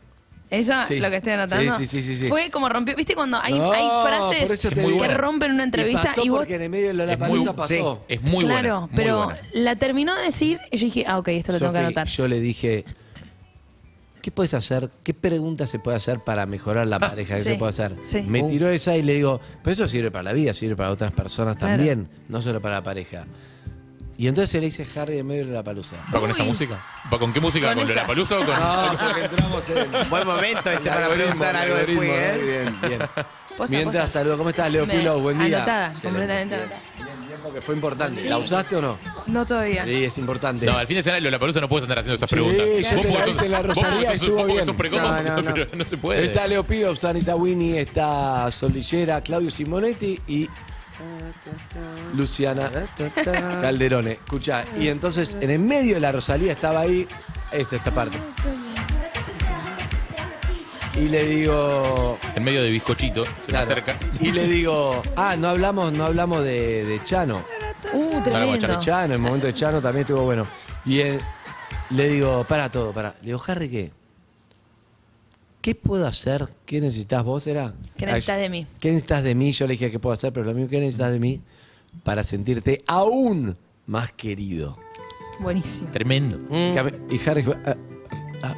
¿Esa? 0.55 0.83
Sí. 0.85 1.01
¿Lo 1.01 1.11
que 1.11 1.17
estoy 1.17 1.33
anotando? 1.33 1.77
Sí, 1.79 1.87
sí, 1.87 2.03
sí, 2.03 2.15
sí, 2.15 2.21
sí. 2.23 2.29
Fue 2.29 2.51
como 2.51 2.69
rompió. 2.69 2.95
¿Viste 2.97 3.15
cuando 3.15 3.39
hay, 3.41 3.55
No, 3.59 3.73
hay 3.73 3.83
por 3.89 4.09
frases 4.09 4.51
eso 4.51 4.69
te 4.71 4.75
que 4.75 4.81
digo. 4.87 5.05
rompen 5.09 5.53
una 5.53 5.65
entrevista 5.65 6.03
y, 6.03 6.07
pasó 6.07 6.25
y 6.25 6.29
vos. 6.29 6.39
porque 6.41 6.55
en 6.57 6.63
el 6.63 6.71
medio 6.71 6.89
de 6.89 6.95
la 6.95 7.05
Es 7.13 7.19
muy- 7.19 7.29
palusa 7.29 7.57
pasó. 7.57 8.05
Es 8.09 8.23
muy 8.23 8.45
claro, 8.45 8.63
buena. 8.63 8.81
muy 8.81 8.91
pero 8.97 9.25
buena. 9.25 9.41
la 9.53 9.77
terminó 9.77 10.15
de 10.15 10.23
decir 10.25 10.61
y 10.71 10.77
yo 10.79 10.85
dije, 10.87 11.05
ah, 11.07 11.19
ok, 11.19 11.29
esto 11.29 11.53
lo 11.53 11.59
tengo 11.59 11.73
que 11.73 11.79
Sofi, 11.79 11.87
anotar. 11.87 12.07
Yo 12.09 12.29
le 12.29 12.41
dije, 12.41 12.85
¿qué 14.23 14.31
puedes 14.31 14.55
hacer? 14.55 14.91
¿Qué 15.03 15.13
pregunta 15.15 15.67
se 15.67 15.79
puede 15.79 15.97
hacer 15.97 16.21
para 16.21 16.47
mejorar 16.47 16.87
la 16.87 16.99
pareja? 16.99 17.35
¿Qué 17.37 17.43
sí, 17.43 17.49
se 17.51 17.55
puede 17.57 17.71
hacer? 17.71 17.95
sí. 18.05 18.23
Me 18.23 18.43
Uh. 18.43 18.49
tiró 18.49 18.69
esa 18.71 18.97
y 18.97 19.03
le 19.03 19.15
digo, 19.15 19.41
pero 19.63 19.75
eso 19.75 19.89
sirve 19.89 20.11
para 20.11 20.23
la 20.25 20.33
vida, 20.33 20.55
sirve 20.55 20.77
para 20.77 20.91
otras 20.91 21.13
personas 21.13 21.57
Claro. 21.57 21.77
también, 21.77 22.09
no 22.29 22.41
solo 22.41 22.61
para 22.61 22.77
la 22.77 22.83
pareja. 22.83 23.27
Y 24.17 24.29
entonces 24.29 24.61
le 24.61 24.69
hice 24.69 24.87
Harry 24.97 25.19
en 25.19 25.27
medio 25.27 25.47
de 25.47 25.53
la 25.53 25.63
palusa. 25.65 25.97
¿Va 26.15 26.21
con 26.21 26.31
esa 26.31 26.45
música? 26.45 26.81
¿Va 27.13 27.19
con 27.19 27.33
qué 27.33 27.41
música? 27.41 27.69
Con 27.75 27.79
¿Con, 27.81 27.89
esta. 27.91 28.03
la 28.03 28.07
palusa 28.07 28.37
o 28.39 28.45
con.? 28.45 28.55
No, 28.61 28.97
porque 29.07 29.25
entramos 29.25 29.69
en. 29.71 30.11
Buen 30.11 30.27
momento 30.27 30.71
este 30.71 30.89
para 30.91 31.09
preguntar 31.09 31.57
algo 31.57 31.75
después, 31.75 31.99
algoritmo, 31.99 32.15
¿eh? 32.15 32.71
Bien, 32.81 32.81
bien. 32.99 33.09
Posta, 33.57 33.67
Mientras 33.71 34.05
posta. 34.07 34.19
saludo, 34.21 34.39
¿cómo 34.39 34.51
estás, 34.51 34.71
Leo 34.73 34.87
Pilo? 34.87 35.19
Buen 35.21 35.39
día. 35.39 35.57
Anotada, 35.59 35.93
completamente 36.03 36.55
Bien. 36.57 36.61
anotada. 36.73 37.41
porque 37.43 37.61
fue 37.61 37.75
importante. 37.75 38.25
¿La 38.29 38.39
usaste 38.39 38.77
o 38.77 38.83
no? 38.83 38.99
No 39.27 39.45
todavía. 39.47 39.85
Sí, 39.85 40.05
es 40.05 40.19
importante. 40.19 40.65
No, 40.67 40.77
al 40.79 40.87
fin 40.87 40.97
de 40.97 41.03
semana 41.03 41.29
la 41.31 41.39
palusa 41.39 41.61
no 41.61 41.69
puedes 41.69 41.83
andar 41.85 41.99
haciendo 41.99 42.17
esas 42.17 42.31
Sí, 42.31 42.35
preguntas. 42.37 42.67
yo 42.67 42.73
te 42.89 42.97
porque 42.97 43.09
la 43.13 43.25
sos- 43.25 43.29
hice 43.37 43.45
en 43.47 43.51
la 43.53 43.59
vos 43.59 43.67
Rosalía 43.69 43.91
porque 43.91 44.07
sos- 44.07 44.15
estuvo 44.15 44.31
vos 44.31 44.41
porque 44.43 44.53
bien. 44.55 44.65
sos 44.67 44.77
precómodo, 44.77 45.23
No, 45.23 45.23
no, 45.23 45.43
no. 45.43 45.55
pero 45.55 45.67
no 45.77 45.85
se 45.85 45.97
puede. 45.99 46.25
Está 46.25 46.47
Leo 46.47 46.65
Pido, 46.65 46.93
está 46.93 47.11
Anita 47.11 47.37
Winnie, 47.37 47.81
está 47.81 48.51
Solillera, 48.51 49.21
Claudio 49.21 49.51
Simonetti 49.51 50.21
y 50.27 50.49
Luciana 52.17 52.71
Calderone. 53.63 54.13
Escucha, 54.13 54.65
y 54.79 54.89
entonces 54.89 55.37
en 55.41 55.51
el 55.51 55.59
medio 55.59 55.95
de 55.95 56.01
la 56.01 56.13
Rosalía 56.13 56.53
estaba 56.53 56.81
ahí, 56.81 57.07
esta, 57.53 57.77
esta 57.77 57.91
parte. 57.91 58.19
Y 60.97 61.09
le 61.09 61.25
digo. 61.25 62.19
En 62.37 62.45
medio 62.45 62.63
de 62.63 62.71
bizcochito, 62.71 63.25
se 63.25 63.51
claro, 63.51 63.67
me 63.67 63.73
acerca. 63.73 63.97
Y 64.21 64.31
le 64.31 64.47
digo, 64.47 65.03
ah, 65.17 65.35
no 65.37 65.49
hablamos, 65.49 65.93
no 65.93 66.05
hablamos 66.07 66.45
de, 66.45 66.85
de 66.85 67.03
Chano. 67.03 67.45
Uh, 67.93 68.17
De 68.23 68.31
tremendo. 68.31 68.81
Chano, 68.81 69.15
el 69.15 69.21
momento 69.21 69.47
de 69.47 69.55
Chano 69.55 69.81
también 69.83 70.03
estuvo 70.03 70.23
bueno. 70.23 70.47
Y 70.85 71.01
él- 71.01 71.21
le 71.91 72.09
digo, 72.09 72.45
para 72.49 72.71
todo, 72.71 72.93
para. 72.93 73.11
Le 73.23 73.27
digo, 73.27 73.43
Harry, 73.47 73.69
¿qué? 73.69 73.93
¿Qué 75.65 75.75
puedo 75.75 76.07
hacer? 76.07 76.47
¿Qué 76.67 76.79
necesitas 76.79 77.25
vos? 77.25 77.47
¿Era? 77.47 77.73
¿Qué 77.97 78.05
necesitas 78.05 78.39
de 78.39 78.51
mí? 78.51 78.67
¿Qué 78.79 78.89
necesitas 78.91 79.23
de 79.25 79.35
mí? 79.35 79.51
Yo 79.53 79.67
le 79.67 79.73
dije, 79.73 79.91
¿qué 79.91 79.99
puedo 79.99 80.13
hacer? 80.13 80.31
Pero 80.31 80.45
lo 80.45 80.53
mismo, 80.53 80.69
¿qué 80.69 80.79
necesitas 80.79 81.11
de 81.11 81.19
mí? 81.19 81.41
Para 82.03 82.23
sentirte 82.23 82.85
aún 82.87 83.57
más 83.87 84.13
querido. 84.13 84.79
Buenísimo. 85.41 85.89
Tremendo. 85.91 86.37
Y 86.51 86.55
mí- 86.83 87.17
Y 87.17 87.29
Harry 87.31 87.43
fue, 87.45 87.57
ah, 87.65 87.77
ah. 88.43 88.55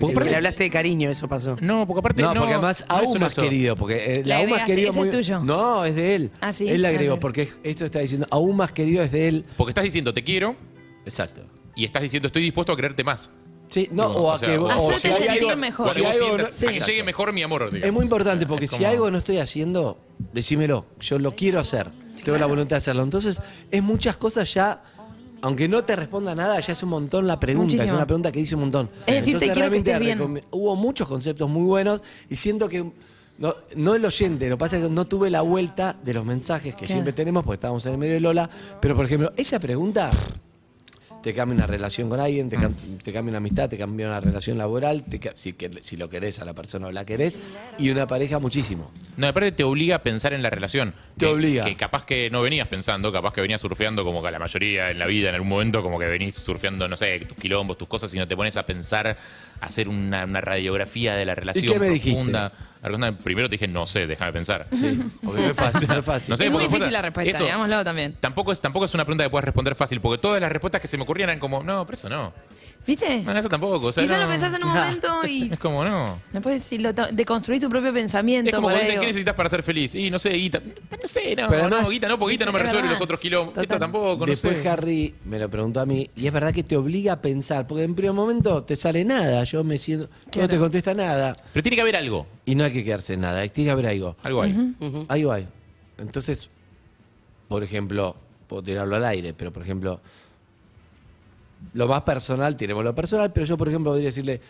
Porque 0.00 0.14
Porque 0.14 0.30
le 0.30 0.36
hablaste 0.36 0.62
de 0.64 0.70
cariño, 0.70 1.10
eso 1.10 1.28
pasó. 1.28 1.56
No, 1.60 1.86
porque 1.86 1.98
aparte 1.98 2.22
No, 2.22 2.32
no. 2.32 2.40
porque 2.40 2.54
además 2.54 2.86
no 2.88 3.02
es 3.02 3.08
aún 3.10 3.20
más 3.20 3.34
querido, 3.34 3.76
porque 3.76 4.14
eh, 4.14 4.16
Le 4.22 4.24
la 4.24 4.36
aún 4.38 4.48
más 4.48 4.60
agregaste, 4.62 4.72
querido 4.72 4.90
ese 4.92 5.00
es 5.02 5.26
tuyo. 5.26 5.40
No, 5.44 5.84
es 5.84 5.94
de 5.94 6.14
él. 6.14 6.30
Ah, 6.40 6.54
¿sí? 6.54 6.66
Él 6.70 6.80
le 6.80 6.88
agregó, 6.88 7.16
Ah, 7.16 7.20
porque 7.20 7.50
esto 7.64 7.84
está 7.84 7.98
diciendo, 7.98 8.26
aún 8.30 8.56
más 8.56 8.72
querido 8.72 9.02
es 9.02 9.12
de 9.12 9.28
él. 9.28 9.44
Porque 9.58 9.72
estás 9.72 9.84
diciendo 9.84 10.14
te 10.14 10.24
quiero 10.24 10.56
Exacto. 11.04 11.42
y 11.76 11.84
estás 11.84 12.02
diciendo 12.02 12.28
estoy 12.28 12.40
dispuesto 12.44 12.72
a 12.72 12.76
quererte 12.76 13.04
más. 13.04 13.30
Sí, 13.68 13.88
no, 13.92 14.06
o 14.06 14.30
a 14.30 14.34
o 14.34 14.38
sea, 14.38 14.48
que 14.48 14.58
o- 14.58 14.94
si 14.96 15.08
hay 15.08 15.22
sentir 15.22 15.42
algo- 15.50 15.56
mejor. 15.60 15.88
si 15.90 15.94
Que 15.96 16.00
vos 16.06 16.10
hay 16.10 16.16
algo 16.16 16.28
sientas- 16.36 16.62
no- 16.62 16.68
a 16.68 16.72
que 16.72 16.80
llegue 16.80 17.02
mejor 17.04 17.32
mi 17.32 17.42
amor. 17.42 17.64
digamos. 17.66 17.86
Es 17.86 17.92
muy 17.92 18.04
importante 18.04 18.46
porque 18.46 18.64
Es 18.64 18.70
si 18.70 18.76
como- 18.78 18.88
algo 18.90 19.10
no 19.10 19.18
estoy 19.18 19.38
haciendo, 19.38 19.98
decímelo. 20.32 20.86
Yo 21.00 21.18
lo 21.18 21.34
quiero 21.34 21.60
hacer. 21.60 21.88
Tengo 22.24 22.36
la 22.38 22.46
voluntad 22.46 22.76
de 22.76 22.78
hacerlo. 22.78 23.02
Entonces, 23.02 23.40
es 23.70 23.82
muchas 23.82 24.16
cosas 24.16 24.52
ya. 24.52 24.82
Aunque 25.40 25.68
no 25.68 25.84
te 25.84 25.94
responda 25.94 26.34
nada, 26.34 26.58
ya 26.58 26.72
es 26.72 26.82
un 26.82 26.88
montón 26.88 27.26
la 27.28 27.38
pregunta. 27.38 27.68
Es 27.68 27.74
Muchísimo. 27.76 27.96
una 27.96 28.06
pregunta 28.06 28.32
que 28.32 28.40
dice 28.40 28.56
un 28.56 28.62
montón. 28.62 28.90
Es 29.06 29.06
decir, 29.06 29.34
te 29.34 29.44
quiero 29.44 29.54
que 29.54 29.60
realmente 29.60 29.92
estés 29.92 30.04
bien. 30.04 30.18
recom- 30.18 30.42
hubo 30.50 30.74
muchos 30.74 31.06
conceptos 31.06 31.48
muy 31.48 31.62
buenos 31.62 32.02
y 32.28 32.34
siento 32.36 32.68
que. 32.68 32.84
No, 33.38 33.54
no 33.76 33.94
el 33.94 34.04
oyente, 34.04 34.48
lo 34.48 34.56
que 34.56 34.60
pasa 34.60 34.78
es 34.78 34.82
que 34.82 34.88
no 34.88 35.06
tuve 35.06 35.30
la 35.30 35.42
vuelta 35.42 35.96
de 36.02 36.12
los 36.12 36.24
mensajes 36.24 36.72
que 36.74 36.78
Claro. 36.80 36.92
siempre 36.92 37.12
tenemos 37.12 37.44
porque 37.44 37.54
estábamos 37.54 37.86
en 37.86 37.92
el 37.92 37.98
medio 37.98 38.14
de 38.14 38.20
Lola. 38.20 38.50
Pero, 38.80 38.96
por 38.96 39.04
ejemplo, 39.04 39.32
esa 39.36 39.60
pregunta 39.60 40.10
te 41.28 41.34
cambia 41.34 41.56
una 41.56 41.66
relación 41.66 42.08
con 42.08 42.20
alguien, 42.20 42.48
te, 42.48 42.56
cam- 42.56 42.72
te 43.02 43.12
cambia 43.12 43.32
una 43.32 43.36
amistad, 43.36 43.68
te 43.68 43.76
cambia 43.76 44.06
una 44.06 44.18
relación 44.18 44.56
laboral, 44.56 45.02
te 45.04 45.20
si, 45.34 45.52
que- 45.52 45.70
si 45.82 45.98
lo 45.98 46.08
querés 46.08 46.40
a 46.40 46.46
la 46.46 46.54
persona 46.54 46.86
o 46.86 46.90
la 46.92 47.04
querés, 47.04 47.38
y 47.76 47.90
una 47.90 48.06
pareja 48.06 48.38
muchísimo. 48.38 48.90
No, 49.18 49.26
aparte 49.26 49.52
te 49.52 49.62
obliga 49.62 49.96
a 49.96 50.02
pensar 50.02 50.32
en 50.32 50.42
la 50.42 50.48
relación. 50.48 50.94
Te 51.18 51.26
Que- 51.26 51.32
obliga. 51.32 51.64
Que 51.64 51.76
capaz 51.76 52.06
que 52.06 52.30
no 52.30 52.40
venías 52.40 52.66
pensando, 52.68 53.12
capaz 53.12 53.34
que 53.34 53.42
venías 53.42 53.60
surfeando 53.60 54.04
como 54.04 54.22
que 54.22 54.30
la 54.30 54.38
mayoría 54.38 54.90
en 54.90 54.98
la 54.98 55.04
vida, 55.06 55.28
en 55.28 55.34
algún 55.34 55.50
momento, 55.50 55.82
como 55.82 55.98
que 55.98 56.06
venís 56.06 56.34
surfeando, 56.36 56.88
no 56.88 56.96
sé, 56.96 57.20
tus 57.20 57.36
quilombos, 57.36 57.76
tus 57.76 57.88
cosas, 57.88 58.14
y 58.14 58.18
no 58.18 58.26
te 58.26 58.34
pones 58.34 58.56
a 58.56 58.64
pensar, 58.64 59.18
hacer 59.60 59.88
una, 59.88 60.24
una 60.24 60.40
radiografía 60.40 61.14
de 61.14 61.24
la 61.26 61.34
relación 61.34 61.72
qué 61.72 61.78
me 61.78 61.88
dijiste? 61.90 62.12
profunda. 62.14 62.52
Alguna- 62.80 63.16
Primero 63.18 63.48
te 63.48 63.54
dije, 63.56 63.66
no 63.66 63.86
sé, 63.86 64.06
déjame 64.06 64.32
pensar. 64.32 64.66
Sí, 64.72 64.98
no 65.22 65.36
es 65.36 65.52
fácil, 65.54 65.88
no 65.88 65.98
es 65.98 66.04
fácil. 66.04 66.30
No 66.30 66.36
sé, 66.36 66.46
es 66.46 66.50
muy 66.52 66.62
difícil 66.64 66.92
la 66.92 67.02
respuesta, 67.02 67.30
eso- 67.30 67.44
digámoslo 67.44 67.82
también. 67.84 68.16
Tampoco 68.20 68.52
es, 68.52 68.60
tampoco 68.60 68.84
es 68.84 68.94
una 68.94 69.04
pregunta 69.04 69.24
que 69.24 69.30
puedas 69.30 69.44
responder 69.44 69.74
fácil, 69.74 70.00
porque 70.00 70.20
todas 70.20 70.40
las 70.40 70.50
respuestas 70.52 70.80
que 70.80 70.86
se 70.86 70.96
me 70.96 71.02
ocurrían 71.02 71.28
eran 71.30 71.40
como, 71.40 71.62
no, 71.62 71.84
pero 71.86 71.94
eso 71.96 72.08
no. 72.08 72.32
¿Viste? 72.88 73.22
No, 73.22 73.38
eso 73.38 73.48
tampoco. 73.50 73.86
O 73.88 73.92
sea, 73.92 74.02
Quizás 74.02 74.16
no. 74.18 74.24
lo 74.24 74.30
pensás 74.30 74.54
en 74.54 74.64
un 74.66 74.72
momento 74.72 75.08
y 75.28 75.42
Es 75.52 75.58
como, 75.58 75.84
no. 75.84 76.20
después 76.32 76.54
decirlo, 76.54 76.94
to- 76.94 77.12
deconstruir 77.12 77.60
tu 77.60 77.68
propio 77.68 77.92
pensamiento. 77.92 78.48
Es 78.48 78.54
como 78.56 78.68
cuando 78.68 78.80
dicen, 78.80 78.98
¿qué 78.98 79.06
necesitas 79.08 79.34
para 79.34 79.50
ser 79.50 79.62
feliz? 79.62 79.94
Y 79.94 80.10
no 80.10 80.18
sé, 80.18 80.30
guita. 80.30 80.60
No 80.60 81.06
sé, 81.06 81.36
no, 81.36 81.48
Pero 81.48 81.60
además- 81.64 81.82
no, 81.82 81.90
guita 81.90 82.08
no, 82.08 82.18
porque 82.18 82.32
guita 82.32 82.46
no 82.46 82.52
me 82.52 82.58
Es 82.58 82.62
resuelve 82.62 82.82
verdad. 82.88 82.94
los 82.94 83.02
otros 83.02 83.20
kilos. 83.20 83.48
Esto 83.56 83.78
tampoco, 83.78 84.16
no 84.24 84.24
Después 84.26 84.62
sé. 84.62 84.68
Harry 84.68 85.14
me 85.26 85.38
lo 85.38 85.50
preguntó 85.50 85.80
a 85.80 85.84
mí, 85.86 86.08
y 86.16 86.26
es 86.26 86.32
verdad 86.32 86.52
que 86.54 86.62
te 86.64 86.78
obliga 86.78 87.12
a 87.12 87.20
pensar, 87.20 87.66
porque 87.66 87.82
en 87.84 87.94
primer 87.94 88.14
momento 88.14 88.64
te 88.64 88.74
sale 88.74 89.04
nada, 89.04 89.44
yo 89.44 89.62
me 89.62 89.76
siento, 89.78 90.08
no 90.38 90.48
te 90.48 90.56
contesta 90.56 90.94
nada, 90.94 91.34
Pero 91.52 91.62
tiene 91.62 91.76
que 91.76 91.82
haber 91.82 91.96
algo. 91.96 92.26
y 92.46 92.54
no 92.54 92.64
hay 92.64 92.72
que 92.72 92.82
quedarse 92.82 93.12
en 93.12 93.20
nada, 93.20 93.46
tiene 93.48 93.68
que 93.68 93.72
haber 93.72 93.86
algo. 93.88 94.16
Algo 94.22 94.40
hay. 94.42 94.74
Ahí 95.08 95.24
va. 95.24 95.40
Entonces, 95.98 96.48
por 97.48 97.62
ejemplo, 97.62 98.16
puedo 98.46 98.62
tirarlo 98.62 98.96
al 98.96 99.04
aire, 99.04 99.34
pero 99.34 99.52
por 99.52 99.62
ejemplo, 99.62 100.00
lo 101.74 101.86
más 101.88 102.02
personal, 102.02 102.56
tiremos 102.56 102.84
lo 102.84 102.94
personal, 102.94 103.32
pero 103.32 103.46
yo, 103.46 103.56
por 103.56 103.68
ejemplo, 103.68 103.90
podría 103.92 104.08
decirle, 104.08 104.40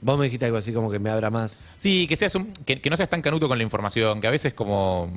vos 0.00 0.18
me 0.18 0.24
dijiste 0.26 0.44
algo 0.46 0.58
así 0.58 0.72
como 0.72 0.90
que 0.90 0.98
me 0.98 1.10
abra 1.10 1.30
más. 1.30 1.70
Sí, 1.76 2.06
que, 2.06 2.16
seas 2.16 2.34
un- 2.34 2.52
que, 2.52 2.80
que 2.80 2.90
no 2.90 2.96
seas 2.96 3.08
tan 3.08 3.22
canuto 3.22 3.48
con 3.48 3.56
la 3.58 3.64
información, 3.64 4.20
que 4.20 4.26
a 4.26 4.30
veces 4.30 4.54
como 4.54 5.16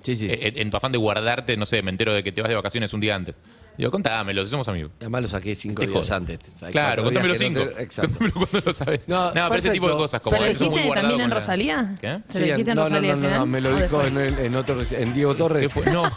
Sí, 0.00 0.16
sí. 0.16 0.26
eh, 0.30 0.52
en 0.56 0.70
tu 0.70 0.76
afán 0.76 0.90
de 0.92 0.98
guardarte, 0.98 1.56
no 1.56 1.66
sé, 1.66 1.82
me 1.82 1.90
entero 1.90 2.12
de 2.14 2.22
que 2.24 2.32
te 2.32 2.40
vas 2.42 2.48
de 2.48 2.54
vacaciones 2.56 2.92
un 2.94 3.00
día 3.00 3.14
antes. 3.14 3.34
Digo, 3.78 3.90
contámelo, 3.90 4.44
si 4.44 4.50
somos 4.50 4.68
amigos. 4.68 4.90
Además 5.00 5.22
lo 5.22 5.28
saqué 5.28 5.54
cinco 5.54 5.80
Te 5.80 5.86
días 5.88 6.10
antes. 6.10 6.62
Hay 6.62 6.72
Claro, 6.72 7.04
contámelo 7.04 7.34
cinco. 7.34 7.60
no 7.60 7.66
te- 7.70 7.82
Exacto. 7.82 8.18
Contámelo 8.18 8.34
cuando 8.50 8.60
lo 8.66 8.74
sabes. 8.74 9.08
No, 9.08 9.26
No, 9.28 9.48
pero 9.48 9.56
ese 9.56 9.70
tipo 9.70 9.88
de 9.88 9.94
cosas 9.94 10.20
como 10.20 10.36
¿Se 10.36 10.42
lo 10.42 10.48
dijiste 10.48 10.90
también 10.94 11.20
en 11.22 11.30
Rosalía? 11.30 11.96
¿Qué? 11.98 12.20
¿Se 12.28 12.40
lo 12.40 12.44
Sí, 12.46 12.50
dijiste 12.52 12.70
en 12.72 12.76
no, 12.76 12.82
no, 12.82 12.88
Rosalía 12.90 13.16
no, 13.16 13.22
no, 13.22 13.26
final? 13.28 13.38
no, 13.40 13.46
me 13.46 13.60
lo 13.62 13.70
¿O 13.70 13.76
dijo 13.76 14.02
en, 14.04 14.18
el- 14.18 14.38
en 14.40 14.56
otro, 14.56 14.78
en 14.90 15.14
Diego 15.14 15.34
Torres. 15.36 15.62
¿Qué 15.62 15.68
fue? 15.80 15.90
No, 15.90 16.02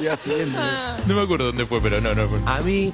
Día 0.00 0.16
siguiente. 0.16 0.58
no 1.06 1.14
me 1.14 1.22
acuerdo 1.22 1.46
dónde 1.46 1.64
fue, 1.66 1.80
pero 1.80 2.00
no, 2.00 2.14
no. 2.14 2.28
fue. 2.28 2.38
A 2.46 2.60
mí, 2.60 2.92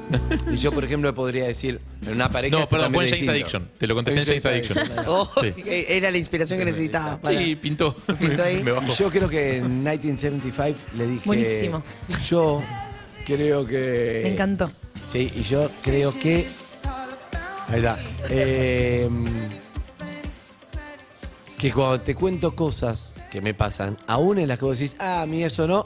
y 0.52 0.56
yo 0.56 0.72
por 0.72 0.84
ejemplo 0.84 1.14
podría 1.14 1.46
decir, 1.46 1.80
en 2.02 2.08
una 2.12 2.30
pareja. 2.30 2.56
No, 2.56 2.62
esto 2.64 2.70
perdón, 2.76 2.92
fue 2.92 3.04
en 3.04 3.10
también 3.10 3.26
James 3.26 3.36
es 3.38 3.42
distinto. 3.42 3.56
Addiction. 3.56 3.78
Te 3.78 3.86
lo 3.86 3.94
contesté 3.94 4.20
en 4.20 4.26
James 4.42 4.46
Addiction. 4.46 5.04
Oh, 5.06 5.30
Sí. 5.40 5.54
Era 5.66 6.10
la 6.10 6.18
inspiración 6.18 6.58
que 6.58 6.64
necesitaba. 6.64 7.18
para- 7.18 7.38
Sí, 7.38 7.56
pintó. 7.56 7.94
Pintó 8.18 8.42
ahí. 8.42 8.62
Me 8.64 8.72
bajó. 8.72 8.86
Y 8.88 8.94
yo 8.94 9.10
creo 9.10 9.28
que 9.28 9.56
en 9.58 9.78
1975 9.82 10.78
le 10.96 11.06
dije. 11.06 11.22
Buenísimo. 11.26 11.82
Yo 12.28 12.62
creo 13.26 13.66
que. 13.66 14.20
Me 14.24 14.32
encantó. 14.32 14.70
Sí, 15.06 15.32
y 15.36 15.42
yo 15.42 15.70
creo 15.82 16.12
que. 16.18 16.46
Ahí 17.68 17.76
está. 17.78 17.98
Eh, 18.28 19.08
que 21.58 21.72
cuando 21.72 22.00
te 22.00 22.14
cuento 22.16 22.56
cosas 22.56 23.22
que 23.30 23.40
me 23.40 23.54
pasan, 23.54 23.96
aún 24.08 24.38
en 24.38 24.48
las 24.48 24.58
que 24.58 24.64
vos 24.64 24.78
decís, 24.78 24.96
ah, 24.98 25.22
a 25.22 25.26
mí 25.26 25.44
eso 25.44 25.68
no, 25.68 25.84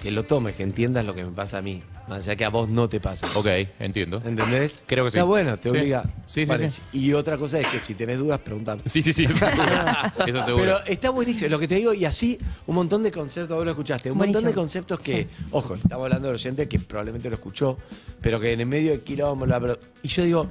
que 0.00 0.10
lo 0.10 0.24
tomes, 0.24 0.54
que 0.56 0.62
entiendas 0.62 1.04
lo 1.04 1.14
que 1.14 1.24
me 1.24 1.30
pasa 1.30 1.58
a 1.58 1.62
mí. 1.62 1.82
Más 2.08 2.18
allá 2.20 2.36
que 2.36 2.44
a 2.44 2.50
vos 2.50 2.68
no 2.68 2.88
te 2.88 3.00
pasa. 3.00 3.26
Ok, 3.34 3.46
entiendo. 3.80 4.22
¿Entendés? 4.24 4.84
Creo 4.86 5.04
que 5.04 5.10
sí. 5.10 5.16
Está 5.18 5.24
bueno, 5.24 5.58
te 5.58 5.70
Sí. 5.70 5.76
obliga. 5.76 6.04
Sí, 6.24 6.44
sí, 6.44 6.52
Vale, 6.52 6.70
sí. 6.70 6.82
Y 6.92 7.12
otra 7.14 7.36
cosa 7.36 7.58
es 7.58 7.66
que 7.66 7.80
si 7.80 7.94
tenés 7.94 8.18
dudas, 8.18 8.38
preguntame. 8.38 8.80
Sí, 8.86 9.02
sí, 9.02 9.12
sí. 9.12 9.24
Eso 9.24 9.34
seguro. 9.46 9.66
Eso 10.26 10.42
seguro. 10.44 10.56
Pero 10.64 10.84
está 10.86 11.10
buenísimo, 11.10 11.50
lo 11.50 11.58
que 11.58 11.66
te 11.66 11.74
digo, 11.76 11.92
y 11.94 12.04
así 12.04 12.38
un 12.68 12.76
montón 12.76 13.02
de 13.02 13.10
conceptos, 13.10 13.56
vos 13.56 13.64
lo 13.64 13.72
escuchaste, 13.72 14.12
un 14.12 14.18
montón 14.18 14.34
de 14.34 14.52
Buenísimo. 14.52 14.62
conceptos 14.62 15.00
que, 15.00 15.26
ojo, 15.50 15.74
estamos 15.74 16.04
hablando 16.04 16.28
del 16.28 16.36
oyente 16.36 16.68
que 16.68 16.78
probablemente 16.78 17.28
lo 17.28 17.34
escuchó, 17.34 17.76
pero 18.20 18.38
que 18.38 18.52
en 18.52 18.60
el 18.60 18.66
medio 18.66 18.92
de 18.92 19.00
quilombo, 19.00 19.44
bla, 19.46 19.58
bla, 19.58 19.76
y 20.04 20.08
yo 20.08 20.22
digo, 20.22 20.46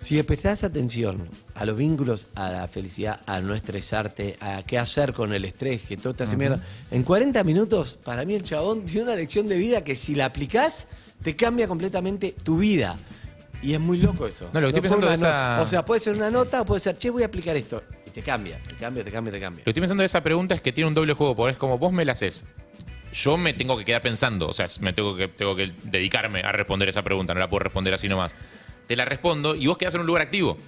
si 0.00 0.20
prestás 0.22 0.64
atención 0.64 1.28
a 1.54 1.66
los 1.66 1.76
vínculos, 1.76 2.28
a 2.34 2.50
la 2.50 2.68
felicidad, 2.68 3.20
a 3.26 3.40
no 3.40 3.54
estresarte, 3.54 4.38
a 4.40 4.62
qué 4.62 4.78
hacer 4.78 5.12
con 5.12 5.34
el 5.34 5.44
estrés, 5.44 5.82
que 5.82 5.98
todo 5.98 6.14
te 6.14 6.24
hace 6.24 6.38
mierda, 6.38 6.64
en 6.90 7.02
40 7.02 7.44
minutos, 7.44 7.98
para 8.02 8.24
mí 8.24 8.34
el 8.34 8.42
chabón 8.42 8.86
dio 8.86 9.02
una 9.02 9.14
lección 9.14 9.46
de 9.46 9.58
vida 9.58 9.84
que 9.84 9.94
si 9.96 10.14
la 10.14 10.24
aplicás, 10.24 10.88
te 11.22 11.36
cambia 11.36 11.68
completamente 11.68 12.34
tu 12.42 12.56
vida. 12.56 12.98
Y 13.62 13.74
es 13.74 13.80
muy 13.80 13.98
loco 13.98 14.26
eso. 14.26 14.48
No, 14.54 14.60
lo 14.62 14.68
que 14.68 14.78
estoy 14.78 14.88
fue 14.88 14.98
pensando 14.98 15.06
una 15.06 15.14
esa-. 15.14 15.60
O 15.60 15.68
sea, 15.68 15.84
puede 15.84 16.00
ser 16.00 16.16
una 16.16 16.30
nota 16.30 16.62
o 16.62 16.64
puede 16.64 16.80
ser, 16.80 16.96
che, 16.96 17.10
voy 17.10 17.22
a 17.22 17.26
aplicar 17.26 17.54
esto. 17.56 17.82
Y 18.06 18.10
te 18.10 18.22
cambia, 18.22 18.58
te 18.66 18.76
cambia, 18.76 19.04
te 19.04 19.12
cambia, 19.12 19.32
te 19.34 19.40
cambia. 19.40 19.60
Lo 19.60 19.64
que 19.64 19.70
estoy 19.70 19.82
pensando 19.82 20.00
de 20.00 20.06
esa 20.06 20.22
pregunta 20.22 20.54
es 20.54 20.62
que 20.62 20.72
tiene 20.72 20.88
un 20.88 20.94
doble 20.94 21.12
juego, 21.12 21.36
porque 21.36 21.52
es 21.52 21.58
como 21.58 21.76
vos 21.76 21.92
me 21.92 22.06
la 22.06 22.12
haces. 22.12 22.46
Yo 23.12 23.36
me 23.36 23.52
tengo 23.52 23.76
que 23.76 23.84
quedar 23.84 24.00
pensando, 24.00 24.48
o 24.48 24.54
sea, 24.54 24.64
me 24.80 24.94
tengo 24.94 25.14
que, 25.14 25.28
tengo 25.28 25.56
que 25.56 25.74
dedicarme 25.82 26.40
a 26.40 26.52
responder 26.52 26.88
esa 26.88 27.02
pregunta, 27.02 27.34
no 27.34 27.40
la 27.40 27.50
puedo 27.50 27.64
responder 27.64 27.92
así 27.92 28.08
nomás. 28.08 28.34
Te 28.90 28.96
la 28.96 29.04
respondo 29.04 29.54
y 29.54 29.68
vos 29.68 29.78
quedás 29.78 29.94
en 29.94 30.00
un 30.00 30.06
lugar 30.08 30.22
activo, 30.22 30.58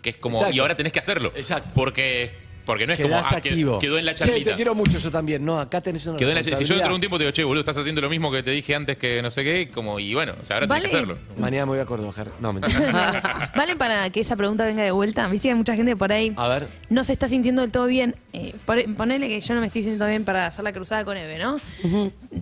que 0.00 0.10
es 0.10 0.16
como, 0.18 0.36
Exacto. 0.36 0.54
y 0.54 0.60
ahora 0.60 0.76
tenés 0.76 0.92
que 0.92 1.00
hacerlo. 1.00 1.32
Exacto. 1.34 1.68
Porque, 1.74 2.30
porque 2.66 2.86
no 2.86 2.92
es 2.92 2.98
como, 3.00 3.08
Quedás 3.10 3.26
ah, 3.32 3.40
que- 3.40 3.48
activo. 3.50 3.78
quedó 3.78 3.96
en 3.98 4.04
la 4.04 4.14
Che, 4.14 4.24
charlita. 4.24 4.50
te 4.50 4.56
quiero 4.56 4.74
mucho 4.74 4.98
yo 4.98 5.10
también. 5.10 5.44
No, 5.44 5.58
acá 5.60 5.80
tenés 5.80 6.04
una 6.06 6.18
Quedó 6.18 6.30
en 6.30 6.34
la 6.36 6.42
Si 6.42 6.50
yo 6.50 6.74
dentro 6.74 6.88
de 6.90 6.94
un 6.96 7.00
tiempo 7.00 7.16
te 7.16 7.24
digo, 7.24 7.32
che, 7.32 7.44
boludo, 7.44 7.60
estás 7.60 7.78
haciendo 7.78 8.00
lo 8.00 8.10
mismo 8.10 8.30
que 8.32 8.42
te 8.42 8.50
dije 8.50 8.74
antes 8.74 8.98
que 8.98 9.22
no 9.22 9.30
sé 9.30 9.44
qué, 9.44 9.70
como, 9.70 9.98
y 10.00 10.12
bueno, 10.14 10.34
o 10.40 10.44
sea, 10.44 10.56
ahora 10.56 10.66
Vale. 10.66 10.80
tenés 10.88 10.92
que 10.92 10.96
hacerlo. 10.98 11.18
Mañana 11.38 11.64
me 11.66 11.70
voy 11.70 11.78
a 11.78 11.86
Córdoba. 11.86 12.12
No, 12.40 12.52
mentira. 12.52 13.52
¿Vale 13.56 13.76
para 13.76 14.10
que 14.10 14.20
esa 14.20 14.36
pregunta 14.36 14.64
venga 14.66 14.82
de 14.82 14.90
vuelta? 14.90 15.26
Viste 15.28 15.48
que 15.48 15.52
hay 15.52 15.56
mucha 15.58 15.74
gente 15.76 15.96
por 15.96 16.12
ahí 16.12 16.32
A 16.36 16.48
ver. 16.48 16.66
no 16.90 17.04
se 17.04 17.12
está 17.12 17.28
sintiendo 17.28 17.62
del 17.62 17.70
todo 17.72 17.86
bien. 17.86 18.16
Eh, 18.32 18.54
ponele 18.96 19.28
que 19.28 19.40
yo 19.40 19.54
no 19.54 19.60
me 19.60 19.66
estoy 19.68 19.82
sintiendo 19.82 20.06
bien 20.06 20.24
para 20.24 20.46
hacer 20.46 20.64
la 20.64 20.72
cruzada 20.72 21.04
con 21.04 21.16
Eve, 21.16 21.38
¿no? 21.38 21.60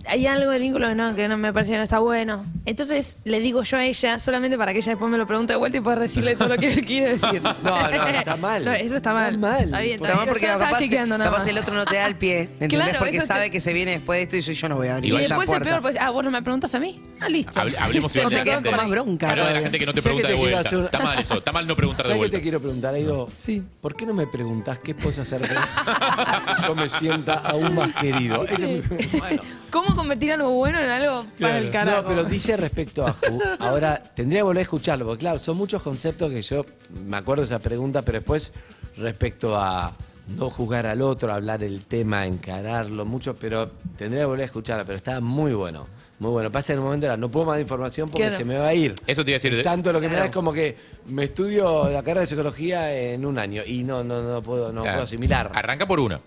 Hay 0.07 0.25
algo 0.27 0.51
del 0.51 0.61
vínculo 0.61 0.87
que 0.89 0.95
no, 0.95 1.15
que 1.15 1.27
no 1.27 1.37
me 1.37 1.53
parece 1.53 1.71
que 1.73 1.77
no 1.77 1.83
está 1.83 1.99
bueno. 1.99 2.45
Entonces 2.65 3.17
le 3.23 3.39
digo 3.39 3.63
yo 3.63 3.77
a 3.77 3.85
ella 3.85 4.19
solamente 4.19 4.57
para 4.57 4.71
que 4.73 4.79
ella 4.79 4.91
después 4.93 5.11
me 5.11 5.17
lo 5.17 5.27
pregunte 5.27 5.53
de 5.53 5.59
vuelta 5.59 5.77
y 5.77 5.81
poder 5.81 5.99
decirle 5.99 6.35
todo 6.35 6.49
lo 6.49 6.57
que 6.57 6.73
él 6.73 6.85
quiere 6.85 7.09
decir. 7.17 7.41
No, 7.41 7.55
no, 7.63 7.89
está 8.07 8.35
mal. 8.37 8.63
No, 8.65 8.71
eso 8.73 8.95
está 8.95 9.13
mal. 9.13 9.35
Está 9.35 9.47
mal. 9.47 9.63
Está 9.65 9.79
bien, 9.81 9.99
¿Por 9.99 10.07
está 10.09 10.14
además 10.17 10.27
porque 10.33 10.45
capaz, 10.47 11.23
capaz 11.23 11.37
más. 11.39 11.47
el 11.47 11.57
otro 11.57 11.73
no 11.75 11.85
te 11.85 11.95
da 11.95 12.07
el 12.07 12.15
pie, 12.15 12.41
¿entendés? 12.59 12.79
Claro, 12.79 12.99
porque 12.99 13.17
eso 13.17 13.21
te- 13.27 13.33
sabe 13.33 13.51
que 13.51 13.59
se 13.59 13.73
viene 13.73 13.91
después 13.91 14.17
de 14.19 14.23
esto 14.23 14.37
y 14.37 14.41
soy 14.41 14.55
yo 14.55 14.69
no 14.69 14.75
voy 14.77 14.87
a 14.87 14.95
abrir 14.95 15.13
Y 15.13 15.15
esa 15.17 15.27
después 15.27 15.43
es 15.49 15.49
puerta. 15.49 15.65
peor, 15.69 15.81
pues, 15.81 15.97
ah, 15.99 16.09
vos 16.11 16.23
no 16.23 16.31
me 16.31 16.41
preguntas 16.41 16.73
a 16.75 16.79
mí. 16.79 17.01
Ah, 17.19 17.29
listo. 17.29 17.51
Hable- 17.59 17.77
hablemos 17.77 18.15
igual 18.15 18.33
de 18.33 18.39
cosa 18.41 18.51
gente. 18.53 18.69
con 18.69 18.77
más 18.79 18.89
bronca 18.89 19.29
Hablemos 19.29 19.49
de 19.49 19.53
la 19.55 19.61
gente 19.61 19.79
que 19.79 19.85
no 19.85 19.93
te 19.93 20.01
¿Sabes 20.01 20.03
pregunta 20.21 20.27
de 20.27 20.33
te 20.33 20.39
vuelta. 20.39 20.59
hacer 20.69 20.79
Está 20.85 20.99
mal 20.99 21.19
eso. 21.19 21.33
Está 21.35 21.51
mal 21.51 21.67
no 21.67 21.75
preguntar 21.75 22.05
de 22.05 22.09
¿Sabes 22.09 22.15
qué 22.15 22.17
vuelta. 22.19 22.37
te 22.37 22.41
quiero 22.43 22.59
preguntar, 22.61 22.93
Aido? 22.95 23.29
Sí. 23.35 23.63
¿Por 23.81 23.95
qué 23.95 24.05
no 24.05 24.13
me 24.13 24.27
preguntás 24.27 24.79
qué 24.79 24.93
puedes 24.95 25.19
hacer 25.19 25.41
vos? 25.41 25.49
Yo 26.67 26.75
me 26.75 26.89
sienta 26.89 27.35
aún 27.35 27.75
más 27.75 27.93
querido. 27.93 28.43
Esa 28.45 28.65
es 28.65 28.89
mi- 28.89 29.19
bueno. 29.19 29.41
¿Cómo 29.71 29.95
convertir 29.95 30.31
algo 30.31 30.51
bueno 30.51 30.79
en 30.79 30.89
algo 30.89 31.25
para 31.39 31.57
el 31.57 31.69
carajo? 31.71 32.01
No, 32.01 32.07
pero 32.07 32.23
dice 32.23 32.55
respecto 32.57 33.05
a 33.05 33.13
Ju. 33.13 33.41
Ahora, 33.59 34.01
tendría 34.15 34.39
que 34.39 34.43
volver 34.43 34.59
a 34.59 34.61
escucharlo, 34.63 35.05
porque 35.05 35.19
claro, 35.21 35.37
son 35.37 35.57
muchos 35.57 35.81
conceptos 35.81 36.31
que 36.31 36.41
yo 36.41 36.65
me 37.05 37.17
acuerdo 37.17 37.41
de 37.41 37.47
esa 37.47 37.59
pregunta, 37.59 38.01
pero 38.01 38.19
después 38.19 38.53
respecto 38.97 39.57
a 39.59 39.93
no 40.27 40.49
juzgar 40.49 40.87
al 40.87 41.01
otro, 41.01 41.33
hablar 41.33 41.63
el 41.63 41.83
tema, 41.85 42.25
encararlo, 42.25 43.05
mucho, 43.05 43.35
pero 43.35 43.69
tendría 43.97 44.21
que 44.21 44.25
volver 44.25 44.41
a 44.43 44.45
escucharlo, 44.45 44.85
pero 44.85 44.97
estaba 44.97 45.19
muy 45.21 45.53
bueno. 45.53 45.87
Muy 46.17 46.31
bueno. 46.31 46.49
Pasa 46.51 46.71
en 46.71 46.79
un 46.79 46.85
momento 46.85 47.05
era, 47.07 47.17
no 47.17 47.29
puedo 47.29 47.45
más 47.45 47.59
información 47.59 48.09
porque 48.09 48.23
Claro. 48.23 48.37
se 48.37 48.45
me 48.45 48.57
va 48.57 48.67
a 48.67 48.73
ir. 48.73 48.95
Eso 49.05 49.25
te 49.25 49.31
iba 49.31 49.35
a 49.35 49.39
decir. 49.39 49.53
de- 49.53 49.63
Tanto 49.63 49.91
lo 49.91 49.99
que 49.99 50.07
me 50.07 50.15
da 50.15 50.25
es 50.25 50.31
como 50.31 50.53
que 50.53 50.77
me 51.07 51.25
estudio 51.25 51.89
la 51.89 52.01
carrera 52.03 52.21
de 52.21 52.27
psicología 52.27 52.95
en 52.95 53.25
un 53.25 53.37
año 53.37 53.63
y 53.65 53.83
no, 53.83 54.01
no, 54.03 54.21
no 54.21 54.41
puedo, 54.41 54.71
no 54.71 54.81
Claro. 54.81 54.95
puedo 54.95 55.03
asimilar. 55.03 55.51
Arranca 55.53 55.85
por 55.85 55.99
uno. 55.99 56.21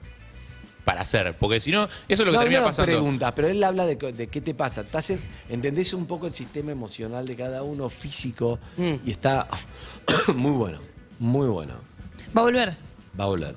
Para 0.85 1.01
hacer. 1.03 1.37
Porque 1.39 1.59
si 1.61 1.71
no, 1.71 1.85
eso 1.85 1.91
es 2.09 2.19
lo 2.21 2.25
que 2.27 2.33
no, 2.33 2.39
termina 2.41 2.61
no 2.61 2.67
pasando. 2.67 2.93
preguntas, 2.93 3.33
pero 3.35 3.49
él 3.49 3.63
habla 3.65 3.87
de, 3.87 3.97
de 3.97 4.27
qué 4.29 4.41
te 4.43 4.55
pasa. 4.55 4.83
Estás 4.83 5.09
en- 5.11 5.21
entendés 5.49 5.93
un 5.95 6.07
poco 6.07 6.27
el 6.27 6.35
sistema 6.35 6.71
emocional 6.71 7.27
de 7.27 7.35
cada 7.37 7.63
uno, 7.63 7.89
físico, 7.91 8.59
Mm. 8.77 8.95
y 9.07 9.11
está 9.11 9.49
muy 10.35 10.53
bueno, 10.53 10.79
muy 11.19 11.49
bueno. 11.49 11.75
Va 12.37 12.43
a 12.43 12.45
volver. 12.45 12.77
Va 13.19 13.25
a 13.25 13.27
volver, 13.27 13.57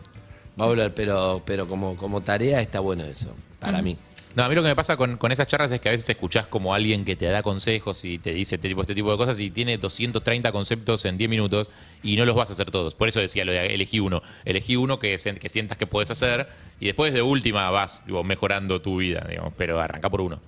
va 0.62 0.66
a 0.66 0.70
volver, 0.70 0.94
pero, 0.94 1.42
pero 1.46 1.68
como, 1.68 1.98
como 1.98 2.22
tarea 2.22 2.62
está 2.62 2.80
bueno 2.80 3.04
eso, 3.04 3.36
para 3.60 3.82
mí. 3.82 3.98
No, 4.34 4.44
a 4.44 4.50
mí 4.50 4.56
lo 4.56 4.62
que 4.62 4.70
me 4.70 4.76
pasa 4.76 4.96
con, 4.96 5.18
con 5.18 5.32
esas 5.34 5.48
charlas 5.48 5.72
es 5.72 5.82
que 5.82 5.90
a 5.90 5.92
veces 5.92 6.10
escuchás 6.10 6.48
como 6.48 6.74
alguien 6.74 7.04
que 7.04 7.18
te 7.18 7.26
da 7.26 7.44
consejos 7.44 8.06
y 8.06 8.18
te 8.18 8.34
dice 8.34 8.56
este 8.56 8.70
tipo, 8.70 8.82
este 8.82 8.96
tipo 8.96 9.12
de 9.12 9.18
cosas 9.18 9.40
y 9.42 9.52
tiene 9.52 9.78
230 9.78 10.52
conceptos 10.54 11.04
en 11.04 11.18
10 11.18 11.30
minutos 11.30 11.68
y 12.02 12.16
no 12.16 12.24
los 12.24 12.36
vas 12.36 12.50
a 12.50 12.54
hacer 12.54 12.72
todos. 12.72 12.96
Por 12.96 13.10
eso 13.10 13.20
decía 13.20 13.44
lo 13.44 13.52
de 13.52 13.74
elegí 13.74 14.00
uno. 14.00 14.22
Elegí 14.46 14.78
uno 14.78 15.00
que, 15.00 15.18
sientas 15.18 15.78
que 15.78 15.86
puedes 15.86 16.12
hacer 16.12 16.48
y 16.80 16.86
después 16.86 17.14
de 17.14 17.22
última 17.22 17.70
vas 17.72 18.04
digo, 18.06 18.24
mejorando 18.24 18.82
tu 18.82 18.98
vida, 18.98 19.26
digamos, 19.30 19.54
pero 19.58 19.82
arranca 19.82 20.10
por 20.10 20.22
uno. 20.22 20.40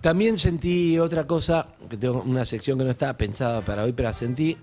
También 0.00 0.38
sentí 0.38 0.98
otra 0.98 1.26
cosa, 1.26 1.66
que 1.90 1.98
tengo 1.98 2.22
una 2.22 2.46
sección 2.46 2.78
que 2.78 2.84
no 2.84 2.90
estaba 2.90 3.14
pensada 3.18 3.60
para 3.60 3.84
hoy, 3.84 3.92
pero 3.92 4.10
sentí 4.12 4.56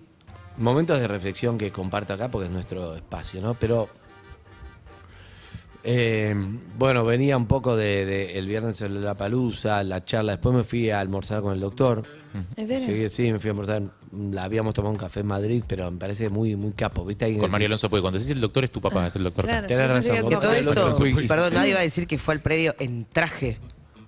momentos 0.57 0.99
de 0.99 1.07
reflexión 1.07 1.57
que 1.57 1.72
comparto 1.72 2.14
acá 2.14 2.32
porque 2.32 2.45
es 2.45 2.51
nuestro 2.51 2.95
espacio, 2.95 3.41
¿no? 3.41 3.53
Pero 3.53 3.89
eh, 5.84 6.34
bueno, 6.78 7.04
venía 7.04 7.36
un 7.36 7.46
poco 7.46 7.76
de, 7.76 8.06
de 8.06 8.38
el 8.38 8.48
viernes 8.48 8.82
en 8.82 9.04
la 9.04 9.16
palusa, 9.16 9.84
la 9.84 10.04
charla, 10.04 10.34
después 10.34 10.56
me 10.56 10.64
fui 10.64 10.90
a 10.90 11.00
almorzar 11.00 11.42
con 11.42 11.54
el 11.54 11.60
doctor. 11.60 12.04
¿En 12.56 12.68
serio? 12.68 13.10
Sí, 13.10 13.16
sí, 13.16 13.32
me 13.32 13.40
fui 13.40 13.50
a 13.50 13.52
almorzar. 13.52 13.84
La 14.32 14.44
habíamos 14.44 14.74
tomado 14.74 14.92
un 14.92 14.98
café 14.98 15.20
en 15.20 15.28
Madrid, 15.28 15.64
pero 15.68 15.90
me 15.92 15.98
parece 15.98 16.30
muy, 16.30 16.56
muy 16.56 16.72
capo. 16.72 17.06
¿Viste? 17.06 17.26
Alguien 17.26 17.42
Con 17.42 17.52
Mario 17.52 17.68
Alonso, 17.68 17.90
porque 17.90 18.02
cuando 18.02 18.20
decís 18.20 18.32
el 18.32 18.42
doctor 18.42 18.64
es 18.64 18.72
tu 18.72 18.80
papá, 18.80 19.08
es 19.08 19.16
el 19.16 19.24
doctor. 19.24 19.46
Claro. 19.46 19.68
Tenés 19.68 19.90
razón, 19.90 20.30
que 20.30 20.36
tu 20.36 20.42
todo 20.42 20.54
esto, 20.54 20.94
perdón, 21.28 21.54
nadie 21.54 21.74
va 21.74 21.80
a 21.80 21.84
decir 21.84 22.08
que 22.08 22.18
fue 22.18 22.36
al 22.36 22.40
predio 22.40 22.76
en 22.80 23.06
traje. 23.12 23.58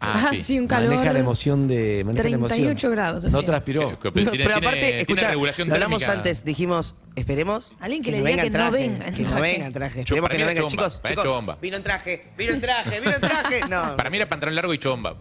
Ah, 0.08 0.32
sí, 0.40 0.60
un 0.60 0.68
calor. 0.68 0.90
Maneja 0.90 1.14
la 1.14 1.20
emoción 1.20 1.68
de. 1.68 2.04
Maneja 2.06 2.30
la 2.30 2.36
emoción. 2.36 2.58
38 2.58 2.90
grados, 2.92 3.24
No 3.26 3.42
transpiró. 3.44 4.00
Que 4.00 4.08
No, 4.10 4.32
tiene- 4.32 4.44
pero 4.46 4.56
aparte, 4.58 4.80
tiene 4.80 4.98
escucha, 5.02 5.28
regulación 5.30 5.68
lo 5.68 5.74
hablamos 5.76 6.00
térmica. 6.02 6.18
antes, 6.18 6.44
dijimos, 6.46 6.96
esperemos 7.16 7.74
Alguien 7.80 8.02
que 8.04 8.12
que 8.12 8.18
le 8.18 8.18
diga 8.18 8.30
venga 8.30 8.44
en 8.44 8.52
que 8.52 8.58
no 8.58 8.70
traje. 8.70 8.88
venga 8.90 9.08
en 9.08 9.14
que 9.16 9.24
no 9.24 9.30
traje. 9.30 9.42
venga 9.52 9.66
en 9.66 9.74
traje. 9.74 9.96
Yo- 9.96 10.00
Esperemos 10.02 10.22
para 10.30 10.32
que 10.34 10.38
mí 10.38 10.44
no 10.44 10.50
era 10.52 10.54
venga. 10.62 10.70
chomba, 10.70 10.84
Chicos, 10.84 11.00
para 11.02 11.12
chicos, 11.16 11.24
chomba. 11.26 11.58
vino 11.62 11.78
en 11.78 11.84
traje, 11.84 12.26
vino 12.38 12.54
en 12.54 12.62
traje, 12.62 13.00
vino 13.00 13.12
en 13.14 13.22
traje. 13.22 13.62
No. 13.70 13.96
Para 13.98 14.10
mí 14.10 14.18
era 14.18 14.28
pantalón 14.30 14.56
largo 14.56 14.74
y 14.74 14.78
chomba. 14.78 15.16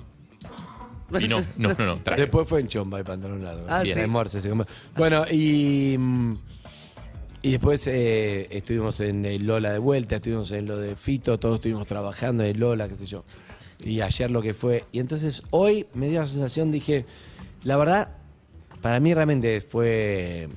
Y 1.21 1.29
no, 1.29 1.41
no, 1.57 1.69
no, 1.79 1.87
no. 1.87 1.97
traje. 1.99 2.23
Después 2.23 2.49
fue 2.49 2.61
en 2.61 2.69
chomba 2.69 3.01
y 3.01 3.05
pantalón 3.05 3.45
largo. 3.45 3.67
Ah, 3.69 3.83
Bien, 3.83 3.95
sí. 3.95 4.01
almuerzo, 4.01 4.41
se 4.41 4.49
comió. 4.49 4.67
Bueno, 4.97 5.25
y. 5.31 5.97
mm, 5.99 6.35
Y 7.43 7.51
después 7.53 7.87
eh, 7.89 8.49
estuvimos 8.51 8.99
en 9.01 9.25
el 9.27 9.45
Lola 9.47 9.71
de 9.73 9.79
vuelta, 9.79 10.17
estuvimos 10.17 10.51
en 10.53 10.65
lo 10.67 10.79
de 10.79 10.97
Fito, 10.97 11.39
todos 11.39 11.57
estuvimos 11.57 11.87
trabajando 11.87 12.43
en 12.43 12.59
Lola, 12.59 12.89
qué 12.89 12.95
sé 12.95 13.05
yo. 13.05 13.23
Y 13.81 14.01
ayer 14.01 14.31
lo 14.31 14.41
que 14.43 14.55
fue. 14.55 14.85
Y 14.93 15.01
entonces 15.01 15.43
hoy 15.51 15.87
me 15.95 16.09
dio 16.09 16.21
la 16.21 16.27
sensación, 16.29 16.71
dije, 16.71 17.05
la 17.65 17.77
verdad, 17.77 18.13
para 18.83 19.01
mí 19.01 19.13
realmente 19.15 19.61
fue. 19.61 20.49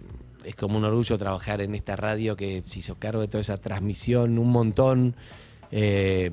Es 0.44 0.56
como 0.56 0.78
un 0.78 0.86
orgullo 0.86 1.18
trabajar 1.18 1.60
en 1.62 1.76
esta 1.76 1.96
radio 1.98 2.36
que 2.38 2.62
se 2.64 2.80
hizo 2.80 2.96
cargo 2.96 3.20
de 3.22 3.28
toda 3.28 3.42
esa 3.42 3.58
transmisión, 3.58 4.38
un 4.40 4.50
montón. 4.52 5.16
Eh, 5.72 6.32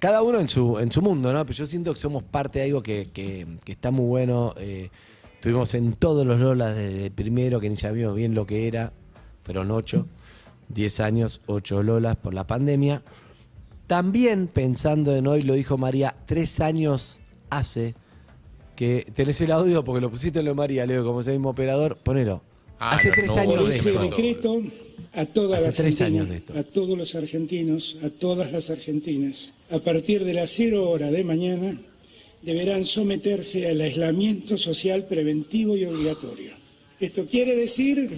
cada 0.00 0.22
uno 0.22 0.40
en 0.40 0.48
su, 0.48 0.80
en 0.80 0.90
su 0.90 1.00
mundo, 1.02 1.32
¿no? 1.32 1.44
Pero 1.46 1.56
yo 1.56 1.66
siento 1.66 1.94
que 1.94 2.00
somos 2.00 2.24
parte 2.24 2.58
de 2.58 2.64
algo 2.64 2.82
que, 2.82 3.08
que- 3.12 3.46
está 3.66 3.92
muy 3.92 4.06
bueno. 4.06 4.54
Eh, 4.58 4.90
estuvimos 5.34 5.74
en 5.74 5.92
todos 5.92 6.26
los 6.26 6.40
Lolas 6.40 6.74
desde 6.74 7.06
el 7.06 7.12
primero, 7.12 7.60
que 7.60 7.70
ni 7.70 7.76
sabíamos 7.76 8.16
bien 8.16 8.34
lo 8.34 8.44
que 8.44 8.66
era. 8.66 8.92
Fueron 9.44 9.70
ocho, 9.70 10.08
diez 10.68 10.98
años, 10.98 11.40
ocho 11.46 11.84
Lolas 11.84 12.16
por 12.16 12.34
la 12.34 12.44
pandemia. 12.46 13.02
También 13.86 14.48
pensando 14.48 15.14
en 15.14 15.26
hoy, 15.26 15.42
lo 15.42 15.54
dijo 15.54 15.76
María, 15.76 16.14
tres 16.26 16.60
años 16.60 17.20
hace 17.50 17.94
que 18.76 19.06
tenés 19.14 19.40
el 19.40 19.52
audio 19.52 19.84
porque 19.84 20.00
lo 20.00 20.10
pusiste 20.10 20.38
en 20.38 20.46
lo 20.46 20.52
de 20.52 20.54
María, 20.56 20.86
Leo, 20.86 21.04
como 21.04 21.20
ese 21.20 21.32
mismo 21.32 21.50
operador, 21.50 21.98
ponelo. 22.02 22.42
Ah, 22.78 22.92
hace 22.94 23.08
no, 23.08 23.14
tres 23.14 23.28
no, 23.28 23.36
años 23.36 23.74
ese 23.74 23.92
decreto 23.92 24.62
a 25.14 25.26
toda 25.26 25.58
Hace 25.58 25.66
la 25.66 25.72
tres 25.72 26.00
años 26.00 26.28
de 26.28 26.36
esto. 26.38 26.58
a 26.58 26.62
todos 26.62 26.96
los 26.96 27.14
argentinos, 27.14 27.96
a 28.02 28.08
todas 28.10 28.50
las 28.50 28.70
argentinas. 28.70 29.52
A 29.70 29.78
partir 29.78 30.24
de 30.24 30.34
las 30.34 30.50
cero 30.50 30.88
hora 30.88 31.10
de 31.10 31.22
mañana 31.22 31.78
deberán 32.40 32.84
someterse 32.86 33.68
al 33.68 33.80
aislamiento 33.80 34.58
social 34.58 35.04
preventivo 35.04 35.76
y 35.76 35.84
obligatorio. 35.84 36.52
Esto 36.98 37.26
quiere 37.26 37.54
decir 37.56 38.10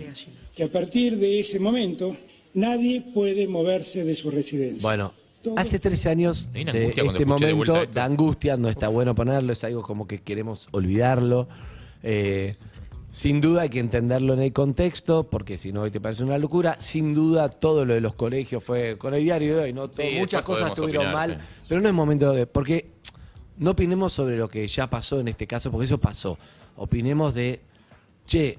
que 0.57 0.63
a 0.63 0.69
partir 0.69 1.19
de 1.19 1.41
ese 1.41 1.59
momento 1.59 2.17
nadie 2.55 3.03
puede 3.03 3.47
moverse 3.49 4.05
de 4.05 4.15
su 4.15 4.31
residencia. 4.31 4.83
Bueno, 4.89 5.13
hace 5.57 5.79
tres 5.79 6.07
años 6.07 6.53
de 6.53 6.63
este 6.63 7.03
de 7.03 7.25
momento 7.27 7.87
da 7.93 8.05
angustia, 8.05 8.57
no 8.57 8.69
está 8.69 8.89
bueno 8.89 9.15
ponerlo, 9.15 9.53
es 9.53 9.63
algo 9.65 9.83
como 9.83 10.07
que 10.07 10.21
queremos 10.23 10.69
olvidarlo. 10.73 11.49
Eh, 12.03 12.57
sin 13.11 13.41
duda 13.41 13.63
hay 13.63 13.69
que 13.69 13.79
entenderlo 13.79 14.35
en 14.35 14.41
el 14.41 14.53
contexto, 14.53 15.31
porque 15.31 15.57
si 15.57 15.73
no 15.73 15.83
hoy 15.83 15.91
te 15.93 16.01
parece 16.01 16.25
una 16.25 16.37
locura. 16.39 16.77
Sin 16.81 17.15
duda 17.15 17.49
todo 17.49 17.85
lo 17.85 17.95
de 17.95 18.01
los 18.01 18.15
colegios 18.15 18.63
fue 18.65 18.99
con 18.99 19.15
el 19.15 19.23
diario 19.23 19.57
de 19.57 19.63
hoy, 19.65 19.73
¿no? 19.73 19.89
Todo- 19.89 20.03
Sí, 20.05 20.17
muchas 20.19 20.43
cosas 20.43 20.73
estuvieron 20.73 21.07
opinar, 21.07 21.29
mal, 21.29 21.39
sí. 21.41 21.65
pero 21.69 21.81
no 21.81 21.89
es 21.89 21.95
momento 21.95 22.33
de... 22.33 22.47
Porque 22.47 22.91
no 23.57 23.71
opinemos 23.71 24.13
sobre 24.13 24.37
lo 24.37 24.49
que 24.49 24.67
ya 24.67 24.91
pasó 24.91 25.21
en 25.21 25.29
este 25.29 25.47
caso, 25.47 25.71
porque 25.71 25.85
eso 25.85 25.99
pasó. 25.99 26.37
Opinemos 26.77 27.35
de, 27.35 27.61
che, 28.27 28.59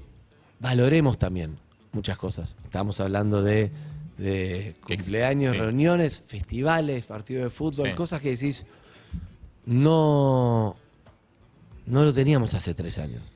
valoremos 0.62 1.18
también 1.20 1.58
muchas 1.92 2.18
cosas. 2.18 2.56
Estamos 2.64 3.02
hablando 3.02 3.44
de, 3.44 3.72
de 4.18 4.76
cumpleaños, 4.86 5.54
sí. 5.54 5.60
reuniones, 5.60 6.24
festivales, 6.26 7.06
partidos 7.06 7.44
de 7.44 7.50
fútbol, 7.50 7.90
Sí. 7.90 7.96
cosas 7.96 8.22
que 8.22 8.32
decís, 8.32 8.66
no, 9.66 10.76
no 11.86 12.04
lo 12.04 12.14
teníamos 12.14 12.54
hace 12.54 12.74
tres 12.74 12.98
años. 13.00 13.32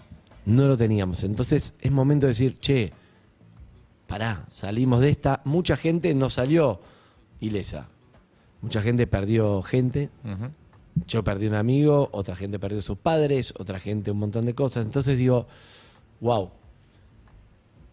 No 0.46 0.68
lo 0.68 0.78
teníamos. 0.78 1.24
Entonces 1.24 1.74
es 1.82 1.92
momento 1.92 2.26
de 2.26 2.32
decir, 2.32 2.58
che, 2.60 2.92
pará, 4.08 4.46
salimos 4.50 5.02
de 5.02 5.10
esta. 5.10 5.42
Mucha 5.46 5.76
gente 5.76 6.14
no 6.16 6.30
salió 6.30 6.80
ilesa. 7.40 7.88
Mucha 8.62 8.82
gente 8.82 9.06
perdió 9.08 9.62
gente. 9.62 10.10
Yo 11.08 11.24
perdí 11.24 11.48
un 11.48 11.56
amigo, 11.56 12.10
otra 12.12 12.36
gente 12.36 12.60
perdió 12.60 12.82
sus 12.82 12.98
padres, 12.98 13.54
otra 13.58 13.80
gente 13.80 14.12
un 14.12 14.18
montón 14.20 14.46
de 14.46 14.54
cosas. 14.56 14.86
Entonces 14.86 15.18
digo, 15.18 15.48
wow. 16.20 16.52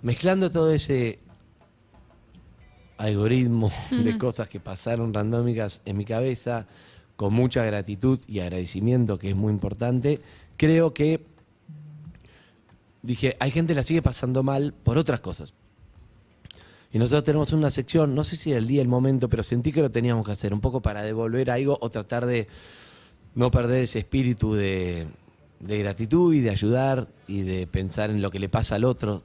Mezclando 0.02 0.50
todo 0.50 0.72
ese 0.72 1.18
algoritmo 2.98 3.70
de 3.90 4.18
cosas 4.18 4.48
que 4.48 4.60
pasaron 4.60 5.12
randómicas 5.12 5.82
en 5.84 5.96
mi 5.96 6.04
cabeza, 6.04 6.66
con 7.16 7.32
mucha 7.32 7.64
gratitud 7.64 8.20
y 8.26 8.40
agradecimiento, 8.40 9.18
que 9.18 9.30
es 9.30 9.36
muy 9.36 9.52
importante, 9.52 10.20
creo 10.56 10.92
que 10.92 11.24
dije, 13.02 13.36
hay 13.40 13.50
gente 13.50 13.72
que 13.72 13.76
la 13.76 13.82
sigue 13.82 14.02
pasando 14.02 14.42
mal 14.42 14.74
por 14.82 14.98
otras 14.98 15.20
cosas. 15.20 15.54
Y 16.92 16.98
nosotros 16.98 17.24
tenemos 17.24 17.52
una 17.52 17.70
sección, 17.70 18.14
no 18.14 18.24
sé 18.24 18.36
si 18.36 18.50
era 18.50 18.58
el 18.58 18.66
día, 18.66 18.80
el 18.80 18.88
momento, 18.88 19.28
pero 19.28 19.42
sentí 19.42 19.72
que 19.72 19.82
lo 19.82 19.90
teníamos 19.90 20.24
que 20.24 20.32
hacer, 20.32 20.52
un 20.54 20.60
poco 20.60 20.80
para 20.80 21.02
devolver 21.02 21.50
algo 21.50 21.78
o 21.80 21.90
tratar 21.90 22.26
de 22.26 22.48
no 23.34 23.50
perder 23.50 23.84
ese 23.84 23.98
espíritu 23.98 24.54
de, 24.54 25.06
de 25.60 25.78
gratitud 25.78 26.32
y 26.32 26.40
de 26.40 26.50
ayudar 26.50 27.08
y 27.26 27.42
de 27.42 27.66
pensar 27.66 28.10
en 28.10 28.22
lo 28.22 28.30
que 28.30 28.38
le 28.38 28.48
pasa 28.48 28.76
al 28.76 28.84
otro. 28.84 29.24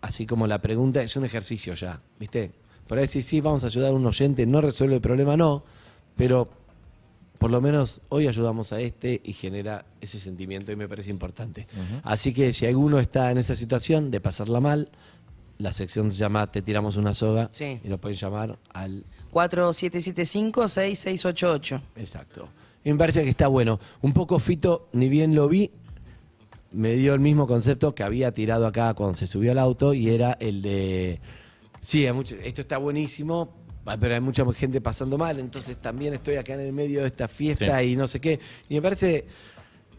Así 0.00 0.26
como 0.26 0.46
la 0.46 0.60
pregunta 0.60 1.02
es 1.02 1.16
un 1.16 1.24
ejercicio 1.24 1.74
ya, 1.74 2.00
¿viste? 2.18 2.52
Por 2.86 2.98
ahí 2.98 3.04
decir, 3.04 3.22
sí, 3.22 3.40
vamos 3.40 3.64
a 3.64 3.68
ayudar 3.68 3.92
a 3.92 3.94
un 3.94 4.06
oyente, 4.06 4.46
no 4.46 4.60
resuelve 4.60 4.96
el 4.96 5.00
problema, 5.00 5.36
no, 5.36 5.62
pero 6.16 6.48
por 7.38 7.50
lo 7.50 7.60
menos 7.60 8.00
hoy 8.08 8.28
ayudamos 8.28 8.72
a 8.72 8.80
este 8.80 9.20
y 9.22 9.32
genera 9.32 9.84
ese 10.00 10.18
sentimiento 10.18 10.72
y 10.72 10.76
me 10.76 10.88
parece 10.88 11.10
importante. 11.10 11.66
Así 12.02 12.32
que 12.32 12.52
si 12.52 12.66
alguno 12.66 12.98
está 12.98 13.30
en 13.30 13.38
esa 13.38 13.54
situación 13.54 14.10
de 14.10 14.20
pasarla 14.20 14.60
mal, 14.60 14.88
La 15.58 15.72
sección 15.72 16.10
se 16.10 16.18
llama 16.18 16.50
Te 16.50 16.60
tiramos 16.60 16.96
una 16.96 17.14
soga. 17.14 17.48
Sí. 17.52 17.80
Y 17.82 17.88
nos 17.88 17.98
pueden 17.98 18.18
llamar 18.18 18.58
al 18.72 19.04
4775-6688. 19.32 21.80
Exacto. 21.96 22.48
Y 22.84 22.92
me 22.92 22.98
parece 22.98 23.24
que 23.24 23.30
está 23.30 23.48
bueno. 23.48 23.80
Un 24.02 24.12
poco 24.12 24.38
Fito, 24.38 24.88
ni 24.92 25.08
bien 25.08 25.34
lo 25.34 25.48
vi, 25.48 25.70
me 26.72 26.94
dio 26.94 27.14
el 27.14 27.20
mismo 27.20 27.46
concepto 27.46 27.94
que 27.94 28.02
había 28.02 28.32
tirado 28.32 28.66
acá 28.66 28.92
cuando 28.94 29.16
se 29.16 29.26
subió 29.26 29.52
al 29.52 29.58
auto 29.58 29.94
y 29.94 30.10
era 30.10 30.36
el 30.40 30.60
de. 30.62 31.20
Sí, 31.86 32.04
hay 32.04 32.12
mucho- 32.12 32.34
esto 32.42 32.62
está 32.62 32.78
buenísimo, 32.78 33.54
ah, 33.84 33.96
pero 33.96 34.14
hay 34.14 34.20
mucha 34.20 34.44
gente 34.54 34.80
pasando 34.80 35.16
mal, 35.16 35.38
entonces 35.38 35.76
también 35.76 36.14
estoy 36.14 36.34
acá 36.34 36.54
en 36.54 36.60
el 36.62 36.72
medio 36.72 37.02
de 37.02 37.06
esta 37.06 37.28
fiesta 37.28 37.78
Sí. 37.78 37.90
y 37.92 37.96
no 37.96 38.08
sé 38.08 38.20
qué. 38.20 38.40
Y 38.68 38.74
me 38.74 38.82
parece. 38.82 39.24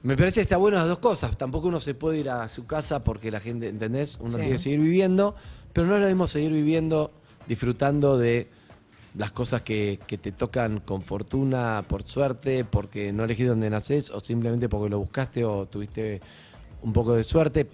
Me 0.03 0.17
parece 0.17 0.41
que 0.41 0.43
está 0.43 0.57
bueno 0.57 0.77
las 0.77 0.87
dos 0.87 0.99
cosas. 0.99 1.37
Tampoco 1.37 1.69
uno 1.69 1.79
se 1.79 1.93
puede 1.93 2.19
ir 2.19 2.29
a 2.29 2.47
su 2.49 2.65
casa 2.65 3.03
porque 3.05 3.31
la 3.31 3.39
gente, 3.39 3.69
¿entendés? 3.69 4.17
Uno 4.19 4.31
Sí. 4.31 4.35
tiene 4.35 4.51
que 4.51 4.57
seguir 4.59 4.79
viviendo, 4.81 5.33
pero 5.71 5.87
no 5.87 5.95
es 5.95 6.01
lo 6.01 6.07
mismo 6.07 6.27
seguir 6.27 6.51
viviendo, 6.51 7.11
disfrutando 7.47 8.17
de 8.17 8.47
las 9.15 9.31
cosas 9.31 9.61
que, 9.61 9.97
que 10.05 10.17
te 10.17 10.33
tocan 10.33 10.81
con 10.81 11.01
fortuna, 11.01 11.85
por 11.87 12.03
suerte, 12.03 12.65
porque 12.65 13.13
no 13.13 13.23
elegís 13.23 13.47
dónde 13.47 13.69
nacés, 13.69 14.11
o 14.11 14.19
simplemente 14.19 14.67
porque 14.69 14.89
lo 14.89 14.99
buscaste 14.99 15.43
o 15.45 15.65
tuviste 15.67 16.19
un 16.83 16.93
poco 16.93 17.13
de 17.15 17.23
suerte, 17.23 17.65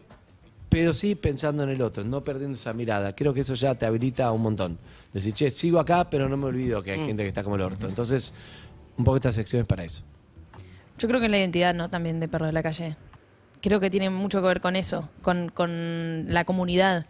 pero 0.73 0.93
sí 0.93 1.15
pensando 1.15 1.63
en 1.63 1.69
el 1.69 1.81
otro, 1.81 2.03
no 2.03 2.23
perdiendo 2.23 2.55
esa 2.57 2.73
mirada. 2.73 3.15
Creo 3.15 3.33
que 3.33 3.41
eso 3.41 3.53
ya 3.53 3.75
te 3.75 3.85
habilita 3.85 4.31
un 4.31 4.41
montón. 4.41 4.77
Decir, 5.13 5.33
che, 5.33 5.51
sigo 5.51 5.79
acá, 5.79 6.09
pero 6.09 6.27
no 6.27 6.35
me 6.35 6.45
olvido 6.47 6.81
que 6.81 6.91
hay 6.91 6.99
Mm. 6.99 7.05
gente 7.05 7.23
que 7.23 7.29
está 7.29 7.43
como 7.43 7.55
el 7.55 7.61
orto. 7.61 7.87
Entonces, 7.87 8.33
un 8.97 9.05
poco 9.05 9.17
esta 9.17 9.31
sección 9.31 9.61
es 9.61 9.67
para 9.67 9.83
eso. 9.83 10.03
Yo 10.97 11.07
creo 11.07 11.19
que 11.21 11.29
la 11.29 11.37
identidad, 11.37 11.73
¿no? 11.73 11.89
También 11.89 12.19
de 12.19 12.27
Perro 12.27 12.45
de 12.47 12.51
la 12.53 12.63
Calle. 12.63 12.95
Creo 13.61 13.79
que 13.79 13.89
tiene 13.89 14.09
mucho 14.09 14.41
que 14.41 14.47
ver 14.47 14.59
con 14.61 14.75
eso, 14.75 15.09
con, 15.21 15.49
con 15.49 16.25
la 16.27 16.43
comunidad. 16.45 17.05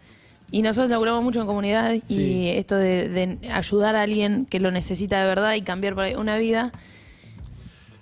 Y 0.50 0.62
nosotros 0.62 0.90
laburamos 0.90 1.24
mucho 1.24 1.40
en 1.40 1.46
comunidad 1.46 1.92
y 1.94 2.02
Sí. 2.06 2.48
esto 2.50 2.76
de, 2.76 3.08
de 3.08 3.50
ayudar 3.50 3.96
a 3.96 4.02
alguien 4.02 4.46
que 4.46 4.60
lo 4.60 4.70
necesita 4.70 5.20
de 5.20 5.26
verdad 5.26 5.54
y 5.54 5.62
cambiar 5.62 5.94
una 6.16 6.36
vida. 6.36 6.70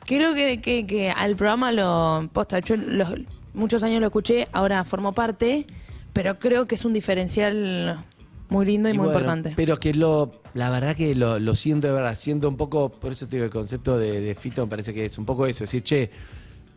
Creo 0.06 0.34
que, 0.34 0.60
que- 0.60 0.86
que 0.86 1.10
al 1.10 1.36
programa 1.36 1.70
lo. 1.72 2.28
Posta, 2.32 2.58
yo 2.58 2.76
los- 2.76 3.14
muchos 3.54 3.82
años 3.82 4.00
lo 4.00 4.06
escuché, 4.06 4.48
ahora 4.52 4.84
formo 4.84 5.12
parte, 5.12 5.66
pero 6.12 6.38
creo 6.38 6.66
que 6.66 6.74
es 6.74 6.84
un 6.84 6.92
diferencial 6.92 8.04
muy 8.48 8.66
lindo 8.66 8.88
y, 8.88 8.92
muy 8.92 9.06
bueno, 9.06 9.18
importante. 9.18 9.54
Pero 9.56 9.78
que 9.78 9.94
lo, 9.94 10.42
la 10.54 10.70
verdad 10.70 10.94
que 10.94 11.14
lo, 11.14 11.38
lo 11.38 11.54
siento 11.54 11.86
de 11.86 11.94
verdad, 11.94 12.14
siento 12.14 12.48
un 12.48 12.56
poco, 12.56 12.90
por 12.90 13.12
eso 13.12 13.26
te 13.26 13.36
digo, 13.36 13.44
el 13.46 13.50
concepto 13.50 13.98
de, 13.98 14.20
de 14.20 14.34
Fito 14.34 14.66
me 14.66 14.70
parece 14.70 14.92
que 14.92 15.04
es 15.06 15.16
un 15.18 15.24
poco 15.24 15.46
eso, 15.46 15.64
decir, 15.64 15.82
che, 15.82 16.10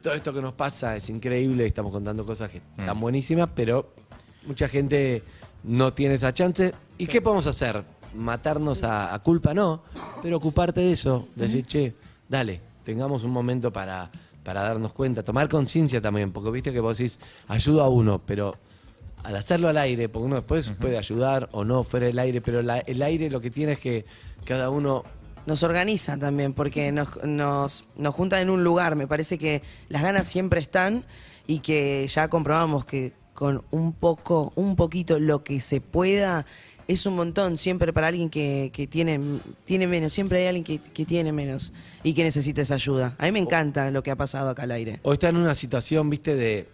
todo 0.01 0.13
esto 0.13 0.33
que 0.33 0.41
nos 0.41 0.53
pasa 0.53 0.95
es 0.95 1.09
increíble, 1.09 1.65
estamos 1.65 1.91
contando 1.91 2.25
cosas 2.25 2.49
que 2.49 2.59
Mm. 2.59 2.79
están 2.81 2.99
buenísimas, 2.99 3.49
pero 3.53 3.93
mucha 4.45 4.67
gente 4.67 5.23
no 5.63 5.93
tiene 5.93 6.15
esa 6.15 6.31
chance. 6.33 6.73
¿Y 6.97 7.07
qué 7.07 7.21
podemos 7.21 7.47
hacer? 7.47 7.83
Matarnos 8.13 8.83
a, 8.83 9.13
a 9.13 9.19
culpa, 9.19 9.53
no, 9.53 9.81
pero 10.21 10.37
ocuparte 10.37 10.79
de 10.79 10.91
eso, 10.93 11.27
decir, 11.35 11.65
che, 11.65 11.93
dale, 12.29 12.61
tengamos 12.85 13.23
un 13.23 13.31
momento 13.31 13.73
para, 13.73 14.09
para 14.45 14.61
darnos 14.61 14.93
cuenta, 14.93 15.23
tomar 15.23 15.49
conciencia 15.49 15.99
también, 15.99 16.31
porque 16.31 16.51
viste 16.51 16.71
que 16.71 16.79
vos 16.79 16.97
decís, 16.97 17.19
ayudo 17.49 17.83
a 17.83 17.89
uno, 17.89 18.21
pero 18.25 18.55
al 19.23 19.35
hacerlo 19.35 19.67
al 19.67 19.77
aire, 19.77 20.07
porque 20.07 20.25
uno 20.27 20.35
después 20.35 20.71
puede 20.79 20.97
ayudar 20.99 21.49
o 21.51 21.65
no 21.65 21.83
fuera 21.83 22.05
del 22.05 22.19
aire, 22.19 22.39
pero 22.41 22.61
la- 22.61 22.79
el 22.79 23.01
aire 23.01 23.29
lo 23.31 23.41
que 23.41 23.49
tiene 23.51 23.73
es 23.73 23.79
que 23.79 24.05
cada 24.45 24.69
uno 24.69 25.03
Nos 25.47 25.61
organiza 25.61 26.17
también, 26.17 26.53
porque 26.53 26.91
nos, 26.91 27.23
nos, 27.23 27.85
nos 27.97 28.15
juntan 28.15 28.41
en 28.41 28.49
un 28.49 28.63
lugar. 28.63 28.95
Me 28.95 29.05
parece 29.05 29.37
que 29.37 29.61
las 29.89 30.01
ganas 30.01 30.25
siempre 30.25 30.59
están 30.59 31.05
y 31.45 31.59
que 31.59 32.07
ya 32.07 32.29
comprobamos 32.29 32.83
que 32.85 33.13
con 33.35 33.63
un 33.69 33.93
poco, 33.93 34.53
un 34.55 34.75
poquito 34.75 35.19
lo 35.19 35.43
que 35.43 35.61
se 35.61 35.81
pueda, 35.81 36.47
es 36.87 37.05
un 37.05 37.15
montón 37.15 37.57
siempre 37.57 37.91
para 37.93 38.07
alguien 38.07 38.29
que, 38.29 38.69
que 38.73 38.87
tiene, 38.87 39.19
tiene 39.65 39.87
menos. 39.87 40.13
Siempre 40.13 40.39
hay 40.39 40.47
alguien 40.47 40.63
que, 40.63 40.79
que 40.79 41.05
tiene 41.05 41.31
menos 41.31 41.73
y 42.03 42.13
que 42.13 42.23
necesita 42.23 42.61
esa 42.61 42.75
ayuda. 42.75 43.15
A 43.17 43.25
mí 43.25 43.31
me 43.31 43.39
encanta 43.39 43.89
lo 43.91 44.03
que 44.03 44.11
ha 44.11 44.15
pasado 44.15 44.49
acá 44.49 44.63
al 44.63 44.71
aire. 44.71 44.99
o 45.03 45.13
está 45.13 45.29
en 45.29 45.37
una 45.37 45.55
situación, 45.55 46.09
viste, 46.09 46.35
de, 46.35 46.67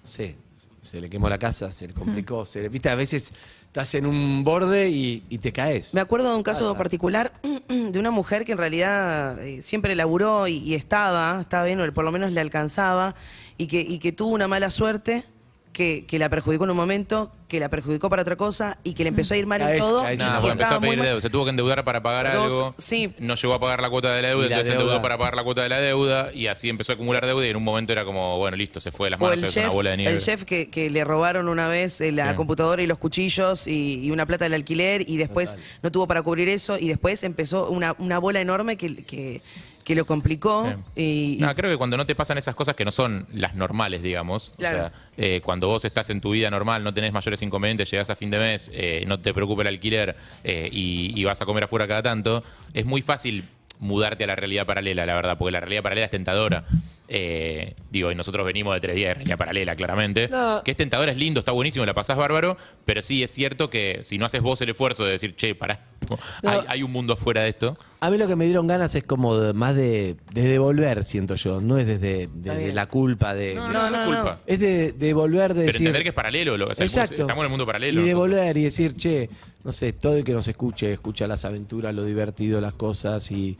no 0.00 0.06
sé, 0.06 0.36
se 0.80 1.00
le 1.00 1.08
quemó 1.08 1.28
la 1.28 1.38
casa, 1.38 1.72
se 1.72 1.88
le 1.88 1.94
complicó, 1.94 2.46
se 2.46 2.62
le, 2.62 2.68
viste, 2.68 2.88
a 2.88 2.94
veces 2.94 3.32
estás 3.66 3.94
en 3.94 4.06
un 4.06 4.44
borde 4.44 4.90
y, 4.90 5.24
y 5.28 5.38
te 5.38 5.52
caes. 5.52 5.94
Me 5.94 6.00
acuerdo 6.00 6.30
de 6.30 6.36
un 6.36 6.42
caso 6.42 6.66
Pasa. 6.66 6.78
particular 6.78 7.32
de 7.68 7.98
una 7.98 8.10
mujer 8.10 8.44
que 8.44 8.52
en 8.52 8.58
realidad 8.58 9.42
eh, 9.44 9.62
siempre 9.62 9.94
laburó 9.96 10.46
y, 10.46 10.58
y 10.58 10.74
estaba, 10.74 11.40
estaba 11.40 11.64
bien, 11.64 11.80
o 11.80 11.92
por 11.92 12.04
lo 12.04 12.12
menos 12.12 12.32
le 12.32 12.40
alcanzaba, 12.40 13.14
y 13.58 13.66
que, 13.66 13.80
y 13.80 13.98
que 13.98 14.12
tuvo 14.12 14.34
una 14.34 14.46
mala 14.46 14.70
suerte 14.70 15.24
que, 15.72 16.04
que 16.06 16.18
la 16.18 16.28
perjudicó 16.28 16.64
en 16.64 16.70
un 16.70 16.76
momento, 16.76 17.32
que 17.48 17.58
la 17.60 17.68
perjudicó 17.68 18.08
para 18.10 18.22
otra 18.22 18.36
cosa 18.36 18.78
y 18.84 18.94
que 18.94 19.04
le 19.04 19.08
empezó 19.08 19.34
a 19.34 19.36
ir 19.38 19.46
mal 19.46 19.60
en 19.62 19.78
todo. 19.78 20.00
porque 20.02 20.50
empezó 20.52 20.74
a 20.74 20.80
pedir 20.80 21.00
deuda. 21.02 21.20
Se 21.20 21.30
tuvo 21.30 21.44
que 21.44 21.50
endeudar 21.50 21.82
para 21.84 22.02
pagar 22.02 22.26
Pero, 22.26 22.42
algo. 22.44 22.74
sí. 22.78 23.14
No 23.18 23.34
llegó 23.34 23.54
a 23.54 23.60
pagar 23.60 23.80
la 23.80 23.90
cuota 23.90 24.12
de 24.14 24.22
la 24.22 24.28
deuda, 24.28 24.42
la 24.42 24.46
entonces 24.46 24.66
se 24.68 24.72
endeudó 24.74 25.00
para 25.02 25.18
pagar 25.18 25.34
la 25.34 25.44
cuota 25.44 25.62
de 25.62 25.68
la 25.68 25.80
deuda 25.80 26.32
y 26.32 26.46
así 26.46 26.68
empezó 26.68 26.92
a 26.92 26.94
acumular 26.94 27.24
deuda 27.26 27.46
y 27.46 27.50
en 27.50 27.56
un 27.56 27.64
momento 27.64 27.92
era 27.92 28.04
como, 28.04 28.38
bueno, 28.38 28.56
listo, 28.56 28.80
se 28.80 28.90
fue 28.92 29.06
de 29.06 29.10
las 29.12 29.20
manos, 29.20 29.38
el 29.38 29.44
es 29.44 29.52
chef, 29.52 29.64
una 29.64 29.72
bola 29.72 29.90
de 29.90 29.96
nieve. 29.98 30.12
el 30.14 30.20
chef 30.20 30.44
que, 30.44 30.70
que 30.70 30.90
le 30.90 31.04
robaron 31.04 31.48
una 31.48 31.68
vez 31.68 32.00
eh, 32.00 32.12
la 32.12 32.30
Sí. 32.30 32.36
computadora 32.36 32.82
y 32.82 32.86
los 32.86 32.98
cuchillos 32.98 33.66
y, 33.66 34.04
y 34.04 34.10
una 34.10 34.24
plata 34.26 34.44
del 34.44 34.54
alquiler 34.54 35.04
y 35.08 35.16
después 35.16 35.56
no 35.82 35.90
tuvo 35.90 36.06
para 36.06 36.22
cubrir 36.22 36.48
eso 36.48 36.78
y 36.78 36.88
después 36.88 37.22
empezó 37.24 37.68
una, 37.70 37.94
una 37.98 38.18
bola 38.18 38.40
enorme 38.40 38.76
que, 38.76 39.04
que, 39.04 39.40
que 39.84 39.94
lo 39.94 40.04
complicó. 40.04 40.66
Sí. 40.94 41.02
Y, 41.02 41.34
y- 41.34 41.38
No, 41.40 41.54
creo 41.54 41.70
que 41.70 41.76
cuando 41.76 41.96
no 41.96 42.06
te 42.06 42.14
pasan 42.14 42.38
esas 42.38 42.54
cosas 42.54 42.74
que 42.76 42.84
no 42.84 42.92
son 42.92 43.26
las 43.32 43.54
normales, 43.54 44.02
digamos. 44.02 44.52
Claro. 44.58 44.76
O 44.76 44.80
sea, 44.80 44.92
eh, 45.16 45.40
cuando 45.44 45.68
vos 45.68 45.84
estás 45.84 46.08
en 46.10 46.20
tu 46.20 46.30
vida 46.30 46.50
normal, 46.50 46.84
no 46.84 46.94
tenés 46.94 47.12
mayores 47.12 47.42
inconvenientes, 47.42 47.90
llegás 47.90 48.10
a 48.10 48.16
fin 48.16 48.30
de 48.30 48.38
mes, 48.38 48.70
eh, 48.74 49.04
no 49.06 49.18
te 49.20 49.34
preocupa 49.34 49.62
el 49.62 49.68
alquiler 49.68 50.16
eh, 50.44 50.68
y, 50.72 51.12
y 51.18 51.24
vas 51.24 51.42
a 51.42 51.46
comer 51.46 51.64
afuera 51.64 51.86
cada 51.88 52.02
tanto, 52.02 52.42
es 52.74 52.84
muy 52.86 53.02
fácil 53.02 53.44
mudarte 53.80 54.24
a 54.24 54.26
la 54.28 54.36
realidad 54.36 54.64
paralela, 54.64 55.04
la 55.04 55.14
verdad, 55.14 55.36
porque 55.36 55.50
la 55.52 55.60
realidad 55.60 55.82
paralela 55.82 56.04
es 56.04 56.10
tentadora. 56.12 56.64
Eh, 57.14 57.74
digo, 57.90 58.10
y 58.10 58.14
nosotros 58.14 58.46
venimos 58.46 58.72
de 58.72 58.80
tres 58.80 58.96
días 58.96 59.08
de 59.10 59.14
realidad 59.16 59.36
paralela, 59.36 59.76
claramente. 59.76 60.28
No. 60.28 60.62
Que 60.64 60.70
es 60.70 60.76
tentadora, 60.78 61.12
es 61.12 61.18
lindo, 61.18 61.40
está 61.40 61.52
buenísimo, 61.52 61.84
la 61.84 61.92
pasás 61.92 62.16
bárbaro, 62.16 62.56
pero 62.86 63.02
sí 63.02 63.22
es 63.22 63.30
cierto 63.30 63.68
que 63.68 63.98
si 64.02 64.16
no 64.16 64.24
haces 64.24 64.40
vos 64.40 64.58
el 64.62 64.70
esfuerzo 64.70 65.04
de 65.04 65.12
decir, 65.12 65.36
che, 65.36 65.54
pará, 65.54 65.80
No. 66.42 66.50
hay, 66.50 66.60
hay 66.68 66.82
un 66.82 66.90
mundo 66.90 67.12
afuera 67.12 67.42
de 67.42 67.50
esto. 67.50 67.76
A 68.00 68.08
mí 68.10 68.16
lo 68.16 68.26
que 68.26 68.34
me 68.34 68.46
dieron 68.46 68.66
ganas 68.66 68.94
es 68.94 69.04
como 69.04 69.36
de- 69.36 69.52
más 69.52 69.76
de, 69.76 70.16
de 70.32 70.42
devolver, 70.42 71.04
siento 71.04 71.34
yo, 71.36 71.60
no 71.60 71.76
es 71.76 71.86
desde, 71.86 72.30
la 72.72 72.86
culpa 72.86 73.34
de... 73.34 73.56
No, 73.56 73.68
no, 73.68 73.72
No, 73.74 73.90
no, 73.90 73.90
no, 73.90 74.00
es 74.00 74.06
culpa. 74.06 74.40
Es 74.46 74.58
de 74.58 74.92
devolver, 74.92 75.48
de 75.52 75.60
Pero 75.60 75.66
decir... 75.66 75.80
entender 75.82 76.02
que 76.04 76.08
es 76.08 76.14
paralelo, 76.14 76.56
lo- 76.56 76.68
o 76.68 76.74
sea, 76.74 76.86
Exacto. 76.86 77.20
estamos 77.20 77.42
en 77.42 77.44
el 77.44 77.50
mundo 77.50 77.66
paralelo. 77.66 78.00
Y 78.00 78.04
devolver 78.04 78.56
y 78.56 78.62
decir, 78.64 78.96
che, 78.96 79.28
no 79.64 79.72
sé, 79.72 79.92
todo 79.92 80.16
el 80.16 80.24
que 80.24 80.32
nos 80.32 80.48
escuche, 80.48 80.90
escucha 80.94 81.26
las 81.26 81.44
aventuras, 81.44 81.94
lo 81.94 82.04
divertido, 82.06 82.58
las 82.62 82.72
cosas 82.72 83.30
y, 83.30 83.58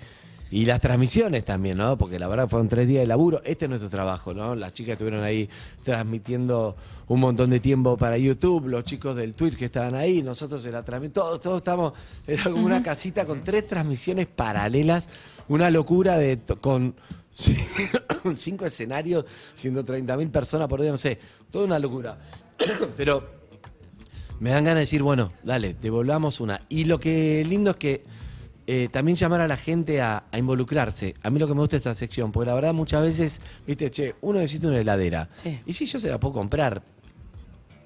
y 0.52 0.66
las 0.66 0.82
transmisiones 0.82 1.46
también, 1.46 1.78
¿no? 1.78 1.96
Porque 1.96 2.18
la 2.18 2.28
verdad 2.28 2.46
fueron 2.46 2.68
tres 2.68 2.86
días 2.86 3.00
de 3.00 3.06
laburo. 3.06 3.40
Este 3.42 3.64
es 3.64 3.68
nuestro 3.70 3.88
trabajo, 3.88 4.34
¿no? 4.34 4.54
Las 4.54 4.74
chicas 4.74 4.92
estuvieron 4.92 5.24
ahí 5.24 5.48
transmitiendo 5.82 6.76
un 7.08 7.20
montón 7.20 7.48
de 7.48 7.58
tiempo 7.58 7.96
para 7.96 8.18
YouTube, 8.18 8.66
los 8.68 8.84
chicos 8.84 9.16
del 9.16 9.34
Twitch 9.34 9.56
que 9.56 9.64
estaban 9.64 9.94
ahí, 9.94 10.22
nosotros 10.22 10.60
se 10.60 10.70
la 10.70 10.82
transmitimos, 10.82 11.14
todos, 11.26 11.40
todos 11.40 11.56
estamos, 11.56 11.94
era 12.26 12.44
como 12.44 12.66
una 12.66 12.82
casita 12.82 13.24
con 13.24 13.42
tres 13.42 13.66
transmisiones 13.66 14.26
paralelas, 14.26 15.08
una 15.48 15.70
locura 15.70 16.18
de 16.18 16.38
con 16.60 16.94
cinco 18.36 18.66
escenarios, 18.66 19.24
130 19.54 20.16
mil 20.18 20.28
personas 20.28 20.68
por 20.68 20.82
día, 20.82 20.90
no 20.90 20.98
sé, 20.98 21.18
toda 21.50 21.64
una 21.64 21.78
locura. 21.78 22.18
Pero 22.98 23.26
me 24.38 24.50
dan 24.50 24.64
ganas 24.64 24.76
de 24.76 24.80
decir, 24.80 25.02
bueno, 25.02 25.32
dale, 25.42 25.74
devolvamos 25.80 26.40
una. 26.40 26.60
Y 26.68 26.84
lo 26.84 27.00
que 27.00 27.42
lindo 27.48 27.70
es 27.70 27.76
que 27.76 28.04
eh, 28.74 28.88
también 28.88 29.16
llamar 29.18 29.42
a 29.42 29.46
la 29.46 29.58
gente 29.58 30.00
a, 30.00 30.24
a 30.32 30.38
involucrarse. 30.38 31.12
A 31.22 31.28
mí 31.28 31.38
lo 31.38 31.46
que 31.46 31.52
me 31.52 31.60
gusta 31.60 31.76
es 31.76 31.80
esta 31.80 31.94
sección, 31.94 32.32
porque 32.32 32.46
la 32.48 32.54
verdad 32.54 32.72
muchas 32.72 33.02
veces, 33.02 33.38
viste, 33.66 33.90
che, 33.90 34.14
uno 34.22 34.38
necesita 34.38 34.68
una 34.68 34.78
heladera. 34.78 35.28
Sí. 35.42 35.60
Y 35.66 35.74
si 35.74 35.84
yo 35.84 36.00
se 36.00 36.08
la 36.08 36.18
puedo 36.18 36.32
comprar, 36.32 36.82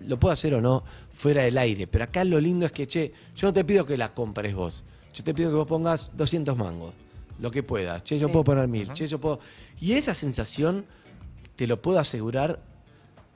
lo 0.07 0.21
puedo 0.21 0.33
hacer 0.33 0.55
o 0.55 0.61
no, 0.61 0.85
fuera 1.11 1.43
del 1.43 1.59
aire. 1.59 1.89
Pero 1.89 2.05
acá 2.05 2.23
lo 2.23 2.39
lindo 2.39 2.67
es 2.67 2.71
que, 2.71 2.87
che, 2.87 3.13
yo 3.35 3.49
no 3.49 3.53
te 3.53 3.65
pido 3.65 3.85
que 3.85 3.97
la 3.97 4.15
compres 4.15 4.55
vos. 4.55 4.85
Yo 5.13 5.25
te 5.25 5.35
pido 5.35 5.51
que 5.51 5.57
vos 5.57 5.67
pongas 5.67 6.13
200 6.17 6.57
mangos, 6.57 6.95
lo 7.41 7.51
que 7.51 7.65
puedas. 7.65 8.05
Che, 8.05 8.17
yo 8.17 8.29
puedo 8.29 8.45
poner 8.45 8.69
mil. 8.69 8.93
Che, 8.93 9.09
yo 9.09 9.19
puedo... 9.19 9.41
Y 9.81 9.95
esa 9.95 10.15
sensación, 10.15 10.87
te 11.57 11.67
lo 11.67 11.83
puedo 11.83 11.99
asegurar, 11.99 12.63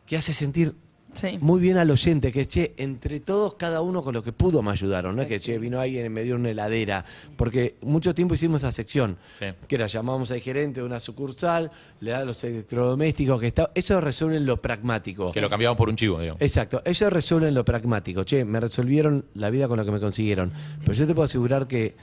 que 0.06 0.16
hace 0.16 0.34
sentir 0.34 0.76
Sí. 1.14 1.38
muy 1.40 1.60
bien 1.60 1.76
al 1.76 1.90
oyente, 1.90 2.30
que 2.32 2.46
che, 2.46 2.74
entre 2.76 3.20
todos, 3.20 3.54
cada 3.54 3.80
uno 3.82 4.02
con 4.02 4.14
lo 4.14 4.22
que 4.22 4.32
pudo 4.32 4.62
me 4.62 4.70
ayudaron, 4.70 5.16
no 5.16 5.22
es 5.22 5.28
que 5.28 5.40
che, 5.40 5.58
vino 5.58 5.80
alguien 5.80 6.06
y 6.06 6.08
me 6.08 6.22
dio 6.22 6.36
una 6.36 6.50
heladera, 6.50 7.04
porque 7.36 7.76
mucho 7.82 8.14
tiempo 8.14 8.34
hicimos 8.34 8.62
esa 8.62 8.72
sección, 8.72 9.16
Sí. 9.38 9.46
que 9.66 9.74
era 9.74 9.86
llamamos 9.86 10.30
al 10.30 10.40
gerente 10.40 10.80
de 10.80 10.86
una 10.86 11.00
sucursal, 11.00 11.70
le 12.00 12.12
da 12.12 12.24
los 12.24 12.42
electrodomésticos, 12.44 13.40
que 13.40 13.48
está, 13.48 13.70
eso 13.74 14.00
resuelve 14.00 14.36
en 14.36 14.46
lo 14.46 14.56
pragmático. 14.56 15.32
Que 15.32 15.40
lo 15.40 15.50
cambiamos 15.50 15.76
por 15.76 15.88
un 15.88 15.96
chivo, 15.96 16.20
digo. 16.20 16.36
Exacto, 16.40 16.82
ellos 16.84 17.12
resuelven 17.12 17.54
lo 17.54 17.64
pragmático. 17.64 18.24
Che, 18.24 18.44
me 18.44 18.60
resolvieron 18.60 19.24
la 19.34 19.50
vida 19.50 19.68
con 19.68 19.78
lo 19.78 19.84
que 19.84 19.90
me 19.92 20.00
consiguieron. 20.00 20.52
Pero 20.80 20.92
yo 20.92 21.06
te 21.06 21.14
puedo 21.14 21.24
asegurar 21.26 21.66
que 21.66 21.94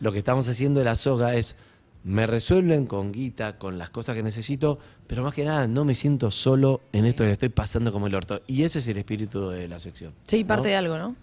lo 0.00 0.12
que 0.12 0.18
estamos 0.18 0.48
haciendo 0.48 0.80
de 0.80 0.84
la 0.84 0.96
soga 0.96 1.34
es 1.34 1.56
me 2.04 2.26
resuelven 2.26 2.86
con 2.86 3.12
guita, 3.12 3.58
con 3.58 3.78
las 3.78 3.90
cosas 3.90 4.14
que 4.14 4.22
necesito, 4.22 4.78
pero 5.06 5.22
más 5.22 5.32
que 5.34 5.44
nada 5.44 5.66
no 5.66 5.84
me 5.84 5.94
siento 5.94 6.30
solo 6.30 6.82
en 6.92 7.06
esto 7.06 7.22
que 7.22 7.28
le 7.28 7.32
estoy 7.32 7.48
pasando 7.48 7.90
como 7.92 8.06
el 8.06 8.14
orto. 8.14 8.42
Y 8.46 8.62
ese 8.62 8.78
es 8.80 8.86
el 8.88 8.98
espíritu 8.98 9.48
de 9.48 9.68
la 9.68 9.78
sección. 9.80 10.12
Sí, 10.26 10.44
parte 10.44 10.68
de 10.68 10.76
algo, 10.76 10.98
¿no? 10.98 11.16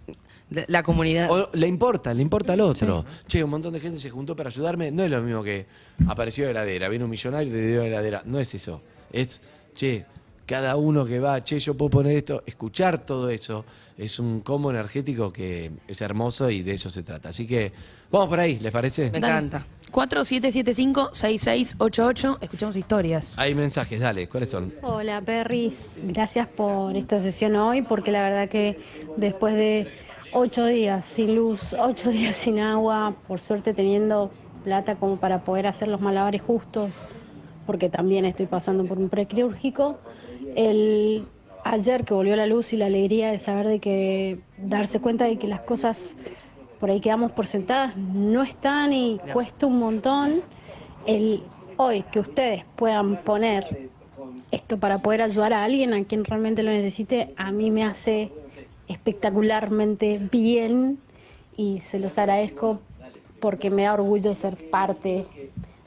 De- 0.50 0.66
La 0.68 0.82
comunidad. 0.84 1.30
O 1.32 1.50
le 1.54 1.68
importa, 1.68 2.14
le 2.14 2.22
importa 2.22 2.54
al 2.54 2.62
otro. 2.62 3.06
Che, 3.28 3.44
un 3.44 3.50
montón 3.52 3.74
de 3.74 3.80
gente 3.80 4.00
se 4.00 4.10
juntó 4.10 4.36
para 4.36 4.50
ayudarme. 4.50 4.92
No 4.92 5.04
es 5.04 5.12
lo 5.12 5.22
mismo 5.22 5.44
que 5.44 5.66
apareció 6.08 6.46
de 6.46 6.52
heladera, 6.52 6.90
vino 6.90 7.06
un 7.06 7.12
millonario 7.12 7.48
y 7.50 7.52
te 7.56 7.68
dio 7.68 7.82
de 7.82 7.88
heladera. 7.88 8.24
No 8.26 8.40
es 8.40 8.54
eso. 8.56 8.82
Es, 9.14 9.40
che, 9.76 10.06
cada 10.48 10.76
uno 10.78 11.06
que 11.06 11.20
va, 11.20 11.42
che, 11.42 11.60
yo 11.60 11.76
puedo 11.76 11.90
poner 11.92 12.18
esto, 12.18 12.44
escuchar 12.46 13.06
todo 13.06 13.30
eso, 13.30 13.64
es 13.98 14.20
un 14.20 14.42
combo 14.42 14.72
energético 14.72 15.32
que 15.32 15.72
es 15.88 16.02
hermoso 16.02 16.50
y 16.50 16.64
de 16.64 16.74
eso 16.74 16.90
se 16.90 17.04
trata. 17.04 17.30
Así 17.30 17.46
que 17.48 17.72
vamos 18.12 18.30
por 18.30 18.40
ahí, 18.40 18.60
¿les 18.60 18.72
parece? 18.72 19.12
Me 19.12 19.20
Dale. 19.20 19.34
encanta. 19.34 19.66
4775-6688. 19.92 22.38
Escuchamos 22.42 22.76
historias. 22.78 23.38
Hay 23.38 23.56
mensajes, 23.56 24.00
dale, 24.00 24.28
¿cuáles 24.28 24.50
son? 24.52 24.72
Hola 24.82 25.22
Perris, 25.22 25.74
gracias 26.04 26.48
por 26.48 26.96
esta 26.96 27.20
sesión 27.20 27.56
hoy 27.56 27.82
porque 27.82 28.12
la 28.12 28.24
verdad 28.24 28.50
que 28.50 28.80
después 29.18 29.56
de 29.56 29.88
ocho 30.34 30.66
días 30.66 31.06
sin 31.06 31.36
luz, 31.36 31.76
ocho 31.78 32.10
días 32.12 32.36
sin 32.36 32.60
agua, 32.60 33.16
por 33.28 33.42
suerte 33.42 33.74
teniendo 33.74 34.32
plata 34.64 34.96
como 34.96 35.18
para 35.18 35.44
poder 35.44 35.68
hacer 35.68 35.88
los 35.88 36.02
malabares 36.02 36.42
justos, 36.42 36.92
porque 37.66 37.90
también 37.90 38.26
estoy 38.26 38.46
pasando 38.46 38.86
por 38.86 38.98
un 38.98 39.10
prequirúrgico, 39.10 39.98
el 40.56 41.26
ayer 41.64 42.06
que 42.06 42.14
volvió 42.14 42.36
la 42.36 42.46
luz 42.46 42.74
y 42.74 42.78
la 42.78 42.88
alegría 42.88 43.32
de 43.32 43.38
saber 43.38 43.68
de 43.68 43.80
que 43.80 44.40
darse 44.58 45.00
cuenta 45.00 45.26
de 45.26 45.38
que 45.38 45.48
las 45.48 45.62
cosas 45.62 46.16
por 46.82 46.90
ahí 46.90 47.00
quedamos 47.00 47.32
por 47.32 47.46
sentadas 47.46 47.96
no 47.96 48.42
están 48.42 48.92
y 48.92 49.20
cuesta 49.32 49.68
un 49.68 49.78
montón 49.78 50.42
el 51.06 51.44
hoy 51.78 52.04
que 52.12 52.20
ustedes 52.20 52.66
puedan 52.76 53.18
poner 53.18 53.92
esto 54.50 54.78
para 54.78 54.98
poder 54.98 55.22
ayudar 55.22 55.54
a 55.54 55.64
alguien 55.64 55.94
a 55.94 56.04
quien 56.04 56.26
realmente 56.26 56.64
lo 56.64 56.72
necesite, 56.72 57.36
a 57.38 57.52
mí 57.52 57.70
me 57.70 57.86
hace 57.86 58.32
espectacularmente 58.88 60.20
bien 60.32 60.98
y 61.56 61.82
se 61.82 62.00
los 62.00 62.18
agradezco 62.18 62.80
porque 63.40 63.70
me 63.70 63.84
da 63.84 63.94
orgullo 63.94 64.34
ser 64.34 64.58
parte 64.72 65.28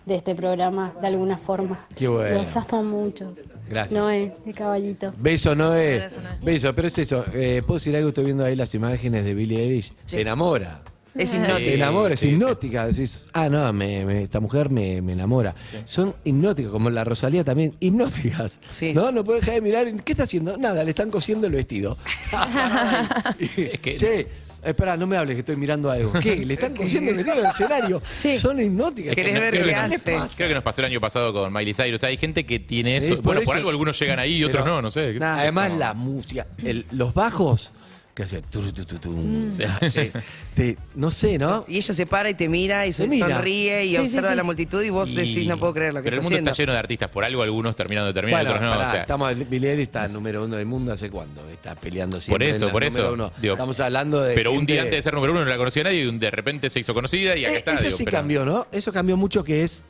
de 0.07 0.15
este 0.15 0.37
programa 0.37 0.95
de 1.01 1.09
alguna 1.09 1.39
forma. 1.39 1.87
Qué 1.97 2.07
bueno. 2.07 2.41
Los 2.41 2.57
amo 2.57 2.85
mucho. 2.85 3.35
Gracias. 3.69 4.01
Noé, 4.01 4.33
de 4.45 4.53
caballito. 4.53 5.13
Beso, 5.19 5.55
Noé. 5.55 6.01
Beso, 6.01 6.21
Noé. 6.21 6.33
Beso, 6.43 6.75
pero 6.75 6.89
es 6.89 6.99
eso. 6.99 7.25
Eh, 7.33 7.63
¿Puedo 7.67 7.79
decir 7.79 7.97
algo? 7.97 8.09
Estoy 8.11 8.25
viendo 8.25 8.45
ahí 8.45 8.57
las 8.57 8.75
imágenes 8.75 9.25
de 9.25 9.35
Billie 9.35 9.61
Eilish. 9.63 9.89
Sí. 10.05 10.17
Te 10.17 10.21
enamora. 10.21 10.83
Es 11.15 11.31
Te 11.31 11.37
hipnótico. 11.37 11.71
enamora, 11.71 12.15
es 12.15 12.21
sí, 12.21 12.31
hipnótica. 12.31 12.89
Decís, 12.89 13.27
ah, 13.35 13.49
no, 13.49 13.73
me- 13.73 14.05
me- 14.05 14.25
esta 14.25 14.41
mujer 14.41 14.69
me, 14.69 15.01
me 15.01 15.13
enamora. 15.13 15.55
Son 15.85 16.13
hipnóticas, 16.25 16.73
como 16.73 16.91
la 16.91 17.05
Rosalía 17.05 17.45
también, 17.45 17.73
hipnóticas. 17.79 18.59
Sí. 18.69 18.93
No, 18.93 19.13
no 19.13 19.23
puedo 19.23 19.39
dejar 19.39 19.55
de 19.55 19.61
mirar. 19.61 19.95
¿Qué 20.03 20.13
está 20.13 20.25
haciendo? 20.25 20.57
Nada, 20.57 20.83
le 20.83 20.91
están 20.91 21.11
cosiendo 21.13 21.47
el 21.47 21.53
vestido. 21.53 21.97
Es 23.39 23.81
que- 23.81 23.97
Che, 23.97 24.27
espera, 24.65 24.97
no 24.97 25.07
me 25.07 25.17
hables 25.17 25.35
que 25.35 25.41
estoy 25.41 25.57
mirando 25.57 25.91
algo. 25.91 26.13
¿Qué? 26.21 26.45
¿Le 26.45 26.55
están 26.55 26.75
cosiendo 26.77 27.11
el 27.13 27.21
en 27.21 27.29
el 27.29 27.47
escenario? 27.47 28.03
Sí. 28.21 28.39
Son 28.39 28.61
hipnóticas. 28.61 29.15
¿Querés 29.15 29.35
ver 29.41 29.63
qué 29.65 29.75
hace? 29.75 30.19
Creo 30.37 30.49
que 30.49 30.55
nos 30.55 30.63
pasó 30.65 30.81
el 30.81 30.87
año 30.87 31.01
pasado 31.01 31.33
con 31.33 31.53
Miley 31.53 31.75
Cyrus. 31.75 32.03
Hay 32.05 32.17
gente 32.17 32.45
que 32.47 32.59
tiene 32.59 32.97
Es 32.97 33.05
eso. 33.05 33.17
por 33.17 33.25
Bueno, 33.25 33.41
por 33.43 33.53
eso- 33.53 33.59
algo 33.59 33.71
algunos 33.71 33.99
llegan 33.99 34.19
ahí 34.19 34.37
y 34.37 34.45
otros 34.45 34.63
Pero- 34.65 34.77
no, 34.77 34.83
no 34.83 34.91
sé. 34.91 35.15
Nah. 35.15 35.39
Además, 35.41 35.73
la 35.75 35.95
música, 35.95 36.47
el- 36.65 36.87
los 36.93 37.13
bajos, 37.15 37.73
que 38.15 38.23
hace 38.23 38.43
turu, 38.43 38.71
tu, 38.73 38.85
tu, 38.85 38.97
tum. 39.01 39.49
Te- 39.57 39.67
te- 40.55 40.79
no 40.95 41.11
sé, 41.11 41.37
¿no? 41.37 41.65
Y 41.67 41.79
ella 41.79 41.93
se 41.95 42.07
para 42.07 42.31
y 42.31 42.35
te 42.35 42.49
mira 42.49 42.87
y 42.87 42.93
se 42.93 43.03
Te 43.05 43.09
mira. 43.09 43.29
sonríe 43.29 43.85
y 43.85 43.89
Sí, 43.89 43.95
sí, 43.97 44.01
observa 44.03 44.29
sí. 44.31 44.35
la 44.37 44.45
multitud 44.45 44.81
y 44.85 44.91
vos 44.91 45.11
Y- 45.11 45.17
decís, 45.17 45.47
no 45.49 45.59
puedo 45.59 45.75
creer 45.75 45.93
lo 45.93 45.99
que 46.01 46.05
Pero 46.05 46.17
el 46.17 46.21
está 46.21 46.23
mundo 46.23 46.35
haciendo. 46.37 46.51
está 46.53 46.63
lleno 46.63 46.73
de 46.75 46.79
artistas. 46.79 47.11
Por 47.11 47.25
algo 47.25 47.43
algunos 47.43 47.75
terminan 47.75 48.07
de 48.07 48.15
terminar 48.15 48.43
y 48.43 48.45
Bueno, 48.45 48.57
otros 48.57 48.71
no. 48.71 48.77
pará, 48.79 48.89
o 48.89 48.91
sea, 48.93 49.01
estamos, 49.01 49.49
Billie 49.51 49.71
Eilish 49.73 49.83
está 49.83 50.07
número 50.09 50.45
uno 50.45 50.55
del 50.57 50.67
mundo 50.67 50.93
hace 50.93 51.11
cuándo, 51.11 51.49
está 51.51 51.75
peleando 51.75 52.21
siempre. 52.21 52.47
Por 52.47 52.55
eso, 52.55 52.65
en 52.65 52.67
la 52.69 52.73
por 52.73 52.85
número 52.85 53.05
eso. 53.05 53.13
uno. 53.15 53.33
Digo, 53.43 53.55
Estamos 53.55 53.81
hablando 53.81 54.21
de. 54.23 54.35
pero 54.37 54.53
un 54.53 54.59
gente- 54.59 54.73
día 54.75 54.83
antes 54.83 54.97
de 54.99 55.03
ser 55.03 55.15
número 55.15 55.33
uno 55.33 55.45
no 55.45 55.51
la 55.51 55.57
conocía 55.57 55.83
nadie 55.83 56.05
y 56.05 56.19
de 56.19 56.31
repente 56.31 56.71
se 56.71 56.79
hizo 56.79 56.95
conocida 56.95 57.37
y 57.37 57.45
acá 57.47 57.55
Eh, 57.55 57.59
está. 57.59 57.75
Eso 57.75 57.83
digo, 57.85 57.97
sí 57.97 58.05
pero- 58.05 58.17
cambió, 58.19 58.45
¿no? 58.45 58.69
Eso 58.71 58.93
cambió 58.93 59.17
mucho 59.17 59.43
que 59.43 59.65
es 59.65 59.87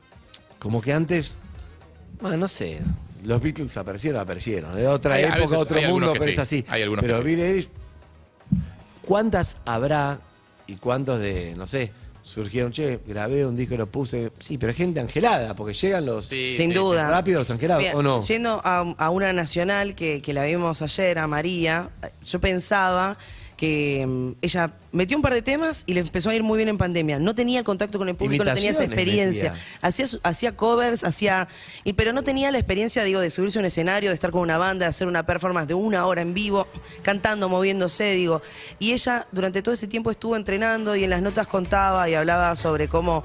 como 0.59 0.81
que 0.81 0.95
antes, 0.95 1.39
bueno, 2.23 2.39
no 2.39 2.49
sé, 2.49 2.81
los 3.23 3.43
Beatles 3.43 3.77
aparecieron, 3.77 4.19
aparecieron. 4.23 4.73
De 4.75 4.87
otra 4.89 5.17
Hay- 5.17 5.25
a 5.25 5.27
época, 5.27 5.41
veces 5.43 5.59
otro 5.59 5.77
hay 5.77 5.85
algunos 5.85 6.09
mundo, 6.09 6.13
que 6.15 6.19
pero 6.21 6.31
sí. 6.31 6.35
es 6.35 6.39
así. 6.39 6.65
Hay 6.69 6.81
algunos 6.83 7.03
que 7.03 7.07
pero 7.09 7.19
sí. 7.19 7.25
Billie 7.25 7.47
Eilish, 7.51 7.69
¿cuántas 9.07 9.57
habrá 9.65 10.19
y 10.67 10.77
cuántos 10.77 11.21
de, 11.21 11.55
no 11.57 11.67
sé, 11.67 11.93
surgieron, 12.23 12.73
che, 12.73 13.01
grabé 13.07 13.45
un 13.47 13.55
disco 13.57 13.75
y 13.75 13.77
lo 13.77 13.87
puse? 13.87 14.33
Sí, 14.41 14.57
pero 14.59 14.71
hay 14.71 14.77
gente 14.77 15.01
angelada, 15.01 15.55
porque 15.55 15.75
llegan 15.75 16.07
los 16.07 16.27
Sí, 16.27 16.51
Sin 16.53 16.71
sí, 16.71 16.75
duda. 16.77 17.11
rápidos 17.11 17.41
los 17.43 17.51
angelados, 17.51 17.83
Mira, 17.85 17.97
¿o 17.97 18.03
no? 18.03 18.23
Yendo 18.23 18.61
a, 18.65 18.95
a 18.97 19.11
una 19.11 19.33
nacional 19.33 19.95
que, 19.95 20.23
que 20.23 20.33
la 20.33 20.45
vimos 20.45 20.81
ayer, 20.83 21.19
a 21.19 21.27
María, 21.27 21.91
yo 22.25 22.41
pensaba 22.41 23.19
que 23.57 24.05
mm, 24.07 24.31
ella 24.43 24.73
metió 24.93 25.17
un 25.17 25.23
par 25.23 25.33
de 25.35 25.43
temas 25.43 25.85
y 25.87 25.95
le 25.95 26.01
empezó 26.01 26.31
a 26.31 26.35
ir 26.35 26.43
muy 26.43 26.57
bien 26.57 26.69
en 26.69 26.79
pandemia. 26.79 27.19
No 27.19 27.35
tenía 27.35 27.59
el 27.61 27.65
contacto 27.65 27.99
con 27.99 28.09
el 28.09 28.17
público, 28.17 28.45
no 28.45 28.51
tenía 28.57 28.71
esa 28.73 28.83
experiencia. 29.03 29.55
Hacía, 29.81 30.07
hacía 30.23 30.57
covers, 30.57 31.05
hacía. 31.05 31.49
y- 31.85 31.93
Pero 31.93 32.13
no 32.13 32.23
tenía 32.25 32.51
la 32.51 32.59
experiencia, 32.59 33.05
digo, 33.05 33.21
de 33.21 33.31
subirse 33.31 33.59
a 33.59 33.61
un 33.61 33.67
escenario, 33.67 34.11
de 34.11 34.15
estar 34.15 34.31
con 34.31 34.41
una 34.41 34.59
banda, 34.59 34.87
de 34.87 34.91
hacer 34.91 35.07
una 35.09 35.25
performance 35.27 35.69
de 35.69 35.75
una 35.75 36.07
hora 36.07 36.23
en 36.23 36.35
vivo, 36.35 36.67
cantando, 37.03 37.49
moviéndose, 37.49 38.13
digo. 38.13 38.43
Y 38.79 38.93
ella 38.93 39.27
durante 39.33 39.63
todo 39.63 39.75
este 39.75 39.87
tiempo 39.87 40.11
estuvo 40.11 40.37
entrenando 40.37 40.97
y 40.97 41.05
en 41.05 41.11
las 41.11 41.23
notas 41.23 41.47
contaba 41.47 42.09
y 42.09 42.15
hablaba 42.15 42.55
sobre 42.57 42.89
cómo. 42.89 43.25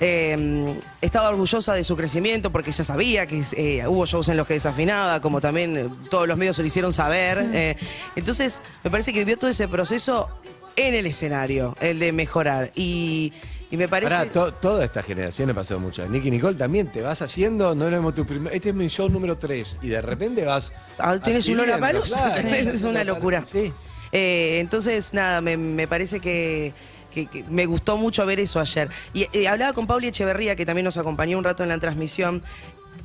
Eh, 0.00 0.78
estaba 1.00 1.28
orgullosa 1.30 1.74
de 1.74 1.84
su 1.84 1.96
crecimiento 1.96 2.50
porque 2.52 2.70
ella 2.70 2.84
sabía 2.84 3.26
que 3.26 3.42
eh, 3.56 3.86
hubo 3.86 4.06
shows 4.06 4.28
en 4.28 4.36
los 4.36 4.46
que 4.46 4.54
desafinaba, 4.54 5.20
como 5.20 5.40
también 5.40 5.76
eh, 5.76 5.88
todos 6.10 6.28
los 6.28 6.36
medios 6.36 6.56
se 6.56 6.62
lo 6.62 6.68
hicieron 6.68 6.92
saber. 6.92 7.46
eh. 7.52 7.76
entonces, 8.14 8.62
me 8.84 8.90
parece 8.90 9.12
que 9.12 9.20
vivió 9.20 9.36
todo 9.38 9.50
ese 9.50 9.68
proceso 9.68 10.28
en 10.76 10.94
el 10.94 11.06
escenario, 11.06 11.74
el 11.80 11.98
de 11.98 12.12
mejorar. 12.12 12.70
Y, 12.74 13.32
y 13.70 13.76
me 13.78 13.88
parece. 13.88 14.26
To- 14.26 14.52
toda 14.52 14.84
esta 14.84 15.02
generación 15.02 15.48
le 15.48 15.54
pasó 15.54 15.80
mucho. 15.80 16.06
Nicky 16.06 16.30
Nicole 16.30 16.56
también 16.56 16.92
te 16.92 17.00
vas 17.02 17.22
haciendo, 17.22 17.74
no 17.74 17.86
lo 17.86 17.90
vemos 17.92 18.14
tu 18.14 18.26
primer. 18.26 18.52
Este 18.54 18.68
es 18.68 18.74
mi 18.74 18.88
show 18.88 19.08
número 19.08 19.38
3 19.38 19.78
y 19.82 19.88
de 19.88 20.02
repente 20.02 20.44
vas. 20.44 20.72
Ah, 20.98 21.18
tienes 21.18 21.48
un 21.48 21.56
Lollapalooza, 21.56 22.34
claro. 22.42 22.48
es 22.70 22.84
una 22.84 23.02
locura. 23.04 23.44
Sí. 23.46 23.72
Eh, 24.12 24.58
entonces, 24.60 25.12
nada, 25.14 25.40
me, 25.40 25.56
me 25.56 25.88
parece 25.88 26.20
que, 26.20 26.72
que- 27.16 27.26
que 27.26 27.44
me 27.48 27.64
gustó 27.64 27.96
mucho 27.96 28.26
ver 28.26 28.38
eso 28.40 28.60
ayer. 28.60 28.90
Y 29.14 29.26
eh, 29.32 29.48
hablaba 29.48 29.72
con 29.72 29.86
Pauli 29.86 30.08
Echeverría, 30.08 30.54
que 30.54 30.66
también 30.66 30.84
nos 30.84 30.98
acompañó 30.98 31.38
un 31.38 31.44
rato 31.44 31.62
en 31.62 31.70
la 31.70 31.78
transmisión, 31.78 32.42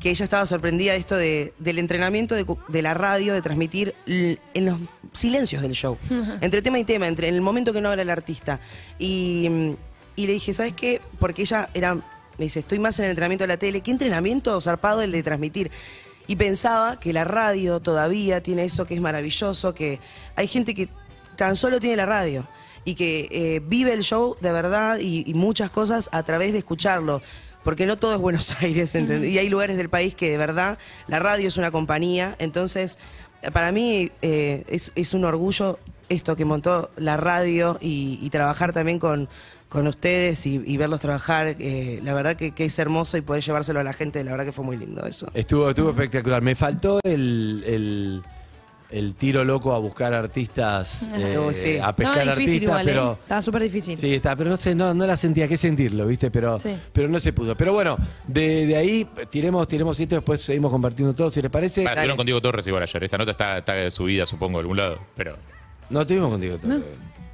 que 0.01 0.09
ella 0.09 0.25
estaba 0.25 0.45
sorprendida 0.45 0.91
de 0.93 0.99
esto 0.99 1.15
de- 1.15 1.53
del 1.59 1.79
entrenamiento 1.79 2.35
de, 2.35 2.81
la 2.81 2.93
radio, 2.93 3.33
de 3.33 3.41
transmitir 3.41 3.95
en 4.05 4.65
los 4.65 4.79
silencios 5.13 5.61
del 5.61 5.71
show, 5.73 5.97
entre 6.41 6.61
tema 6.61 6.77
y 6.79 6.83
tema, 6.83 7.07
entre 7.07 7.29
en 7.29 7.35
el 7.35 7.41
momento 7.41 7.71
que 7.71 7.79
no 7.81 7.89
habla 7.89 8.01
el 8.01 8.09
artista. 8.09 8.59
Y, 8.99 9.47
mm, 9.49 9.71
y 10.17 10.27
le 10.27 10.33
dije, 10.33 10.53
¿sabes 10.53 10.73
qué? 10.73 10.99
Porque 11.19 11.43
ella 11.43 11.69
era, 11.73 11.95
me 11.95 12.03
dice, 12.45 12.59
estoy 12.59 12.79
más 12.79 12.99
en 12.99 13.05
el 13.05 13.11
entrenamiento 13.11 13.43
de 13.43 13.47
la 13.47 13.57
tele. 13.57 13.81
¿Qué 13.81 13.91
entrenamiento 13.91 14.59
zarpado 14.59 15.01
el 15.01 15.11
de 15.11 15.23
transmitir? 15.23 15.71
Y 16.27 16.35
pensaba 16.35 16.99
que 16.99 17.13
la 17.13 17.23
radio 17.23 17.79
todavía 17.79 18.41
tiene 18.43 18.63
eso 18.63 18.85
que 18.85 18.93
es 18.95 19.01
maravilloso, 19.01 19.73
que 19.73 19.99
hay 20.35 20.47
gente 20.47 20.73
que 20.75 20.89
tan 21.35 21.55
solo 21.55 21.79
tiene 21.79 21.95
la 21.95 22.05
radio 22.05 22.47
y 22.85 22.95
que 22.95 23.27
eh, 23.31 23.61
vive 23.65 23.93
el 23.93 24.03
show 24.03 24.35
de 24.41 24.51
verdad 24.51 24.99
y, 24.99 25.23
y 25.29 25.33
muchas 25.33 25.69
cosas 25.69 26.09
a 26.11 26.23
través 26.23 26.51
de 26.53 26.59
escucharlo. 26.59 27.21
Porque 27.63 27.85
no 27.85 27.97
todo 27.99 28.15
es 28.15 28.19
Buenos 28.19 28.59
Aires, 28.63 28.95
¿entendés? 28.95 29.29
Y 29.29 29.37
hay 29.37 29.47
lugares 29.49 29.77
del 29.77 29.87
país 29.89 30.15
que 30.15 30.31
de 30.31 30.37
verdad 30.37 30.79
la 31.07 31.19
radio 31.19 31.47
es 31.47 31.57
una 31.57 31.69
compañía. 31.69 32.35
Entonces, 32.39 32.97
para 33.53 33.71
mí 33.71 34.11
eh, 34.23 34.63
es, 34.67 34.91
es 34.95 35.13
un 35.13 35.25
orgullo 35.25 35.77
esto 36.09 36.35
que 36.35 36.43
montó 36.43 36.89
la 36.97 37.17
radio 37.17 37.77
y, 37.79 38.17
y 38.21 38.29
trabajar 38.31 38.73
también 38.73 38.97
con, 38.99 39.29
con 39.69 39.87
ustedes 39.87 40.45
y, 40.47 40.61
y 40.65 40.77
verlos 40.77 41.01
trabajar. 41.01 41.55
eh, 41.59 41.99
la 42.03 42.13
verdad 42.15 42.35
que, 42.35 42.51
que 42.51 42.65
es 42.65 42.79
hermoso 42.79 43.15
y 43.17 43.21
poder 43.21 43.43
llevárselo 43.43 43.79
a 43.79 43.83
la 43.83 43.93
gente, 43.93 44.23
la 44.23 44.31
verdad 44.31 44.45
que 44.45 44.51
fue 44.51 44.65
muy 44.65 44.75
lindo 44.75 45.05
eso. 45.05 45.29
Estuvo, 45.33 45.69
estuvo 45.69 45.91
espectacular. 45.91 46.41
Me 46.41 46.55
faltó 46.55 46.99
el, 47.03 47.63
el, 47.65 48.23
el 48.91 49.15
tiro 49.15 49.43
loco 49.43 49.73
a 49.73 49.79
buscar 49.79 50.13
artistas, 50.13 51.09
eh, 51.15 51.37
sí. 51.53 51.77
a 51.81 51.95
pescar 51.95 52.19
difícil 52.21 52.31
artistas, 52.31 52.61
igual, 52.63 52.85
pero. 52.85 53.11
¿eh? 53.13 53.17
Estaba 53.21 53.41
súper 53.41 53.61
difícil. 53.63 53.97
Sí, 53.97 54.13
está, 54.15 54.35
pero 54.35 54.49
no 54.49 54.57
sé, 54.57 54.75
no, 54.75 54.93
no 54.93 55.05
la 55.07 55.17
sentía, 55.17 55.47
que 55.47 55.57
sentirlo, 55.57 56.05
¿viste? 56.07 56.29
Pero, 56.31 56.59
Sí. 56.59 56.75
pero 56.93 57.07
no 57.07 57.19
se 57.19 57.33
pudo. 57.33 57.55
Pero 57.55 57.73
bueno, 57.73 57.97
de, 58.27 58.65
de 58.67 58.75
ahí 58.75 59.07
tiremos, 59.29 59.67
tiremos 59.67 59.99
esto, 59.99 60.15
después 60.15 60.41
seguimos 60.41 60.71
compartiendo 60.71 61.13
todo, 61.13 61.29
si 61.29 61.41
les 61.41 61.51
parece. 61.51 61.83
Para, 61.83 61.93
estuvieron 61.95 62.17
contigo 62.17 62.41
Torres 62.41 62.67
igual 62.67 62.83
ayer. 62.83 63.03
Esa 63.03 63.17
nota 63.17 63.31
está, 63.31 63.57
está 63.57 63.89
subida, 63.91 64.25
supongo, 64.25 64.57
de 64.59 64.61
algún 64.61 64.77
lado. 64.77 64.99
Pero 65.15 65.35
No 65.89 66.01
estuvimos 66.01 66.29
contigo 66.29 66.57
todo. 66.57 66.79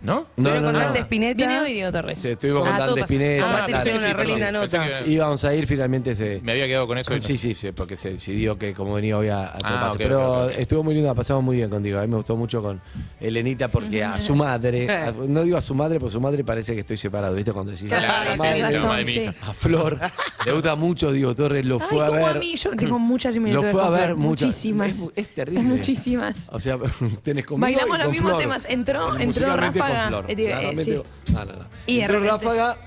¿No? 0.02 0.28
No, 0.36 0.44
Pero 0.50 0.56
no, 0.58 0.66
con 0.66 0.74
no. 0.74 0.80
Dante 0.80 1.00
Spinetta. 1.00 1.38
Viene 1.38 1.60
hoy 1.60 1.74
Diego 1.74 1.92
Torres. 1.92 2.20
Sí, 2.20 2.30
estuvimos 2.30 2.62
con 2.64 2.72
Ah, 2.74 2.78
todo 2.78 2.86
Dante 2.88 3.02
pasa. 3.02 3.14
Spinetta. 3.14 3.46
Ah, 3.46 3.66
te 3.66 3.72
claro. 3.72 3.78
hicieron 3.80 4.00
sí, 4.00 4.06
una 4.06 4.08
sí, 4.08 4.08
re 4.08 4.18
perdón. 4.18 4.40
linda 4.52 4.60
Pensé 4.62 4.78
nota. 4.78 5.04
que- 5.04 5.12
Íbamos 5.12 5.44
a 5.44 5.54
ir, 5.56 5.68
finalmente 5.68 6.16
se... 6.16 6.42
Me 6.44 6.52
había 6.52 6.68
quedado 6.68 6.88
con 6.88 6.98
eso. 7.00 7.14
y 7.14 7.16
no. 7.16 7.22
Sí, 7.22 7.38
sí, 7.38 7.56
sí, 7.56 7.72
porque 7.72 7.96
se 7.96 8.12
decidió 8.12 8.58
que 8.60 8.74
como 8.74 8.94
venía 8.94 9.18
hoy 9.18 9.30
a, 9.30 9.46
a 9.48 9.90
ok, 9.92 9.98
Pero 9.98 10.44
ok, 10.46 10.52
ok. 10.52 10.60
estuvo 10.60 10.84
muy 10.84 10.94
lindo, 10.94 11.10
la 11.10 11.16
pasamos 11.16 11.44
muy 11.44 11.58
bien 11.58 11.70
contigo. 11.70 11.98
A 11.98 12.02
mí 12.04 12.08
me 12.08 12.16
gustó 12.18 12.36
mucho 12.38 12.62
con 12.62 12.80
Elenita 13.20 13.68
porque 13.70 14.04
a 14.04 14.20
su 14.20 14.36
madre, 14.36 14.90
a- 14.92 15.12
no 15.28 15.42
digo 15.44 15.58
a 15.58 15.62
su 15.62 15.74
madre, 15.74 16.00
porque 16.00 16.14
su 16.14 16.22
madre 16.22 16.44
parece 16.44 16.74
que 16.76 16.82
estoy 16.82 16.98
separado, 16.98 17.34
¿viste? 17.34 17.52
Cuando 17.52 17.72
decís 17.72 17.90
Claro, 17.90 18.08
a 18.08 18.24
la 18.26 18.32
sí, 18.34 18.38
madre, 18.40 18.56
sí, 18.56 18.62
razón, 18.62 18.98
de 18.98 19.06
mi 19.06 19.14
sí. 19.14 19.20
hija. 19.22 19.34
a 19.42 19.54
Flor, 19.54 20.00
le 20.46 20.52
gusta 20.52 20.76
mucho 20.76 21.12
Diego 21.12 21.34
Torres, 21.36 21.66
lo 21.66 21.80
Ay, 21.82 21.88
fue 21.90 22.04
a 22.06 22.08
como 22.10 22.20
ver. 22.26 22.38
a 22.38 22.40
mí, 22.40 22.56
yo 22.56 22.70
tengo 22.76 23.00
muchas 23.00 23.34
Lo 23.36 23.42
similitudes 23.42 23.72
fue 23.72 23.82
a 23.82 23.86
con 23.86 23.94
ver 23.96 24.04
Flor, 24.06 24.18
muchas. 24.18 24.46
Muchísimas. 24.48 24.90
Es, 24.90 25.12
es 25.16 25.28
terrible. 25.30 25.64
Muchísimas. 25.64 26.50
O 26.54 26.60
sea, 26.60 26.78
tenés 27.24 27.46
conmigo 27.46 27.66
Bailamos 27.66 27.96
y 27.96 27.98
los 27.98 28.06
con 28.06 28.12
mismos 28.12 28.30
Flor. 28.32 28.42
temas. 28.42 28.66
Entró- 28.70 29.20
entró 29.20 29.26
Musicalmente 29.48 29.80
con 29.80 29.87
Ráfaga. 29.90 30.08
Flor. 30.08 30.26
Eh, 30.32 30.36
digo, 30.36 30.50
eh, 30.50 30.52
Claramente 30.54 30.84
sí. 30.84 30.98
con- 30.98 31.34
No, 31.34 31.46
no, 31.46 31.54
no. 31.60 31.66
Y 31.86 31.96
de 31.96 32.02
entró 32.02 32.20
repente- 32.20 32.46
Ráfaga, 32.46 32.78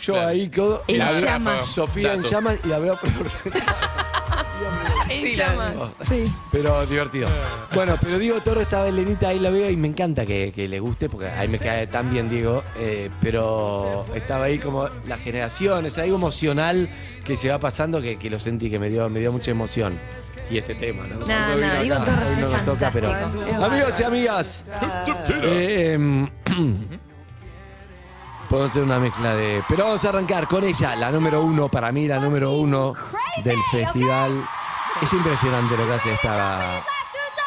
yo 0.00 0.12
Claro. 0.14 0.28
ahí 0.28 0.48
todo. 0.48 0.84
En 0.88 0.98
la 0.98 1.20
llamas. 1.20 1.66
Sofía 1.66 2.12
en 2.14 2.22
Dato. 2.22 2.30
llamas 2.34 2.58
y 2.64 2.68
la 2.68 2.78
veo 2.78 2.96
Flor. 2.96 3.30
En 5.08 5.24
Sí, 5.26 5.36
la 5.36 5.48
llamas. 5.48 5.72
vimos. 5.72 5.90
Sí. 6.00 6.24
Pero 6.50 6.84
divertido. 6.86 7.28
Bueno, 7.74 7.96
pero 8.00 8.18
Diego 8.18 8.40
Toro 8.40 8.60
estaba 8.60 8.88
Elenita 8.88 9.28
ahí 9.28 9.38
la 9.38 9.50
veo 9.50 9.70
y 9.70 9.76
me 9.76 9.86
encanta 9.86 10.26
que, 10.26 10.50
que 10.52 10.66
le 10.66 10.80
guste 10.80 11.08
porque 11.08 11.28
ahí 11.28 11.46
me 11.46 11.58
cae 11.58 11.86
tan 11.86 12.10
bien 12.10 12.28
Diego. 12.28 12.64
eh, 12.76 13.08
pero 13.20 14.04
estaba 14.14 14.46
ahí 14.46 14.58
como 14.58 14.88
las 15.06 15.20
generaciones, 15.20 15.96
algo 15.98 16.16
emocional 16.16 16.88
que 17.24 17.36
se 17.36 17.50
va 17.50 17.60
pasando 17.60 18.02
que, 18.02 18.18
que 18.18 18.30
lo 18.30 18.40
sentí, 18.40 18.68
que 18.68 18.78
me 18.80 18.88
dio, 18.88 19.08
me 19.08 19.20
dio 19.20 19.30
mucha 19.30 19.52
emoción. 19.52 19.96
Y 20.50 20.58
este 20.58 20.74
tema, 20.76 21.04
¿no? 21.08 21.16
No, 21.16 21.24
Cuando 21.26 21.48
no, 21.48 21.56
vino 21.56 21.80
Diego 21.82 21.94
acá, 21.96 22.04
Torres 22.04 22.30
hoy 22.30 22.36
no 22.38 22.46
es 22.46 22.52
nos 22.52 22.64
toca, 22.64 22.90
pero. 22.92 23.10
fantástico. 23.10 23.64
Amigos 23.64 24.00
y 24.00 24.02
amigas. 24.04 24.64
eh, 25.42 25.92
em, 25.94 26.28
Podemos 28.48 28.70
hacer 28.70 28.82
una 28.84 28.98
mezcla 29.00 29.34
de. 29.34 29.64
Pero 29.68 29.84
vamos 29.84 30.04
a 30.04 30.08
arrancar 30.08 30.46
con 30.46 30.62
ella, 30.62 30.94
la 30.94 31.10
número 31.10 31.42
uno, 31.42 31.68
para 31.68 31.90
mí, 31.90 32.06
la 32.06 32.20
número 32.20 32.52
uno 32.52 32.94
del 33.42 33.58
festival. 33.72 34.44
Es 35.02 35.12
impresionante 35.12 35.76
lo 35.76 35.84
que 35.86 35.94
hace 35.94 36.12
esta 36.14 36.80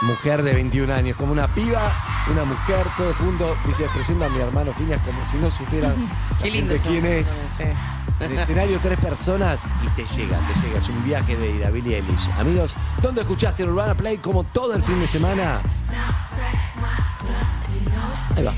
mujer 0.01 0.43
de 0.43 0.53
21 0.53 0.93
años, 0.93 1.15
como 1.15 1.31
una 1.31 1.47
piba, 1.55 1.93
una 2.29 2.43
mujer, 2.43 2.85
todo 2.97 3.13
junto. 3.13 3.55
Dice, 3.65 3.87
presento 3.93 4.25
a 4.25 4.29
mi 4.29 4.41
hermano 4.41 4.73
Finas 4.73 4.99
como 5.05 5.23
si 5.25 5.37
no 5.37 5.49
supieran 5.49 6.09
Qué 6.43 6.51
lindo. 6.51 6.73
de 6.73 6.79
son. 6.79 6.91
quién 6.91 7.05
es. 7.05 7.27
Sí. 7.55 7.63
En 8.19 8.33
escenario 8.33 8.79
tres 8.81 8.99
personas 8.99 9.73
y 9.85 9.89
te 9.89 10.05
llega, 10.05 10.39
te 10.47 10.59
llega. 10.59 10.79
Es 10.79 10.89
un 10.89 11.03
viaje 11.03 11.37
de 11.37 11.55
ida, 11.55 11.69
Billie 11.69 11.97
Eilish. 11.97 12.29
Amigos, 12.37 12.75
¿dónde 13.01 13.21
escuchaste 13.21 13.63
Urbana 13.63 13.95
Play 13.95 14.17
como 14.17 14.43
todo 14.43 14.73
el 14.73 14.83
fin 14.83 14.99
de 14.99 15.07
semana? 15.07 15.61
Ahí 18.35 18.43
va. 18.43 18.53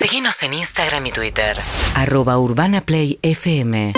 Síguenos 0.00 0.42
en 0.42 0.54
Instagram 0.54 1.06
y 1.06 1.12
Twitter. 1.12 1.56
Arroba 1.94 2.38
Urbana 2.38 2.80
Play 2.80 3.18
FM. 3.22 3.92